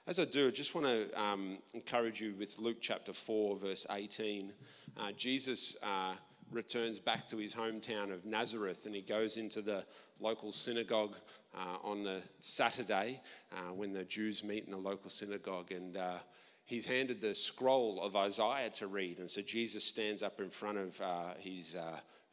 as 0.08 0.18
I 0.18 0.24
do, 0.24 0.48
I 0.48 0.50
just 0.50 0.74
want 0.74 0.86
to 0.86 1.20
um, 1.20 1.58
encourage 1.74 2.18
you 2.18 2.32
with 2.38 2.58
Luke 2.58 2.78
chapter 2.80 3.12
4, 3.12 3.56
verse 3.56 3.86
18. 3.90 4.54
Uh, 4.96 5.12
Jesus 5.12 5.76
uh, 5.82 6.14
returns 6.50 6.98
back 6.98 7.28
to 7.28 7.36
his 7.36 7.54
hometown 7.54 8.10
of 8.10 8.24
Nazareth 8.24 8.86
and 8.86 8.94
he 8.94 9.02
goes 9.02 9.36
into 9.36 9.60
the 9.60 9.84
local 10.18 10.50
synagogue 10.50 11.14
uh, 11.54 11.76
on 11.84 12.04
the 12.04 12.22
Saturday 12.40 13.20
uh, 13.52 13.74
when 13.74 13.92
the 13.92 14.04
Jews 14.04 14.42
meet 14.42 14.64
in 14.64 14.70
the 14.70 14.78
local 14.78 15.10
synagogue. 15.10 15.72
And 15.72 15.98
uh, 15.98 16.16
he's 16.64 16.86
handed 16.86 17.20
the 17.20 17.34
scroll 17.34 18.00
of 18.00 18.16
Isaiah 18.16 18.70
to 18.76 18.86
read. 18.86 19.18
And 19.18 19.30
so 19.30 19.42
Jesus 19.42 19.84
stands 19.84 20.22
up 20.22 20.40
in 20.40 20.48
front 20.48 20.78
of 20.78 20.98
his 21.38 21.76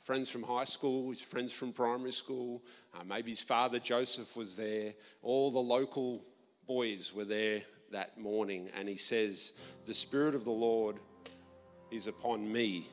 friends 0.06 0.30
from 0.30 0.43
high 0.43 0.64
school, 0.64 1.10
his 1.10 1.20
friends 1.20 1.51
from 1.51 1.74
primary 1.74 2.12
school, 2.12 2.62
uh, 2.93 3.03
maybe 3.03 3.32
his 3.32 3.41
father 3.41 3.80
Joseph 3.80 4.38
was 4.38 4.56
there, 4.56 4.93
all 5.24 5.49
the 5.49 5.58
local 5.58 6.24
boys 6.68 7.12
were 7.12 7.26
there 7.26 7.64
that 7.91 8.16
morning, 8.16 8.70
and 8.78 8.88
he 8.88 8.97
says, 8.97 9.53
The 9.88 9.95
Spirit 9.95 10.36
of 10.36 10.45
the 10.45 10.51
Lord 10.51 10.97
is 11.89 12.06
upon 12.06 12.51
me 12.51 12.88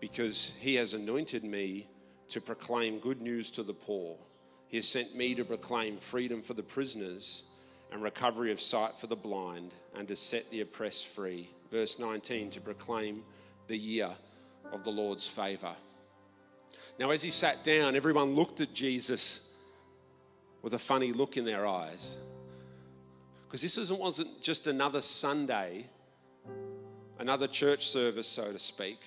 because 0.00 0.52
he 0.58 0.74
has 0.74 0.92
anointed 0.92 1.44
me 1.44 1.86
to 2.26 2.40
proclaim 2.40 2.98
good 2.98 3.20
news 3.20 3.52
to 3.52 3.62
the 3.62 3.72
poor. 3.72 4.16
He 4.66 4.76
has 4.76 4.88
sent 4.88 5.14
me 5.14 5.36
to 5.36 5.44
proclaim 5.44 5.98
freedom 5.98 6.42
for 6.42 6.54
the 6.54 6.64
prisoners 6.64 7.44
and 7.92 8.02
recovery 8.02 8.50
of 8.50 8.60
sight 8.60 8.96
for 8.96 9.06
the 9.06 9.14
blind 9.14 9.72
and 9.94 10.08
to 10.08 10.16
set 10.16 10.50
the 10.50 10.62
oppressed 10.62 11.06
free. 11.06 11.48
Verse 11.70 12.00
19, 12.00 12.50
to 12.50 12.60
proclaim 12.60 13.22
the 13.68 13.78
year 13.78 14.10
of 14.72 14.82
the 14.82 14.90
Lord's 14.90 15.28
favor. 15.28 15.76
Now, 17.00 17.12
as 17.12 17.22
he 17.22 17.30
sat 17.30 17.64
down, 17.64 17.96
everyone 17.96 18.34
looked 18.34 18.60
at 18.60 18.74
Jesus 18.74 19.48
with 20.60 20.74
a 20.74 20.78
funny 20.78 21.14
look 21.14 21.38
in 21.38 21.46
their 21.46 21.66
eyes. 21.66 22.18
Because 23.46 23.62
this 23.62 23.90
wasn't 23.90 24.42
just 24.42 24.66
another 24.66 25.00
Sunday, 25.00 25.86
another 27.18 27.46
church 27.46 27.88
service, 27.88 28.28
so 28.28 28.52
to 28.52 28.58
speak, 28.58 29.00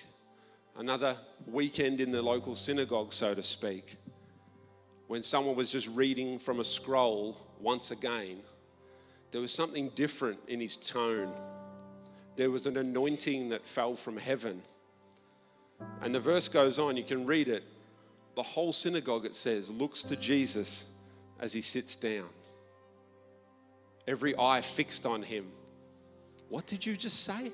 another 0.76 1.16
weekend 1.46 2.00
in 2.00 2.10
the 2.10 2.20
local 2.20 2.56
synagogue, 2.56 3.12
so 3.12 3.32
to 3.32 3.44
speak, 3.44 3.96
when 5.06 5.22
someone 5.22 5.54
was 5.54 5.70
just 5.70 5.86
reading 5.86 6.40
from 6.40 6.58
a 6.58 6.64
scroll 6.64 7.36
once 7.60 7.92
again. 7.92 8.38
There 9.30 9.40
was 9.40 9.52
something 9.52 9.90
different 9.90 10.40
in 10.48 10.58
his 10.58 10.76
tone. 10.76 11.32
There 12.34 12.50
was 12.50 12.66
an 12.66 12.76
anointing 12.76 13.50
that 13.50 13.64
fell 13.64 13.94
from 13.94 14.16
heaven. 14.16 14.62
And 16.02 16.12
the 16.12 16.18
verse 16.18 16.48
goes 16.48 16.80
on, 16.80 16.96
you 16.96 17.04
can 17.04 17.24
read 17.24 17.46
it. 17.46 17.62
The 18.34 18.42
whole 18.42 18.72
synagogue, 18.72 19.26
it 19.26 19.34
says, 19.34 19.70
looks 19.70 20.02
to 20.04 20.16
Jesus 20.16 20.86
as 21.40 21.52
he 21.52 21.60
sits 21.60 21.96
down 21.96 22.28
every 24.06 24.36
eye 24.36 24.60
fixed 24.60 25.06
on 25.06 25.22
him. 25.22 25.46
What 26.48 26.66
did 26.66 26.84
you 26.84 26.96
just 26.96 27.24
say? 27.24 27.52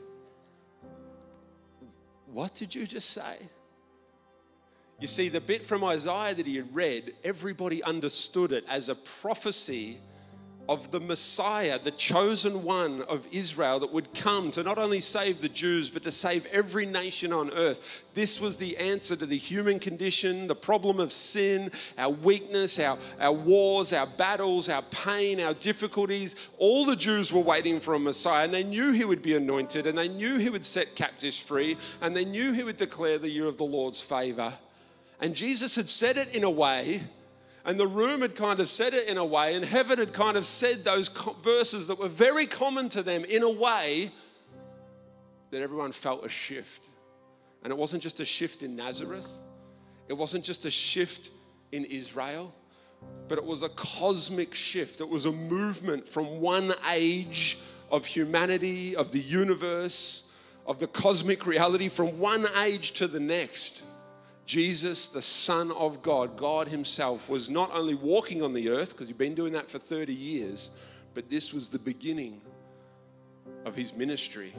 What 2.27 2.55
did 2.55 2.75
you 2.75 2.87
just 2.87 3.11
say? 3.11 3.37
You 5.01 5.07
see, 5.07 5.29
the 5.29 5.41
bit 5.41 5.65
from 5.65 5.83
Isaiah 5.83 6.35
that 6.35 6.47
he 6.47 6.57
had 6.57 6.75
read, 6.75 7.15
everybody 7.25 7.83
understood 7.83 8.53
it 8.53 8.65
as 8.69 8.89
a 8.89 8.95
prophecy 8.95 9.99
of 10.71 10.93
the 10.93 11.01
Messiah, 11.01 11.81
the 11.81 11.91
chosen 11.91 12.63
one 12.63 13.03
of 13.03 13.27
Israel 13.33 13.81
that 13.81 13.93
would 13.93 14.15
come 14.15 14.53
to 14.53 14.63
not 14.63 14.79
only 14.79 15.01
save 15.01 15.41
the 15.41 15.49
Jews, 15.49 15.91
but 15.91 16.05
to 16.05 16.13
save 16.13 16.47
every 16.47 16.87
nation 16.87 17.33
on 17.33 17.51
earth. 17.55 18.05
This 18.15 18.41
was 18.41 18.55
the 18.55 18.77
answer 18.77 19.17
to 19.17 19.27
the 19.27 19.37
human 19.37 19.81
condition, 19.81 20.47
the 20.47 20.55
problem 20.55 21.01
of 21.01 21.13
sin, 21.13 21.73
our 21.99 22.11
weakness, 22.11 22.79
our, 22.79 22.97
our 23.19 23.33
wars, 23.33 23.93
our 23.93 24.07
battles, 24.07 24.69
our 24.69 24.83
pain, 24.83 25.41
our 25.41 25.55
difficulties. 25.55 26.37
All 26.59 26.85
the 26.85 26.95
Jews 26.95 27.33
were 27.33 27.41
waiting 27.41 27.81
for 27.81 27.95
a 27.95 27.99
Messiah, 27.99 28.45
and 28.45 28.55
they 28.55 28.63
knew 28.63 28.93
he 28.93 29.05
would 29.05 29.23
be 29.23 29.35
anointed, 29.35 29.89
and 29.89 29.99
they 29.99 30.07
knew 30.07 30.39
he 30.39 30.51
would 30.51 30.65
set 30.65 30.95
captives 30.95 31.37
free, 31.37 31.79
and 32.01 32.15
they 32.15 32.25
knew 32.25 32.53
he 32.53 32.63
would 32.63 32.77
declare 32.77 33.19
the 33.19 33.29
year 33.29 33.47
of 33.47 33.59
the 33.59 33.65
Lord's 33.65 34.01
favor. 34.01 34.53
And 35.21 35.35
Jesus 35.35 35.75
had 35.75 35.89
said 35.89 36.17
it 36.17 36.33
in 36.33 36.45
a 36.45 36.51
way 36.51 37.03
and 37.65 37.79
the 37.79 37.87
room 37.87 38.23
had 38.23 38.35
kind 38.35 38.61
of 38.61 38.69
said 38.69 38.95
it 38.95 39.09
in 39.09 39.19
a 39.19 39.25
way, 39.25 39.55
and 39.55 39.65
heaven 39.65 39.99
had 39.99 40.13
kind 40.13 40.37
of 40.37 40.47
said 40.47 40.85
those 40.85 41.09
verses 41.43 41.87
that 41.89 41.99
were 41.99 42.09
very 42.09 42.47
common 42.47 42.89
to 42.91 43.03
them 43.03 43.25
in 43.25 43.43
a 43.43 43.51
way 43.51 44.11
that 45.51 45.61
everyone 45.61 45.93
felt 45.93 46.25
a 46.25 46.29
shift. 46.29 46.89
And 47.63 47.71
it 47.71 47.77
wasn't 47.77 48.03
just 48.03 48.21
a 48.21 48.25
shift 48.25 48.63
in 48.63 48.77
Nazareth, 48.77 49.43
it 50.09 50.15
wasn't 50.15 50.45
just 50.45 50.65
a 50.65 50.71
shift 50.71 51.31
in 51.73 51.85
Israel, 51.85 52.55
but 53.29 53.39
it 53.39 53.45
was 53.45 53.63
a 53.63 53.69
cosmic 53.71 54.55
shift. 54.55 55.01
It 55.01 55.09
was 55.09 55.27
a 55.27 55.33
movement 55.33 56.09
from 56.09 56.41
one 56.41 56.75
age 56.91 57.59
of 57.91 58.07
humanity, 58.07 58.97
of 58.97 59.13
the 59.13 59.21
universe, 59.21 60.25
of 60.67 60.79
the 60.79 60.87
cosmic 60.87 61.47
reality, 61.47 61.89
from 61.89 62.19
one 62.19 62.47
age 62.63 62.93
to 62.93 63.07
the 63.07 63.21
next. 63.21 63.85
Jesus, 64.47 65.09
the 65.09 65.23
Son 65.23 65.71
of 65.73 66.03
God, 66.03 66.37
God 66.37 66.69
Himself, 66.69 67.29
was 67.29 67.49
not 67.49 67.71
only 67.73 67.95
walking 67.95 68.43
on 68.43 68.53
the 68.53 68.69
earth, 68.69 68.91
because 68.91 69.09
He'd 69.09 69.19
been 69.19 69.35
doing 69.35 69.53
that 69.53 69.71
for 69.71 69.79
30 69.79 70.13
years, 70.13 70.71
but 71.15 71.31
this 71.31 71.53
was 71.53 71.69
the 71.69 71.79
beginning 71.79 72.41
of 73.65 73.77
His 73.77 73.95
ministry. 73.95 74.55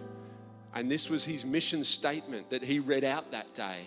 And 0.73 0.89
this 0.89 1.09
was 1.09 1.23
His 1.23 1.45
mission 1.45 1.83
statement 1.83 2.49
that 2.49 2.63
He 2.63 2.79
read 2.79 3.03
out 3.03 3.31
that 3.31 3.53
day 3.53 3.81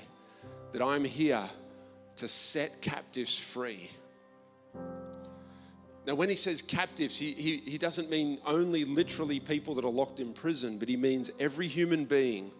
that 0.72 0.82
I'm 0.82 1.04
here 1.04 1.48
to 2.16 2.28
set 2.28 2.80
captives 2.80 3.38
free. 3.38 3.88
Now, 6.06 6.14
when 6.14 6.28
he 6.28 6.34
says 6.34 6.60
captives, 6.60 7.16
he, 7.16 7.32
he, 7.32 7.56
he 7.58 7.78
doesn't 7.78 8.10
mean 8.10 8.38
only 8.44 8.84
literally 8.84 9.40
people 9.40 9.74
that 9.74 9.84
are 9.84 9.90
locked 9.90 10.20
in 10.20 10.32
prison, 10.32 10.78
but 10.78 10.88
he 10.88 10.96
means 10.96 11.30
every 11.40 11.66
human 11.66 12.04
being 12.04 12.50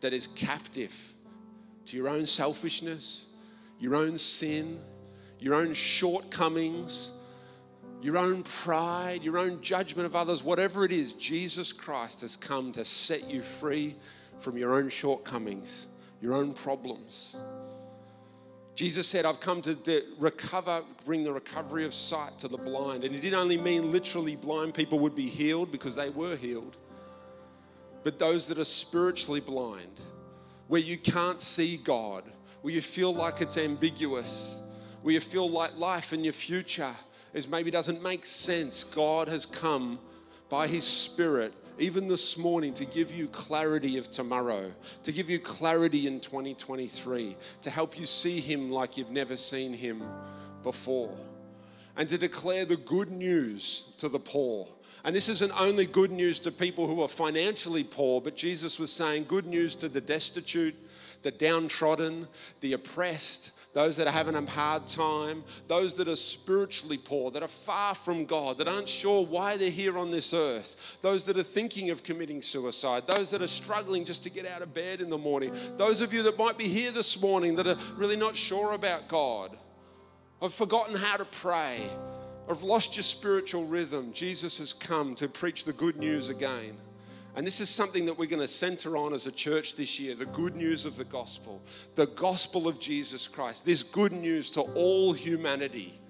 that 0.00 0.12
is 0.12 0.26
captive 0.26 1.14
to 1.88 1.96
your 1.96 2.08
own 2.08 2.26
selfishness, 2.26 3.26
your 3.78 3.94
own 3.94 4.18
sin, 4.18 4.78
your 5.40 5.54
own 5.54 5.72
shortcomings, 5.72 7.12
your 8.02 8.16
own 8.16 8.42
pride, 8.42 9.22
your 9.22 9.38
own 9.38 9.60
judgment 9.60 10.06
of 10.06 10.14
others, 10.14 10.42
whatever 10.42 10.84
it 10.84 10.92
is, 10.92 11.12
Jesus 11.14 11.72
Christ 11.72 12.20
has 12.20 12.36
come 12.36 12.72
to 12.72 12.84
set 12.84 13.28
you 13.28 13.40
free 13.40 13.96
from 14.38 14.56
your 14.56 14.74
own 14.74 14.88
shortcomings, 14.88 15.86
your 16.20 16.34
own 16.34 16.52
problems. 16.52 17.36
Jesus 18.74 19.08
said, 19.08 19.26
I've 19.26 19.40
come 19.40 19.60
to 19.62 19.74
de- 19.74 20.02
recover, 20.18 20.84
bring 21.04 21.24
the 21.24 21.32
recovery 21.32 21.84
of 21.84 21.92
sight 21.92 22.38
to 22.38 22.48
the 22.48 22.56
blind. 22.56 23.02
And 23.02 23.12
he 23.12 23.20
didn't 23.20 23.38
only 23.38 23.56
mean 23.56 23.90
literally 23.90 24.36
blind 24.36 24.74
people 24.74 25.00
would 25.00 25.16
be 25.16 25.26
healed 25.26 25.72
because 25.72 25.96
they 25.96 26.10
were 26.10 26.36
healed, 26.36 26.76
but 28.04 28.20
those 28.20 28.46
that 28.46 28.58
are 28.58 28.64
spiritually 28.64 29.40
blind, 29.40 30.00
where 30.68 30.80
you 30.80 30.96
can't 30.96 31.42
see 31.42 31.76
God, 31.76 32.24
where 32.62 32.72
you 32.72 32.80
feel 32.80 33.12
like 33.12 33.40
it's 33.40 33.58
ambiguous, 33.58 34.60
where 35.02 35.14
you 35.14 35.20
feel 35.20 35.48
like 35.48 35.76
life 35.76 36.12
and 36.12 36.24
your 36.24 36.32
future 36.32 36.94
is 37.34 37.48
maybe 37.48 37.70
doesn't 37.70 38.02
make 38.02 38.24
sense. 38.24 38.84
God 38.84 39.28
has 39.28 39.44
come 39.44 39.98
by 40.48 40.66
his 40.66 40.84
Spirit 40.84 41.52
even 41.78 42.08
this 42.08 42.36
morning, 42.36 42.74
to 42.74 42.84
give 42.84 43.14
you 43.14 43.28
clarity 43.28 43.98
of 43.98 44.10
tomorrow, 44.10 44.72
to 45.04 45.12
give 45.12 45.30
you 45.30 45.38
clarity 45.38 46.06
in 46.08 46.18
2023, 46.18 47.36
to 47.62 47.70
help 47.70 47.98
you 47.98 48.04
see 48.04 48.40
Him 48.40 48.70
like 48.70 48.96
you've 48.96 49.10
never 49.10 49.36
seen 49.36 49.72
Him 49.72 50.02
before, 50.62 51.16
and 51.96 52.08
to 52.08 52.18
declare 52.18 52.64
the 52.64 52.76
good 52.76 53.10
news 53.10 53.92
to 53.98 54.08
the 54.08 54.18
poor. 54.18 54.68
And 55.08 55.16
this 55.16 55.30
isn't 55.30 55.58
only 55.58 55.86
good 55.86 56.12
news 56.12 56.38
to 56.40 56.52
people 56.52 56.86
who 56.86 57.00
are 57.00 57.08
financially 57.08 57.82
poor, 57.82 58.20
but 58.20 58.36
Jesus 58.36 58.78
was 58.78 58.92
saying 58.92 59.24
good 59.26 59.46
news 59.46 59.74
to 59.76 59.88
the 59.88 60.02
destitute, 60.02 60.74
the 61.22 61.30
downtrodden, 61.30 62.28
the 62.60 62.74
oppressed, 62.74 63.52
those 63.72 63.96
that 63.96 64.06
are 64.06 64.12
having 64.12 64.34
a 64.34 64.44
hard 64.44 64.86
time, 64.86 65.44
those 65.66 65.94
that 65.94 66.08
are 66.08 66.16
spiritually 66.16 66.98
poor, 66.98 67.30
that 67.30 67.42
are 67.42 67.48
far 67.48 67.94
from 67.94 68.26
God, 68.26 68.58
that 68.58 68.68
aren't 68.68 68.86
sure 68.86 69.24
why 69.24 69.56
they're 69.56 69.70
here 69.70 69.96
on 69.96 70.10
this 70.10 70.34
earth, 70.34 70.98
those 71.00 71.24
that 71.24 71.38
are 71.38 71.42
thinking 71.42 71.88
of 71.88 72.02
committing 72.02 72.42
suicide, 72.42 73.04
those 73.06 73.30
that 73.30 73.40
are 73.40 73.46
struggling 73.46 74.04
just 74.04 74.24
to 74.24 74.30
get 74.30 74.44
out 74.44 74.60
of 74.60 74.74
bed 74.74 75.00
in 75.00 75.08
the 75.08 75.16
morning, 75.16 75.54
those 75.78 76.02
of 76.02 76.12
you 76.12 76.22
that 76.24 76.36
might 76.36 76.58
be 76.58 76.68
here 76.68 76.90
this 76.90 77.18
morning 77.18 77.54
that 77.54 77.66
are 77.66 77.78
really 77.96 78.16
not 78.18 78.36
sure 78.36 78.74
about 78.74 79.08
God, 79.08 79.56
have 80.42 80.52
forgotten 80.52 80.96
how 80.96 81.16
to 81.16 81.24
pray, 81.24 81.80
have 82.48 82.62
lost 82.62 82.96
your 82.96 83.02
spiritual 83.02 83.64
rhythm. 83.64 84.12
Jesus 84.12 84.58
has 84.58 84.72
come 84.72 85.14
to 85.16 85.28
preach 85.28 85.64
the 85.64 85.72
good 85.72 85.96
news 85.96 86.28
again. 86.28 86.76
And 87.36 87.46
this 87.46 87.60
is 87.60 87.68
something 87.68 88.06
that 88.06 88.18
we're 88.18 88.26
going 88.26 88.40
to 88.40 88.48
center 88.48 88.96
on 88.96 89.12
as 89.14 89.26
a 89.26 89.32
church 89.32 89.76
this 89.76 90.00
year 90.00 90.14
the 90.14 90.26
good 90.26 90.56
news 90.56 90.84
of 90.84 90.96
the 90.96 91.04
gospel, 91.04 91.62
the 91.94 92.06
gospel 92.06 92.66
of 92.66 92.80
Jesus 92.80 93.28
Christ, 93.28 93.64
this 93.64 93.82
good 93.82 94.12
news 94.12 94.50
to 94.50 94.62
all 94.62 95.12
humanity 95.12 96.00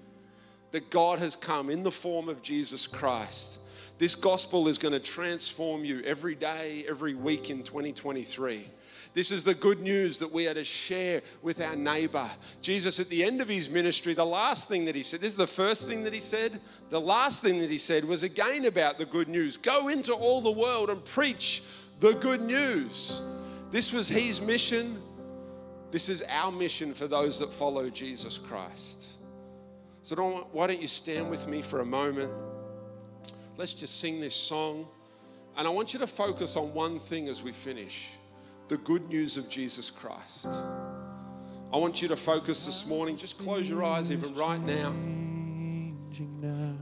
that 0.71 0.89
God 0.89 1.19
has 1.19 1.35
come 1.35 1.69
in 1.69 1.83
the 1.83 1.91
form 1.91 2.29
of 2.29 2.41
Jesus 2.41 2.87
Christ. 2.87 3.59
This 3.97 4.15
gospel 4.15 4.67
is 4.67 4.77
going 4.77 4.93
to 4.93 4.99
transform 4.99 5.83
you 5.83 6.01
every 6.03 6.35
day, 6.35 6.85
every 6.87 7.15
week 7.15 7.49
in 7.49 7.63
2023. 7.63 8.65
This 9.13 9.31
is 9.31 9.43
the 9.43 9.55
good 9.55 9.81
news 9.81 10.19
that 10.19 10.31
we 10.31 10.47
are 10.47 10.53
to 10.53 10.63
share 10.63 11.21
with 11.41 11.61
our 11.61 11.75
neighbor. 11.75 12.29
Jesus, 12.61 12.99
at 12.99 13.09
the 13.09 13.23
end 13.23 13.41
of 13.41 13.49
his 13.49 13.69
ministry, 13.69 14.13
the 14.13 14.25
last 14.25 14.67
thing 14.67 14.85
that 14.85 14.95
he 14.95 15.01
said, 15.01 15.19
this 15.19 15.33
is 15.33 15.37
the 15.37 15.47
first 15.47 15.87
thing 15.87 16.03
that 16.03 16.13
he 16.13 16.19
said. 16.19 16.59
The 16.89 17.01
last 17.01 17.41
thing 17.41 17.59
that 17.59 17.71
he 17.71 17.79
said 17.79 18.05
was 18.05 18.21
again 18.21 18.65
about 18.65 18.99
the 18.99 19.05
good 19.05 19.27
news 19.27 19.57
go 19.57 19.87
into 19.87 20.13
all 20.13 20.41
the 20.41 20.51
world 20.51 20.91
and 20.91 21.03
preach 21.03 21.63
the 21.99 22.13
good 22.13 22.41
news. 22.41 23.21
This 23.71 23.91
was 23.91 24.07
his 24.07 24.41
mission. 24.41 25.01
This 25.89 26.07
is 26.07 26.23
our 26.29 26.51
mission 26.51 26.93
for 26.93 27.07
those 27.07 27.39
that 27.39 27.51
follow 27.51 27.89
Jesus 27.89 28.37
Christ. 28.37 29.17
So, 30.03 30.15
don't, 30.15 30.53
why 30.53 30.67
don't 30.67 30.81
you 30.81 30.87
stand 30.87 31.29
with 31.29 31.47
me 31.47 31.63
for 31.63 31.81
a 31.81 31.85
moment? 31.85 32.31
Let's 33.57 33.73
just 33.73 33.99
sing 33.99 34.19
this 34.21 34.35
song. 34.35 34.87
And 35.57 35.67
I 35.67 35.71
want 35.71 35.93
you 35.93 35.99
to 35.99 36.07
focus 36.07 36.55
on 36.55 36.73
one 36.73 36.99
thing 36.99 37.27
as 37.27 37.41
we 37.41 37.51
finish 37.51 38.07
the 38.69 38.77
good 38.77 39.09
news 39.09 39.35
of 39.35 39.49
Jesus 39.49 39.89
Christ. 39.89 40.47
I 41.73 41.77
want 41.77 42.03
you 42.03 42.07
to 42.09 42.15
focus 42.15 42.67
this 42.67 42.85
morning. 42.85 43.17
Just 43.17 43.39
close 43.39 43.67
your 43.67 43.83
eyes, 43.83 44.11
even 44.11 44.33
right 44.35 44.61
now. 44.61 44.93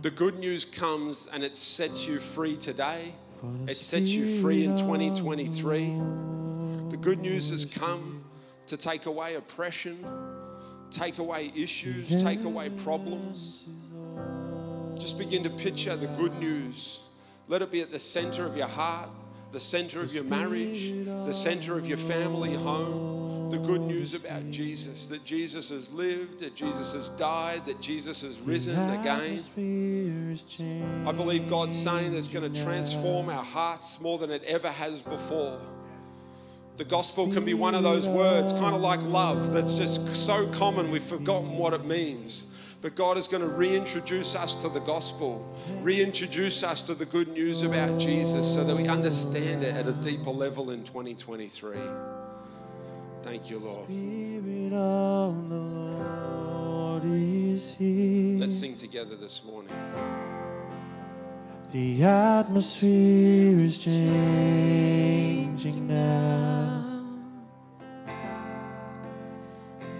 The 0.01 0.11
good 0.11 0.37
news 0.37 0.65
comes 0.65 1.29
and 1.31 1.45
it 1.45 1.55
sets 1.55 2.05
you 2.05 2.19
free 2.19 2.57
today. 2.57 3.13
It 3.67 3.77
sets 3.77 4.09
you 4.09 4.41
free 4.41 4.65
in 4.65 4.75
2023. 4.77 5.95
The 6.89 6.97
good 6.97 7.19
news 7.19 7.51
has 7.51 7.63
come 7.63 8.25
to 8.65 8.75
take 8.75 9.05
away 9.05 9.35
oppression, 9.35 10.05
take 10.91 11.19
away 11.19 11.53
issues, 11.55 12.21
take 12.21 12.43
away 12.43 12.69
problems. 12.69 13.65
Just 14.99 15.17
begin 15.17 15.41
to 15.43 15.49
picture 15.49 15.95
the 15.95 16.07
good 16.07 16.37
news. 16.37 16.99
Let 17.47 17.61
it 17.61 17.71
be 17.71 17.81
at 17.81 17.91
the 17.91 17.99
center 17.99 18.45
of 18.45 18.57
your 18.57 18.67
heart 18.67 19.09
the 19.51 19.59
center 19.59 20.01
of 20.01 20.13
your 20.13 20.23
marriage, 20.25 20.91
the 21.05 21.33
center 21.33 21.77
of 21.77 21.87
your 21.87 21.97
family 21.97 22.53
home, 22.53 23.49
the 23.49 23.57
good 23.57 23.81
news 23.81 24.13
about 24.13 24.51
Jesus 24.51 25.07
that 25.07 25.23
Jesus 25.23 25.69
has 25.69 25.91
lived, 25.93 26.39
that 26.39 26.53
Jesus 26.53 26.93
has 26.93 27.09
died, 27.09 27.65
that 27.65 27.79
Jesus 27.79 28.21
has 28.21 28.39
risen 28.41 28.77
again. 28.99 29.41
I 31.05 31.11
believe 31.13 31.47
God's 31.47 31.77
saying 31.77 32.13
that's 32.13 32.27
going 32.27 32.51
to 32.51 32.63
transform 32.63 33.29
our 33.29 33.43
hearts 33.43 34.01
more 34.01 34.17
than 34.17 34.31
it 34.31 34.43
ever 34.43 34.69
has 34.69 35.01
before. 35.01 35.59
The 36.75 36.85
gospel 36.85 37.31
can 37.31 37.43
be 37.43 37.53
one 37.55 37.73
of 37.73 37.83
those 37.83 38.07
words, 38.07 38.51
kind 38.53 38.75
of 38.75 38.81
like 38.81 39.01
love, 39.03 39.51
that's 39.53 39.77
just 39.77 40.15
so 40.15 40.47
common 40.49 40.91
we've 40.91 41.01
forgotten 41.01 41.57
what 41.57 41.73
it 41.73 41.85
means. 41.85 42.47
But 42.81 42.95
God 42.95 43.17
is 43.17 43.27
going 43.27 43.41
to 43.41 43.49
reintroduce 43.49 44.35
us 44.35 44.53
to 44.61 44.69
the 44.69 44.81
gospel, 44.81 45.43
reintroduce 45.81 46.63
us 46.63 46.83
to 46.83 46.93
the 46.93 47.05
good 47.05 47.29
news 47.29 47.63
about 47.63 47.99
Jesus 47.99 48.53
so 48.53 48.63
that 48.63 48.75
we 48.75 48.87
understand 48.87 49.63
it 49.63 49.75
at 49.75 49.87
a 49.87 49.93
deeper 49.93 50.29
level 50.29 50.69
in 50.69 50.83
2023. 50.83 51.77
Thank 53.23 53.49
you, 53.49 53.57
Lord. 53.59 53.89
Let's 58.39 58.59
sing 58.59 58.75
together 58.75 59.15
this 59.15 59.43
morning. 59.43 59.73
The 61.71 62.03
atmosphere 62.03 63.59
is 63.59 63.83
changing 63.83 65.87
now. 65.87 66.83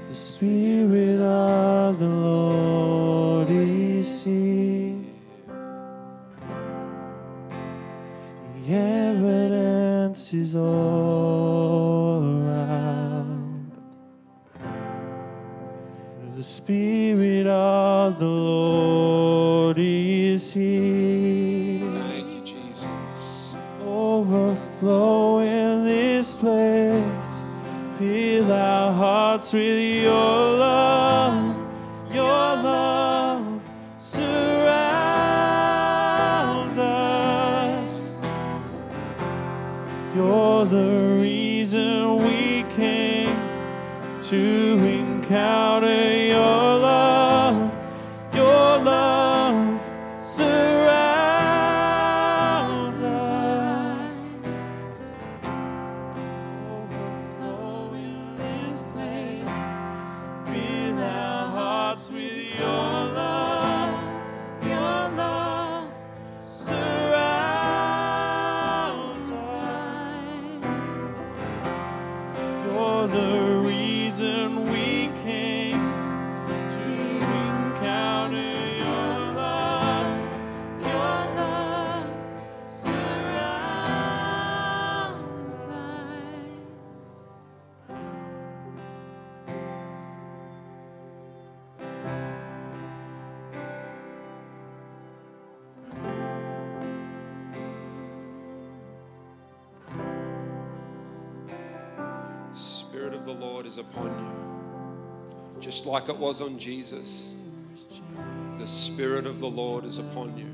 The 0.07 0.15
Spirit 0.15 1.19
of 1.19 1.66
with 29.53 30.03
your 30.03 30.46
upon 103.77 104.05
you. 104.05 105.61
Just 105.61 105.85
like 105.85 106.09
it 106.09 106.17
was 106.17 106.41
on 106.41 106.59
Jesus, 106.59 107.35
the 108.57 108.67
Spirit 108.67 109.25
of 109.25 109.39
the 109.39 109.47
Lord 109.47 109.85
is 109.85 109.97
upon 109.97 110.37
you. 110.37 110.53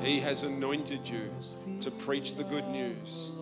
He 0.00 0.20
has 0.20 0.44
anointed 0.44 1.08
you 1.08 1.30
to 1.80 1.90
preach 1.90 2.34
the 2.34 2.44
good 2.44 2.66
news. 2.68 3.32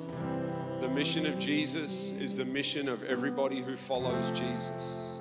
The 0.80 0.88
mission 0.88 1.26
of 1.26 1.38
Jesus 1.38 2.12
is 2.12 2.36
the 2.36 2.44
mission 2.44 2.88
of 2.88 3.02
everybody 3.04 3.60
who 3.60 3.76
follows 3.76 4.30
Jesus. 4.30 5.20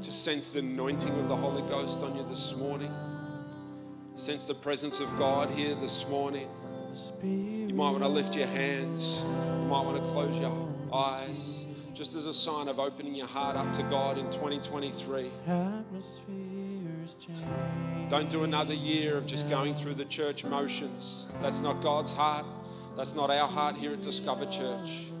Just 0.00 0.24
sense 0.24 0.48
the 0.48 0.60
anointing 0.60 1.12
of 1.18 1.28
the 1.28 1.36
Holy 1.36 1.62
Ghost 1.62 2.02
on 2.02 2.16
you 2.16 2.22
this 2.24 2.54
morning. 2.56 2.92
Sense 4.14 4.46
the 4.46 4.54
presence 4.54 5.00
of 5.00 5.08
God 5.18 5.50
here 5.50 5.74
this 5.74 6.08
morning. 6.08 6.48
You 7.22 7.74
might 7.74 7.90
want 7.90 8.02
to 8.02 8.08
lift 8.08 8.34
your 8.34 8.48
hands. 8.48 9.24
You 9.24 9.66
might 9.68 9.84
want 9.84 9.96
to 9.96 10.10
close 10.10 10.38
your 10.40 10.68
eyes 10.92 11.66
just 11.94 12.16
as 12.16 12.26
a 12.26 12.34
sign 12.34 12.66
of 12.66 12.80
opening 12.80 13.14
your 13.14 13.28
heart 13.28 13.56
up 13.56 13.72
to 13.74 13.82
God 13.84 14.18
in 14.18 14.24
2023. 14.30 15.30
Don't 18.08 18.28
do 18.28 18.42
another 18.42 18.74
year 18.74 19.16
of 19.16 19.26
just 19.26 19.48
going 19.48 19.72
through 19.72 19.94
the 19.94 20.04
church 20.06 20.44
motions. 20.44 21.28
That's 21.40 21.60
not 21.60 21.80
God's 21.80 22.12
heart. 22.12 22.46
That's 22.96 23.14
not 23.14 23.30
our 23.30 23.46
heart 23.46 23.76
here 23.76 23.92
at 23.92 24.02
Discover 24.02 24.46
Church. 24.46 25.12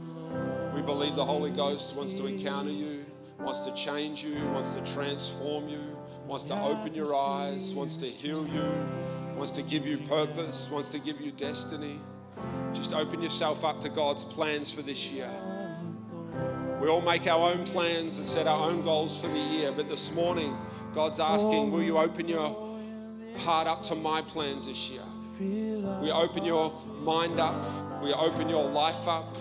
We 0.74 0.82
believe 0.82 1.14
the 1.14 1.24
Holy 1.24 1.50
Ghost 1.50 1.94
wants 1.94 2.14
to 2.14 2.26
encounter 2.26 2.72
you, 2.72 3.04
wants 3.38 3.60
to 3.60 3.74
change 3.74 4.24
you, 4.24 4.44
wants 4.48 4.74
to 4.74 4.84
transform 4.92 5.68
you, 5.68 5.96
wants 6.26 6.44
to 6.44 6.60
open 6.60 6.94
your 6.94 7.14
eyes, 7.14 7.74
wants 7.74 7.96
to 7.98 8.06
heal 8.06 8.46
you, 8.48 8.72
wants 9.40 9.52
to 9.52 9.62
give 9.62 9.86
you 9.86 9.96
purpose, 9.96 10.68
wants 10.70 10.90
to 10.90 10.98
give 10.98 11.18
you 11.18 11.32
destiny. 11.32 11.98
Just 12.74 12.92
open 12.92 13.22
yourself 13.22 13.64
up 13.64 13.80
to 13.80 13.88
God's 13.88 14.22
plans 14.22 14.70
for 14.70 14.82
this 14.82 15.10
year. 15.10 15.30
We 16.78 16.88
all 16.88 17.00
make 17.00 17.26
our 17.26 17.50
own 17.50 17.64
plans 17.64 18.18
and 18.18 18.26
set 18.26 18.46
our 18.46 18.68
own 18.68 18.82
goals 18.82 19.18
for 19.18 19.28
the 19.28 19.38
year, 19.38 19.72
but 19.72 19.88
this 19.88 20.12
morning, 20.12 20.54
God's 20.92 21.20
asking, 21.20 21.70
Will 21.70 21.82
you 21.82 21.96
open 21.96 22.28
your 22.28 22.78
heart 23.38 23.66
up 23.66 23.82
to 23.84 23.94
my 23.94 24.20
plans 24.20 24.66
this 24.66 24.90
year? 24.90 25.04
We 26.02 26.10
open 26.10 26.44
your 26.44 26.70
mind 27.00 27.40
up. 27.40 27.64
We 28.02 28.12
open 28.12 28.46
your 28.46 28.68
life 28.68 29.08
up. 29.08 29.38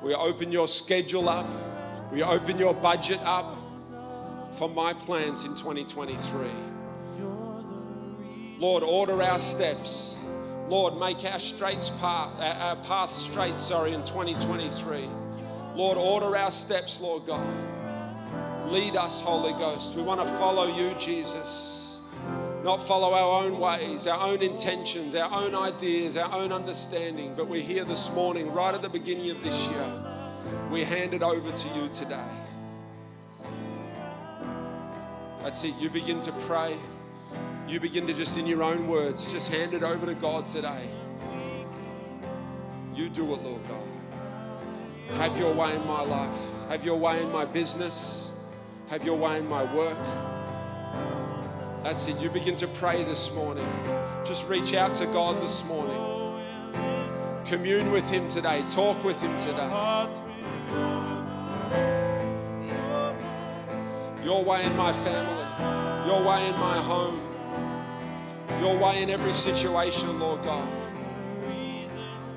We 0.00 0.14
open 0.14 0.52
your 0.52 0.68
schedule 0.68 1.28
up. 1.28 1.50
We 2.12 2.22
open 2.22 2.56
your 2.56 2.72
budget 2.72 3.18
up 3.24 3.56
for 4.52 4.68
my 4.68 4.92
plans 4.92 5.44
in 5.44 5.56
2023. 5.56 6.73
Lord, 8.64 8.82
order 8.82 9.22
our 9.22 9.38
steps. 9.38 10.16
Lord, 10.70 10.98
make 10.98 11.22
our 11.30 11.38
straits 11.38 11.90
path, 12.00 12.30
uh, 12.38 12.44
our 12.44 12.48
uh, 12.48 12.68
our 12.70 12.76
path 12.76 13.12
straight, 13.12 13.58
sorry, 13.58 13.92
in 13.92 14.00
2023. 14.04 15.06
Lord, 15.74 15.98
order 15.98 16.34
our 16.34 16.50
steps, 16.50 16.98
Lord 16.98 17.26
God. 17.26 17.46
Lead 18.68 18.96
us, 18.96 19.20
Holy 19.20 19.52
Ghost. 19.52 19.94
We 19.94 20.00
want 20.00 20.22
to 20.22 20.26
follow 20.38 20.74
you, 20.74 20.94
Jesus. 20.98 22.00
Not 22.62 22.82
follow 22.82 23.12
our 23.12 23.44
own 23.44 23.58
ways, 23.58 24.06
our 24.06 24.26
own 24.26 24.40
intentions, 24.40 25.14
our 25.14 25.30
own 25.30 25.54
ideas, 25.54 26.16
our 26.16 26.32
own 26.32 26.50
understanding. 26.50 27.34
But 27.36 27.48
we're 27.48 27.60
here 27.60 27.84
this 27.84 28.10
morning, 28.14 28.50
right 28.50 28.74
at 28.74 28.80
the 28.80 28.88
beginning 28.88 29.30
of 29.30 29.44
this 29.44 29.68
year. 29.68 29.92
We 30.70 30.84
hand 30.84 31.12
it 31.12 31.22
over 31.22 31.52
to 31.52 31.68
you 31.76 31.90
today. 31.90 32.32
That's 35.42 35.62
it. 35.64 35.74
You 35.78 35.90
begin 35.90 36.20
to 36.20 36.32
pray. 36.32 36.74
You 37.66 37.80
begin 37.80 38.06
to 38.06 38.12
just, 38.12 38.36
in 38.36 38.46
your 38.46 38.62
own 38.62 38.86
words, 38.88 39.32
just 39.32 39.52
hand 39.52 39.72
it 39.72 39.82
over 39.82 40.04
to 40.06 40.14
God 40.14 40.46
today. 40.46 40.86
You 42.94 43.08
do 43.08 43.34
it, 43.34 43.42
Lord 43.42 43.66
God. 43.66 43.88
Have 45.16 45.38
your 45.38 45.52
way 45.54 45.74
in 45.74 45.86
my 45.86 46.02
life. 46.02 46.68
Have 46.68 46.84
your 46.84 46.96
way 46.96 47.22
in 47.22 47.32
my 47.32 47.44
business. 47.44 48.32
Have 48.88 49.04
your 49.04 49.16
way 49.16 49.38
in 49.38 49.48
my 49.48 49.64
work. 49.74 49.98
That's 51.82 52.06
it. 52.06 52.20
You 52.20 52.30
begin 52.30 52.54
to 52.56 52.66
pray 52.68 53.02
this 53.02 53.34
morning. 53.34 53.66
Just 54.24 54.48
reach 54.48 54.74
out 54.74 54.94
to 54.96 55.06
God 55.06 55.42
this 55.42 55.64
morning. 55.64 56.00
Commune 57.44 57.90
with 57.90 58.08
Him 58.10 58.28
today. 58.28 58.62
Talk 58.68 59.02
with 59.04 59.20
Him 59.20 59.36
today. 59.38 59.68
Your 64.22 64.44
way 64.44 64.64
in 64.64 64.76
my 64.76 64.92
family. 64.92 66.10
Your 66.10 66.22
way 66.22 66.46
in 66.46 66.54
my 66.58 66.80
home. 66.80 67.20
Your 68.60 68.76
way 68.76 69.02
in 69.02 69.10
every 69.10 69.32
situation, 69.32 70.18
Lord 70.18 70.42
God. 70.42 70.68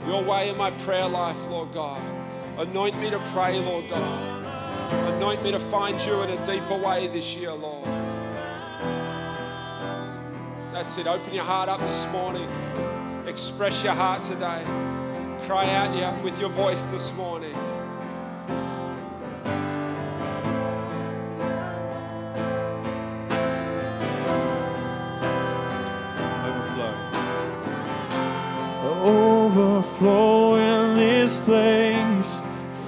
Your 0.08 0.24
way 0.24 0.50
in 0.50 0.58
my 0.58 0.72
prayer 0.72 1.08
life, 1.08 1.48
Lord 1.50 1.72
God. 1.74 2.02
Anoint 2.58 3.00
me 3.00 3.10
to 3.10 3.20
pray, 3.34 3.60
Lord 3.60 3.90
God. 3.90 5.14
Anoint 5.14 5.44
me 5.44 5.52
to 5.52 5.60
find 5.60 6.00
you 6.06 6.22
in 6.22 6.30
a 6.30 6.46
deeper 6.46 6.76
way 6.76 7.08
this 7.08 7.36
year, 7.36 7.52
Lord. 7.52 7.86
That's 10.72 10.98
it. 10.98 11.08
Open 11.08 11.34
your 11.34 11.44
heart 11.44 11.70
up 11.70 11.80
this 11.82 12.08
morning. 12.12 12.48
Express 13.28 13.84
your 13.84 13.94
heart 13.94 14.24
today. 14.24 14.64
Cry 15.46 15.70
out 15.70 16.24
with 16.24 16.40
your 16.40 16.50
voice 16.50 16.90
this 16.90 17.14
morning. 17.16 17.54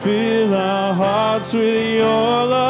Fill 0.01 0.53
our 0.55 0.93
hearts 0.93 1.53
with 1.53 1.95
your 1.95 2.05
love. 2.05 2.68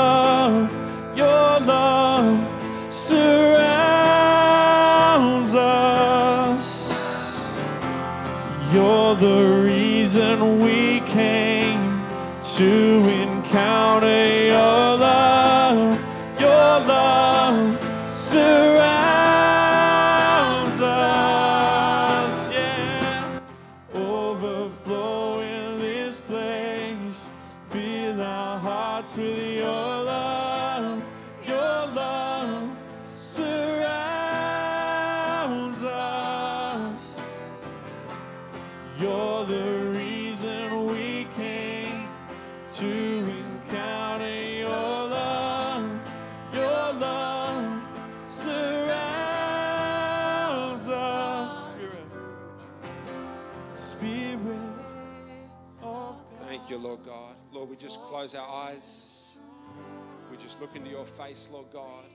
Lord 61.51 61.67
God. 61.71 62.05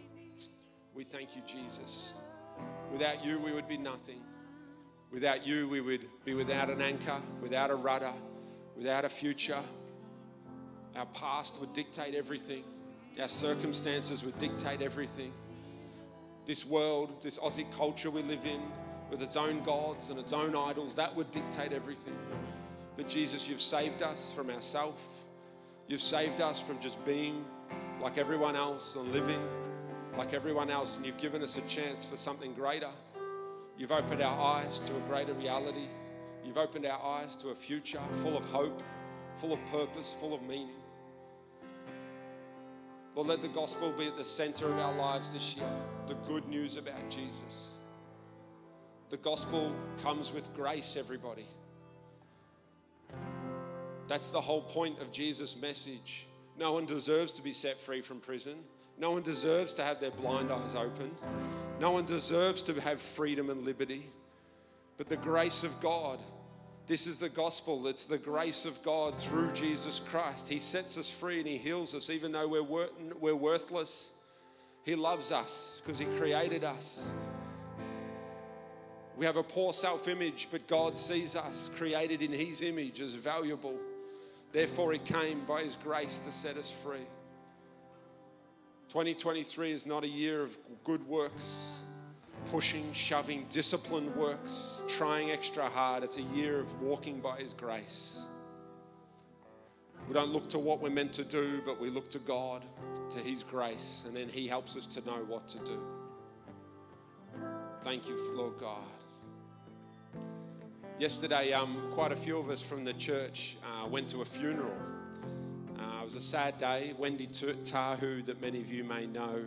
We 0.92 1.04
thank 1.04 1.36
you, 1.36 1.42
Jesus. 1.46 2.14
Without 2.90 3.24
you, 3.24 3.38
we 3.38 3.52
would 3.52 3.68
be 3.68 3.76
nothing. 3.76 4.20
Without 5.12 5.46
you, 5.46 5.68
we 5.68 5.80
would 5.80 6.06
be 6.24 6.34
without 6.34 6.68
an 6.68 6.82
anchor, 6.82 7.20
without 7.40 7.70
a 7.70 7.76
rudder, 7.76 8.12
without 8.76 9.04
a 9.04 9.08
future. 9.08 9.60
Our 10.96 11.06
past 11.06 11.60
would 11.60 11.72
dictate 11.72 12.16
everything, 12.16 12.64
our 13.20 13.28
circumstances 13.28 14.24
would 14.24 14.36
dictate 14.38 14.82
everything. 14.82 15.32
This 16.44 16.66
world, 16.66 17.22
this 17.22 17.38
Aussie 17.38 17.70
culture 17.76 18.10
we 18.10 18.22
live 18.22 18.44
in, 18.44 18.60
with 19.10 19.22
its 19.22 19.36
own 19.36 19.62
gods 19.62 20.10
and 20.10 20.18
its 20.18 20.32
own 20.32 20.56
idols, 20.56 20.96
that 20.96 21.14
would 21.14 21.30
dictate 21.30 21.72
everything. 21.72 22.16
But 22.96 23.08
Jesus, 23.08 23.48
you've 23.48 23.60
saved 23.60 24.02
us 24.02 24.32
from 24.32 24.50
ourselves. 24.50 25.24
You've 25.86 26.00
saved 26.00 26.40
us 26.40 26.60
from 26.60 26.80
just 26.80 27.04
being 27.04 27.44
like 28.04 28.18
everyone 28.18 28.54
else 28.54 28.96
and 28.96 29.10
living 29.12 29.40
like 30.18 30.34
everyone 30.34 30.70
else, 30.70 30.98
and 30.98 31.06
you've 31.06 31.16
given 31.16 31.42
us 31.42 31.56
a 31.56 31.62
chance 31.62 32.04
for 32.04 32.16
something 32.16 32.52
greater. 32.52 32.90
You've 33.78 33.92
opened 33.92 34.20
our 34.20 34.38
eyes 34.38 34.78
to 34.80 34.94
a 34.94 35.00
greater 35.08 35.32
reality. 35.32 35.88
You've 36.44 36.58
opened 36.58 36.84
our 36.84 37.02
eyes 37.02 37.34
to 37.36 37.48
a 37.48 37.54
future 37.54 38.02
full 38.22 38.36
of 38.36 38.44
hope, 38.44 38.82
full 39.36 39.54
of 39.54 39.64
purpose, 39.72 40.14
full 40.20 40.34
of 40.34 40.42
meaning. 40.42 40.76
Lord, 43.14 43.28
let 43.28 43.40
the 43.40 43.48
gospel 43.48 43.90
be 43.92 44.06
at 44.06 44.18
the 44.18 44.24
center 44.24 44.66
of 44.66 44.78
our 44.78 44.94
lives 44.94 45.32
this 45.32 45.56
year. 45.56 45.70
The 46.06 46.14
good 46.28 46.46
news 46.46 46.76
about 46.76 47.08
Jesus. 47.08 47.70
The 49.08 49.16
gospel 49.16 49.74
comes 50.02 50.30
with 50.30 50.52
grace, 50.52 50.96
everybody. 50.98 51.46
That's 54.08 54.28
the 54.28 54.42
whole 54.42 54.62
point 54.62 55.00
of 55.00 55.10
Jesus' 55.10 55.56
message. 55.56 56.26
No 56.58 56.72
one 56.72 56.86
deserves 56.86 57.32
to 57.32 57.42
be 57.42 57.52
set 57.52 57.76
free 57.78 58.00
from 58.00 58.20
prison. 58.20 58.56
No 58.98 59.10
one 59.10 59.22
deserves 59.22 59.74
to 59.74 59.82
have 59.82 60.00
their 60.00 60.12
blind 60.12 60.52
eyes 60.52 60.74
opened. 60.74 61.16
No 61.80 61.90
one 61.90 62.04
deserves 62.04 62.62
to 62.64 62.80
have 62.80 63.00
freedom 63.00 63.50
and 63.50 63.64
liberty. 63.64 64.06
But 64.96 65.08
the 65.08 65.16
grace 65.16 65.64
of 65.64 65.78
God, 65.80 66.20
this 66.86 67.06
is 67.08 67.18
the 67.18 67.28
gospel. 67.28 67.88
It's 67.88 68.04
the 68.04 68.18
grace 68.18 68.64
of 68.64 68.80
God 68.84 69.16
through 69.16 69.50
Jesus 69.52 69.98
Christ. 69.98 70.48
He 70.48 70.60
sets 70.60 70.96
us 70.96 71.10
free 71.10 71.38
and 71.40 71.48
He 71.48 71.56
heals 71.56 71.94
us, 71.94 72.08
even 72.10 72.30
though 72.30 72.46
we're, 72.46 72.62
wor- 72.62 72.90
we're 73.18 73.34
worthless. 73.34 74.12
He 74.84 74.94
loves 74.94 75.32
us 75.32 75.82
because 75.82 75.98
He 75.98 76.06
created 76.16 76.62
us. 76.62 77.14
We 79.16 79.26
have 79.26 79.36
a 79.36 79.42
poor 79.42 79.72
self 79.72 80.06
image, 80.08 80.48
but 80.52 80.66
God 80.68 80.96
sees 80.96 81.34
us 81.34 81.70
created 81.76 82.22
in 82.22 82.32
His 82.32 82.62
image 82.62 83.00
as 83.00 83.14
valuable. 83.14 83.76
Therefore, 84.54 84.92
He 84.92 85.00
came 85.00 85.44
by 85.46 85.64
His 85.64 85.74
grace 85.74 86.20
to 86.20 86.30
set 86.30 86.56
us 86.56 86.70
free. 86.70 87.08
2023 88.88 89.72
is 89.72 89.84
not 89.84 90.04
a 90.04 90.08
year 90.08 90.42
of 90.42 90.56
good 90.84 91.04
works, 91.08 91.82
pushing, 92.52 92.92
shoving, 92.92 93.46
disciplined 93.50 94.14
works, 94.14 94.84
trying 94.86 95.32
extra 95.32 95.68
hard. 95.68 96.04
It's 96.04 96.18
a 96.18 96.22
year 96.22 96.60
of 96.60 96.80
walking 96.80 97.18
by 97.18 97.40
His 97.40 97.52
grace. 97.52 98.28
We 100.06 100.14
don't 100.14 100.32
look 100.32 100.48
to 100.50 100.60
what 100.60 100.80
we're 100.80 100.90
meant 100.90 101.12
to 101.14 101.24
do, 101.24 101.60
but 101.66 101.80
we 101.80 101.90
look 101.90 102.08
to 102.10 102.20
God, 102.20 102.64
to 103.10 103.18
His 103.18 103.42
grace, 103.42 104.04
and 104.06 104.16
then 104.16 104.28
He 104.28 104.46
helps 104.46 104.76
us 104.76 104.86
to 104.86 105.04
know 105.04 105.24
what 105.26 105.48
to 105.48 105.58
do. 105.64 105.80
Thank 107.82 108.08
you, 108.08 108.16
Lord 108.36 108.56
God. 108.60 108.86
Yesterday, 111.00 111.52
um, 111.52 111.88
quite 111.90 112.12
a 112.12 112.16
few 112.16 112.38
of 112.38 112.50
us 112.50 112.62
from 112.62 112.84
the 112.84 112.92
church 112.92 113.56
uh, 113.84 113.88
went 113.88 114.08
to 114.08 114.22
a 114.22 114.24
funeral. 114.24 114.74
Uh, 115.78 116.00
it 116.00 116.04
was 116.04 116.14
a 116.14 116.20
sad 116.20 116.58
day. 116.58 116.94
Wendy 116.98 117.26
Tahu, 117.26 118.24
that 118.24 118.40
many 118.40 118.60
of 118.60 118.72
you 118.72 118.84
may 118.84 119.06
know, 119.06 119.44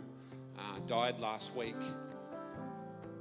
uh, 0.58 0.78
died 0.86 1.20
last 1.20 1.54
week. 1.54 1.76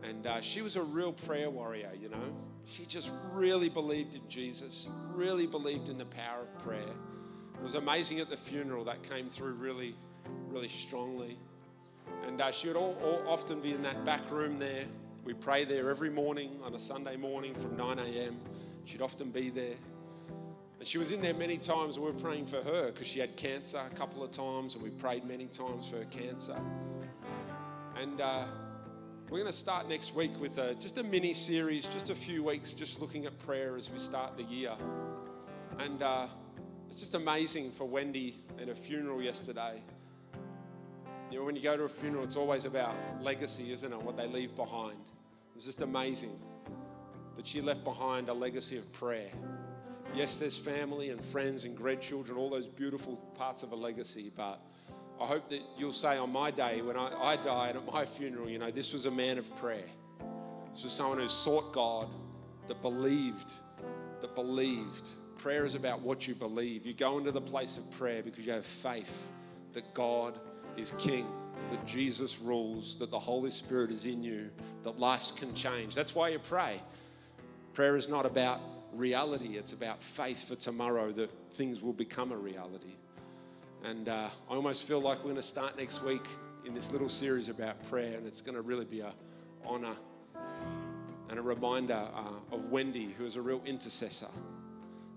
And 0.04 0.26
uh, 0.28 0.42
she 0.42 0.62
was 0.62 0.76
a 0.76 0.82
real 0.82 1.14
prayer 1.14 1.50
warrior, 1.50 1.92
you 2.00 2.10
know. 2.10 2.34
She 2.66 2.86
just 2.86 3.12
really 3.32 3.70
believed 3.70 4.16
in 4.16 4.28
Jesus, 4.28 4.90
really 5.14 5.48
believed 5.48 5.90
in 5.90 5.98
the 5.98 6.06
power 6.06 6.42
of 6.42 6.60
prayer. 6.60 6.82
It 6.82 7.64
was 7.64 7.74
amazing 7.74 8.20
at 8.20 8.30
the 8.30 8.38
funeral 8.38 8.84
that 8.86 9.04
came 9.04 9.30
through 9.30 9.54
really, 9.54 9.96
really 10.50 10.68
strongly. 10.68 11.38
And 12.26 12.42
uh, 12.42 12.52
she 12.52 12.68
would 12.68 12.78
all, 12.78 12.98
all 13.04 13.24
often 13.28 13.60
be 13.62 13.72
in 13.72 13.82
that 13.84 14.06
back 14.06 14.30
room 14.30 14.60
there. 14.60 14.86
We 15.24 15.34
pray 15.34 15.66
there 15.66 15.90
every 15.90 16.10
morning 16.10 16.60
on 16.64 16.74
a 16.74 16.80
Sunday 16.80 17.18
morning 17.18 17.54
from 17.56 17.76
9 17.76 18.00
a.m. 18.00 18.40
She'd 18.86 19.02
often 19.02 19.32
be 19.32 19.50
there. 19.50 19.76
And 20.80 20.88
she 20.88 20.98
was 20.98 21.12
in 21.12 21.22
there 21.22 21.34
many 21.34 21.58
times, 21.58 21.96
and 21.96 22.06
we 22.06 22.12
were 22.12 22.20
praying 22.20 22.46
for 22.46 22.62
her 22.62 22.92
because 22.92 23.08
she 23.08 23.20
had 23.20 23.36
cancer 23.36 23.80
a 23.80 23.96
couple 23.96 24.24
of 24.24 24.32
times, 24.32 24.76
and 24.76 24.84
we 24.84 24.90
prayed 24.92 25.26
many 25.26 25.48
times 25.48 25.90
for 25.90 25.98
her 25.98 26.06
cancer. 26.06 26.56
And 28.00 28.22
uh, 28.22 28.46
we're 29.30 29.40
going 29.40 29.52
to 29.52 29.58
start 29.58 29.90
next 29.90 30.14
week 30.16 30.32
with 30.40 30.58
a, 30.60 30.76
just 30.76 31.00
a 31.00 31.04
mini 31.04 31.34
series, 31.34 31.88
just 31.88 32.12
a 32.12 32.16
few 32.16 32.44
weeks, 32.44 32.74
just 32.74 33.02
looking 33.02 33.26
at 33.26 33.38
prayer 33.40 33.76
as 33.76 33.92
we 33.92 33.98
start 33.98 34.38
the 34.38 34.44
year. 34.44 34.74
And 35.80 36.04
uh, 36.04 36.28
it's 36.88 37.00
just 37.00 37.16
amazing 37.16 37.72
for 37.72 37.86
Wendy 37.86 38.38
at 38.62 38.70
a 38.70 38.76
funeral 38.76 39.22
yesterday. 39.22 39.82
You 41.32 41.40
know, 41.40 41.46
when 41.46 41.56
you 41.56 41.62
go 41.62 41.76
to 41.76 41.84
a 41.84 41.90
funeral, 41.90 42.24
it's 42.24 42.38
always 42.38 42.66
about 42.66 42.96
legacy, 43.22 43.74
isn't 43.74 43.92
it? 43.92 44.02
What 44.02 44.16
they 44.16 44.28
leave 44.28 44.56
behind. 44.56 45.00
It 45.00 45.56
was 45.56 45.66
just 45.66 45.82
amazing 45.82 46.40
that 47.36 47.46
she 47.46 47.62
left 47.62 47.84
behind 47.84 48.30
a 48.30 48.34
legacy 48.34 48.78
of 48.78 48.92
prayer. 48.94 49.30
Yes, 50.18 50.38
there's 50.38 50.58
family 50.58 51.12
and 51.12 51.24
friends 51.24 51.64
and 51.64 51.78
grandchildren, 51.78 52.40
all 52.40 52.50
those 52.50 52.66
beautiful 52.66 53.18
parts 53.36 53.62
of 53.62 53.72
a 53.72 53.76
legacy, 53.76 54.32
but 54.36 54.60
I 55.22 55.28
hope 55.28 55.48
that 55.50 55.62
you'll 55.78 55.94
say 55.94 56.18
on 56.18 56.32
my 56.32 56.50
day 56.50 56.82
when 56.82 56.98
I, 56.98 57.14
I 57.14 57.36
died 57.36 57.76
at 57.76 57.86
my 57.86 58.04
funeral, 58.04 58.50
you 58.50 58.58
know, 58.58 58.72
this 58.72 58.94
was 58.94 59.06
a 59.06 59.12
man 59.12 59.38
of 59.38 59.56
prayer. 59.58 59.86
This 60.74 60.82
was 60.82 60.92
someone 60.92 61.20
who 61.20 61.28
sought 61.28 61.72
God, 61.72 62.10
that 62.66 62.82
believed, 62.82 63.52
that 64.22 64.34
believed. 64.34 65.08
Prayer 65.38 65.66
is 65.66 65.76
about 65.76 66.02
what 66.02 66.28
you 66.28 66.34
believe. 66.34 66.84
You 66.88 66.96
go 66.96 67.20
into 67.20 67.32
the 67.32 67.40
place 67.40 67.78
of 67.78 67.88
prayer 67.92 68.24
because 68.24 68.44
you 68.44 68.54
have 68.54 68.66
faith 68.66 69.28
that 69.74 69.94
God 69.94 70.40
is 70.78 70.94
King, 70.98 71.28
that 71.70 71.86
Jesus 71.86 72.40
rules, 72.40 72.98
that 72.98 73.12
the 73.12 73.20
Holy 73.20 73.52
Spirit 73.52 73.92
is 73.92 74.08
in 74.08 74.24
you, 74.24 74.50
that 74.82 75.00
lives 75.00 75.32
can 75.32 75.54
change. 75.54 75.94
That's 75.94 76.16
why 76.16 76.30
you 76.30 76.40
pray. 76.40 76.82
Prayer 77.74 77.96
is 77.96 78.10
not 78.10 78.26
about 78.26 78.60
reality, 78.98 79.58
it's 79.58 79.74
about 79.74 80.02
faith 80.02 80.48
for 80.48 80.56
tomorrow 80.56 81.12
that 81.14 81.30
things 81.52 81.82
will 81.82 81.94
become 81.94 82.32
a 82.32 82.38
reality. 82.38 82.96
And 83.84 84.10
uh, 84.10 84.30
I 84.50 84.54
almost 84.54 84.84
feel 84.84 85.00
like 85.00 85.20
we're 85.20 85.32
going 85.32 85.36
to 85.36 85.42
start 85.42 85.78
next 85.78 86.04
week 86.04 86.26
in 86.66 86.74
this 86.74 86.92
little 86.92 87.10
series 87.10 87.50
about 87.50 87.82
prayer, 87.90 88.18
and 88.18 88.26
it's 88.26 88.42
going 88.42 88.56
to 88.56 88.62
really 88.62 88.86
be 88.86 89.02
an 89.02 89.14
honor 89.66 89.96
and 91.30 91.38
a 91.38 91.42
reminder 91.42 92.08
uh, 92.14 92.56
of 92.56 92.66
Wendy, 92.72 93.14
who 93.18 93.26
is 93.26 93.36
a 93.36 93.42
real 93.42 93.62
intercessor. 93.66 94.28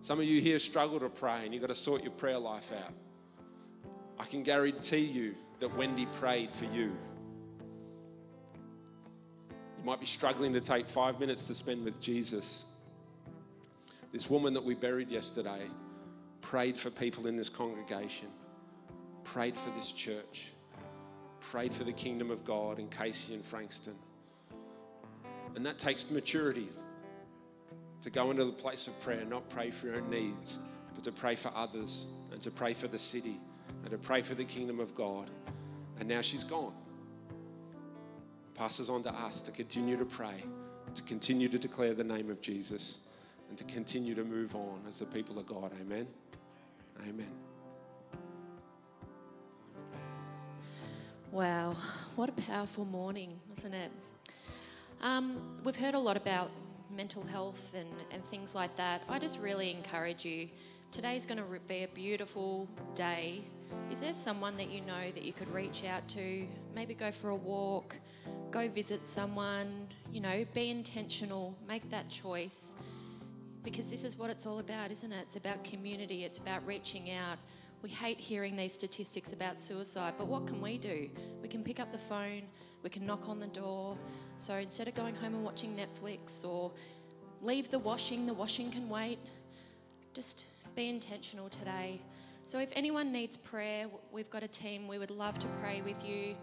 Some 0.02 0.18
of 0.18 0.24
you 0.24 0.40
here 0.40 0.58
struggle 0.58 1.00
to 1.00 1.08
pray, 1.08 1.44
and 1.44 1.52
you've 1.52 1.60
got 1.60 1.68
to 1.68 1.74
sort 1.74 2.02
your 2.02 2.12
prayer 2.12 2.38
life 2.38 2.72
out. 2.72 2.92
I 4.18 4.24
can 4.24 4.42
guarantee 4.42 4.98
you 4.98 5.34
that 5.60 5.74
Wendy 5.76 6.06
prayed 6.06 6.52
for 6.52 6.66
you. 6.66 6.92
You 9.78 9.84
might 9.84 10.00
be 10.00 10.06
struggling 10.06 10.52
to 10.54 10.60
take 10.60 10.88
five 10.88 11.20
minutes 11.20 11.44
to 11.44 11.54
spend 11.54 11.84
with 11.84 12.00
Jesus. 12.00 12.66
This 14.10 14.28
woman 14.28 14.54
that 14.54 14.64
we 14.64 14.74
buried 14.74 15.10
yesterday 15.10 15.62
prayed 16.40 16.76
for 16.76 16.90
people 16.90 17.26
in 17.26 17.36
this 17.36 17.48
congregation, 17.48 18.28
prayed 19.22 19.56
for 19.56 19.70
this 19.70 19.92
church, 19.92 20.52
prayed 21.40 21.72
for 21.72 21.84
the 21.84 21.92
kingdom 21.92 22.30
of 22.30 22.44
God 22.44 22.78
in 22.78 22.88
Casey 22.88 23.34
and 23.34 23.44
Frankston. 23.44 23.94
And 25.54 25.64
that 25.64 25.78
takes 25.78 26.10
maturity 26.10 26.68
to 28.02 28.10
go 28.10 28.30
into 28.30 28.44
the 28.44 28.52
place 28.52 28.86
of 28.86 28.98
prayer, 29.00 29.24
not 29.24 29.48
pray 29.48 29.70
for 29.70 29.86
your 29.86 29.96
own 29.96 30.10
needs, 30.10 30.58
but 30.94 31.04
to 31.04 31.12
pray 31.12 31.34
for 31.34 31.52
others 31.54 32.08
and 32.32 32.40
to 32.40 32.50
pray 32.50 32.72
for 32.72 32.88
the 32.88 32.98
city 32.98 33.38
and 33.82 33.90
to 33.90 33.98
pray 33.98 34.22
for 34.22 34.34
the 34.34 34.44
kingdom 34.44 34.80
of 34.80 34.94
God. 34.94 35.30
And 35.98 36.08
now 36.08 36.20
she's 36.20 36.44
gone. 36.44 36.72
Passes 38.54 38.90
on 38.90 39.02
to 39.04 39.12
us 39.12 39.40
to 39.42 39.50
continue 39.50 39.96
to 39.96 40.04
pray, 40.04 40.42
to 40.94 41.02
continue 41.02 41.48
to 41.48 41.58
declare 41.58 41.94
the 41.94 42.04
name 42.04 42.30
of 42.30 42.40
Jesus, 42.40 43.00
and 43.50 43.58
to 43.58 43.64
continue 43.64 44.14
to 44.14 44.24
move 44.24 44.54
on 44.54 44.80
as 44.88 45.00
the 45.00 45.06
people 45.06 45.38
of 45.38 45.44
God. 45.44 45.72
Amen. 45.82 46.06
Amen. 47.06 47.30
Wow, 51.32 51.76
what 52.16 52.28
a 52.28 52.32
powerful 52.32 52.84
morning, 52.84 53.38
wasn't 53.48 53.74
it? 53.74 53.90
Um, 55.00 55.36
we've 55.64 55.76
heard 55.76 55.94
a 55.94 55.98
lot 55.98 56.16
about 56.16 56.50
mental 56.90 57.22
health 57.22 57.74
and, 57.76 57.88
and 58.10 58.24
things 58.24 58.54
like 58.54 58.74
that. 58.76 59.02
I 59.08 59.18
just 59.18 59.38
really 59.38 59.70
encourage 59.70 60.24
you. 60.24 60.48
Today's 60.90 61.26
going 61.26 61.38
to 61.38 61.44
be 61.68 61.84
a 61.84 61.88
beautiful 61.88 62.68
day. 62.96 63.42
Is 63.92 64.00
there 64.00 64.14
someone 64.14 64.56
that 64.56 64.70
you 64.70 64.80
know 64.80 65.10
that 65.14 65.22
you 65.22 65.32
could 65.32 65.52
reach 65.54 65.84
out 65.84 66.08
to? 66.08 66.46
Maybe 66.74 66.94
go 66.94 67.12
for 67.12 67.30
a 67.30 67.36
walk, 67.36 67.94
go 68.50 68.68
visit 68.68 69.04
someone, 69.04 69.86
you 70.12 70.20
know, 70.20 70.44
be 70.52 70.70
intentional, 70.70 71.54
make 71.68 71.88
that 71.90 72.08
choice. 72.08 72.74
Because 73.62 73.90
this 73.90 74.04
is 74.04 74.16
what 74.16 74.30
it's 74.30 74.46
all 74.46 74.58
about, 74.58 74.90
isn't 74.90 75.12
it? 75.12 75.20
It's 75.22 75.36
about 75.36 75.62
community, 75.64 76.24
it's 76.24 76.38
about 76.38 76.66
reaching 76.66 77.10
out. 77.10 77.38
We 77.82 77.90
hate 77.90 78.18
hearing 78.18 78.56
these 78.56 78.72
statistics 78.72 79.32
about 79.32 79.58
suicide, 79.58 80.14
but 80.18 80.26
what 80.26 80.46
can 80.46 80.60
we 80.60 80.78
do? 80.78 81.08
We 81.42 81.48
can 81.48 81.62
pick 81.62 81.80
up 81.80 81.92
the 81.92 81.98
phone, 81.98 82.42
we 82.82 82.90
can 82.90 83.06
knock 83.06 83.28
on 83.28 83.40
the 83.40 83.46
door. 83.48 83.96
So 84.36 84.54
instead 84.56 84.88
of 84.88 84.94
going 84.94 85.14
home 85.14 85.34
and 85.34 85.44
watching 85.44 85.76
Netflix 85.76 86.44
or 86.44 86.72
leave 87.42 87.70
the 87.70 87.78
washing, 87.78 88.26
the 88.26 88.34
washing 88.34 88.70
can 88.70 88.88
wait. 88.88 89.18
Just 90.14 90.46
be 90.74 90.88
intentional 90.88 91.48
today. 91.48 92.00
So 92.42 92.58
if 92.58 92.72
anyone 92.74 93.12
needs 93.12 93.36
prayer, 93.36 93.86
we've 94.12 94.30
got 94.30 94.42
a 94.42 94.48
team. 94.48 94.88
We 94.88 94.98
would 94.98 95.10
love 95.10 95.38
to 95.38 95.46
pray 95.60 95.82
with 95.82 96.06
you. 96.06 96.34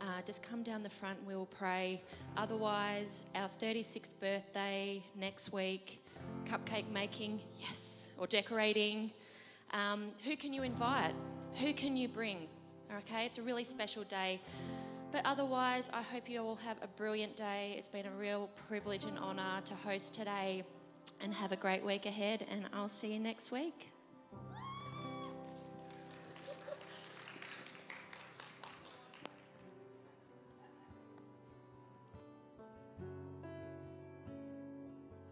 Uh, 0.00 0.22
just 0.24 0.42
come 0.42 0.62
down 0.62 0.82
the 0.82 0.90
front, 0.90 1.18
we'll 1.26 1.46
pray. 1.46 2.02
Otherwise, 2.36 3.24
our 3.34 3.48
36th 3.60 4.10
birthday 4.20 5.02
next 5.16 5.52
week, 5.52 6.04
cupcake 6.44 6.90
making, 6.90 7.40
yes, 7.60 8.12
or 8.16 8.26
decorating. 8.26 9.10
Um, 9.72 10.08
who 10.24 10.36
can 10.36 10.52
you 10.52 10.62
invite? 10.62 11.14
Who 11.60 11.72
can 11.72 11.96
you 11.96 12.08
bring? 12.08 12.48
Okay, 12.98 13.26
it's 13.26 13.38
a 13.38 13.42
really 13.42 13.64
special 13.64 14.04
day. 14.04 14.40
But 15.10 15.22
otherwise, 15.24 15.90
I 15.92 16.02
hope 16.02 16.28
you 16.28 16.42
all 16.42 16.56
have 16.56 16.76
a 16.82 16.86
brilliant 16.86 17.36
day. 17.36 17.74
It's 17.76 17.88
been 17.88 18.06
a 18.06 18.10
real 18.10 18.48
privilege 18.68 19.04
and 19.04 19.18
honour 19.18 19.62
to 19.64 19.74
host 19.74 20.14
today. 20.14 20.64
And 21.20 21.34
have 21.34 21.50
a 21.50 21.56
great 21.56 21.84
week 21.84 22.06
ahead, 22.06 22.46
and 22.48 22.66
I'll 22.72 22.88
see 22.88 23.12
you 23.12 23.18
next 23.18 23.50
week. 23.50 23.88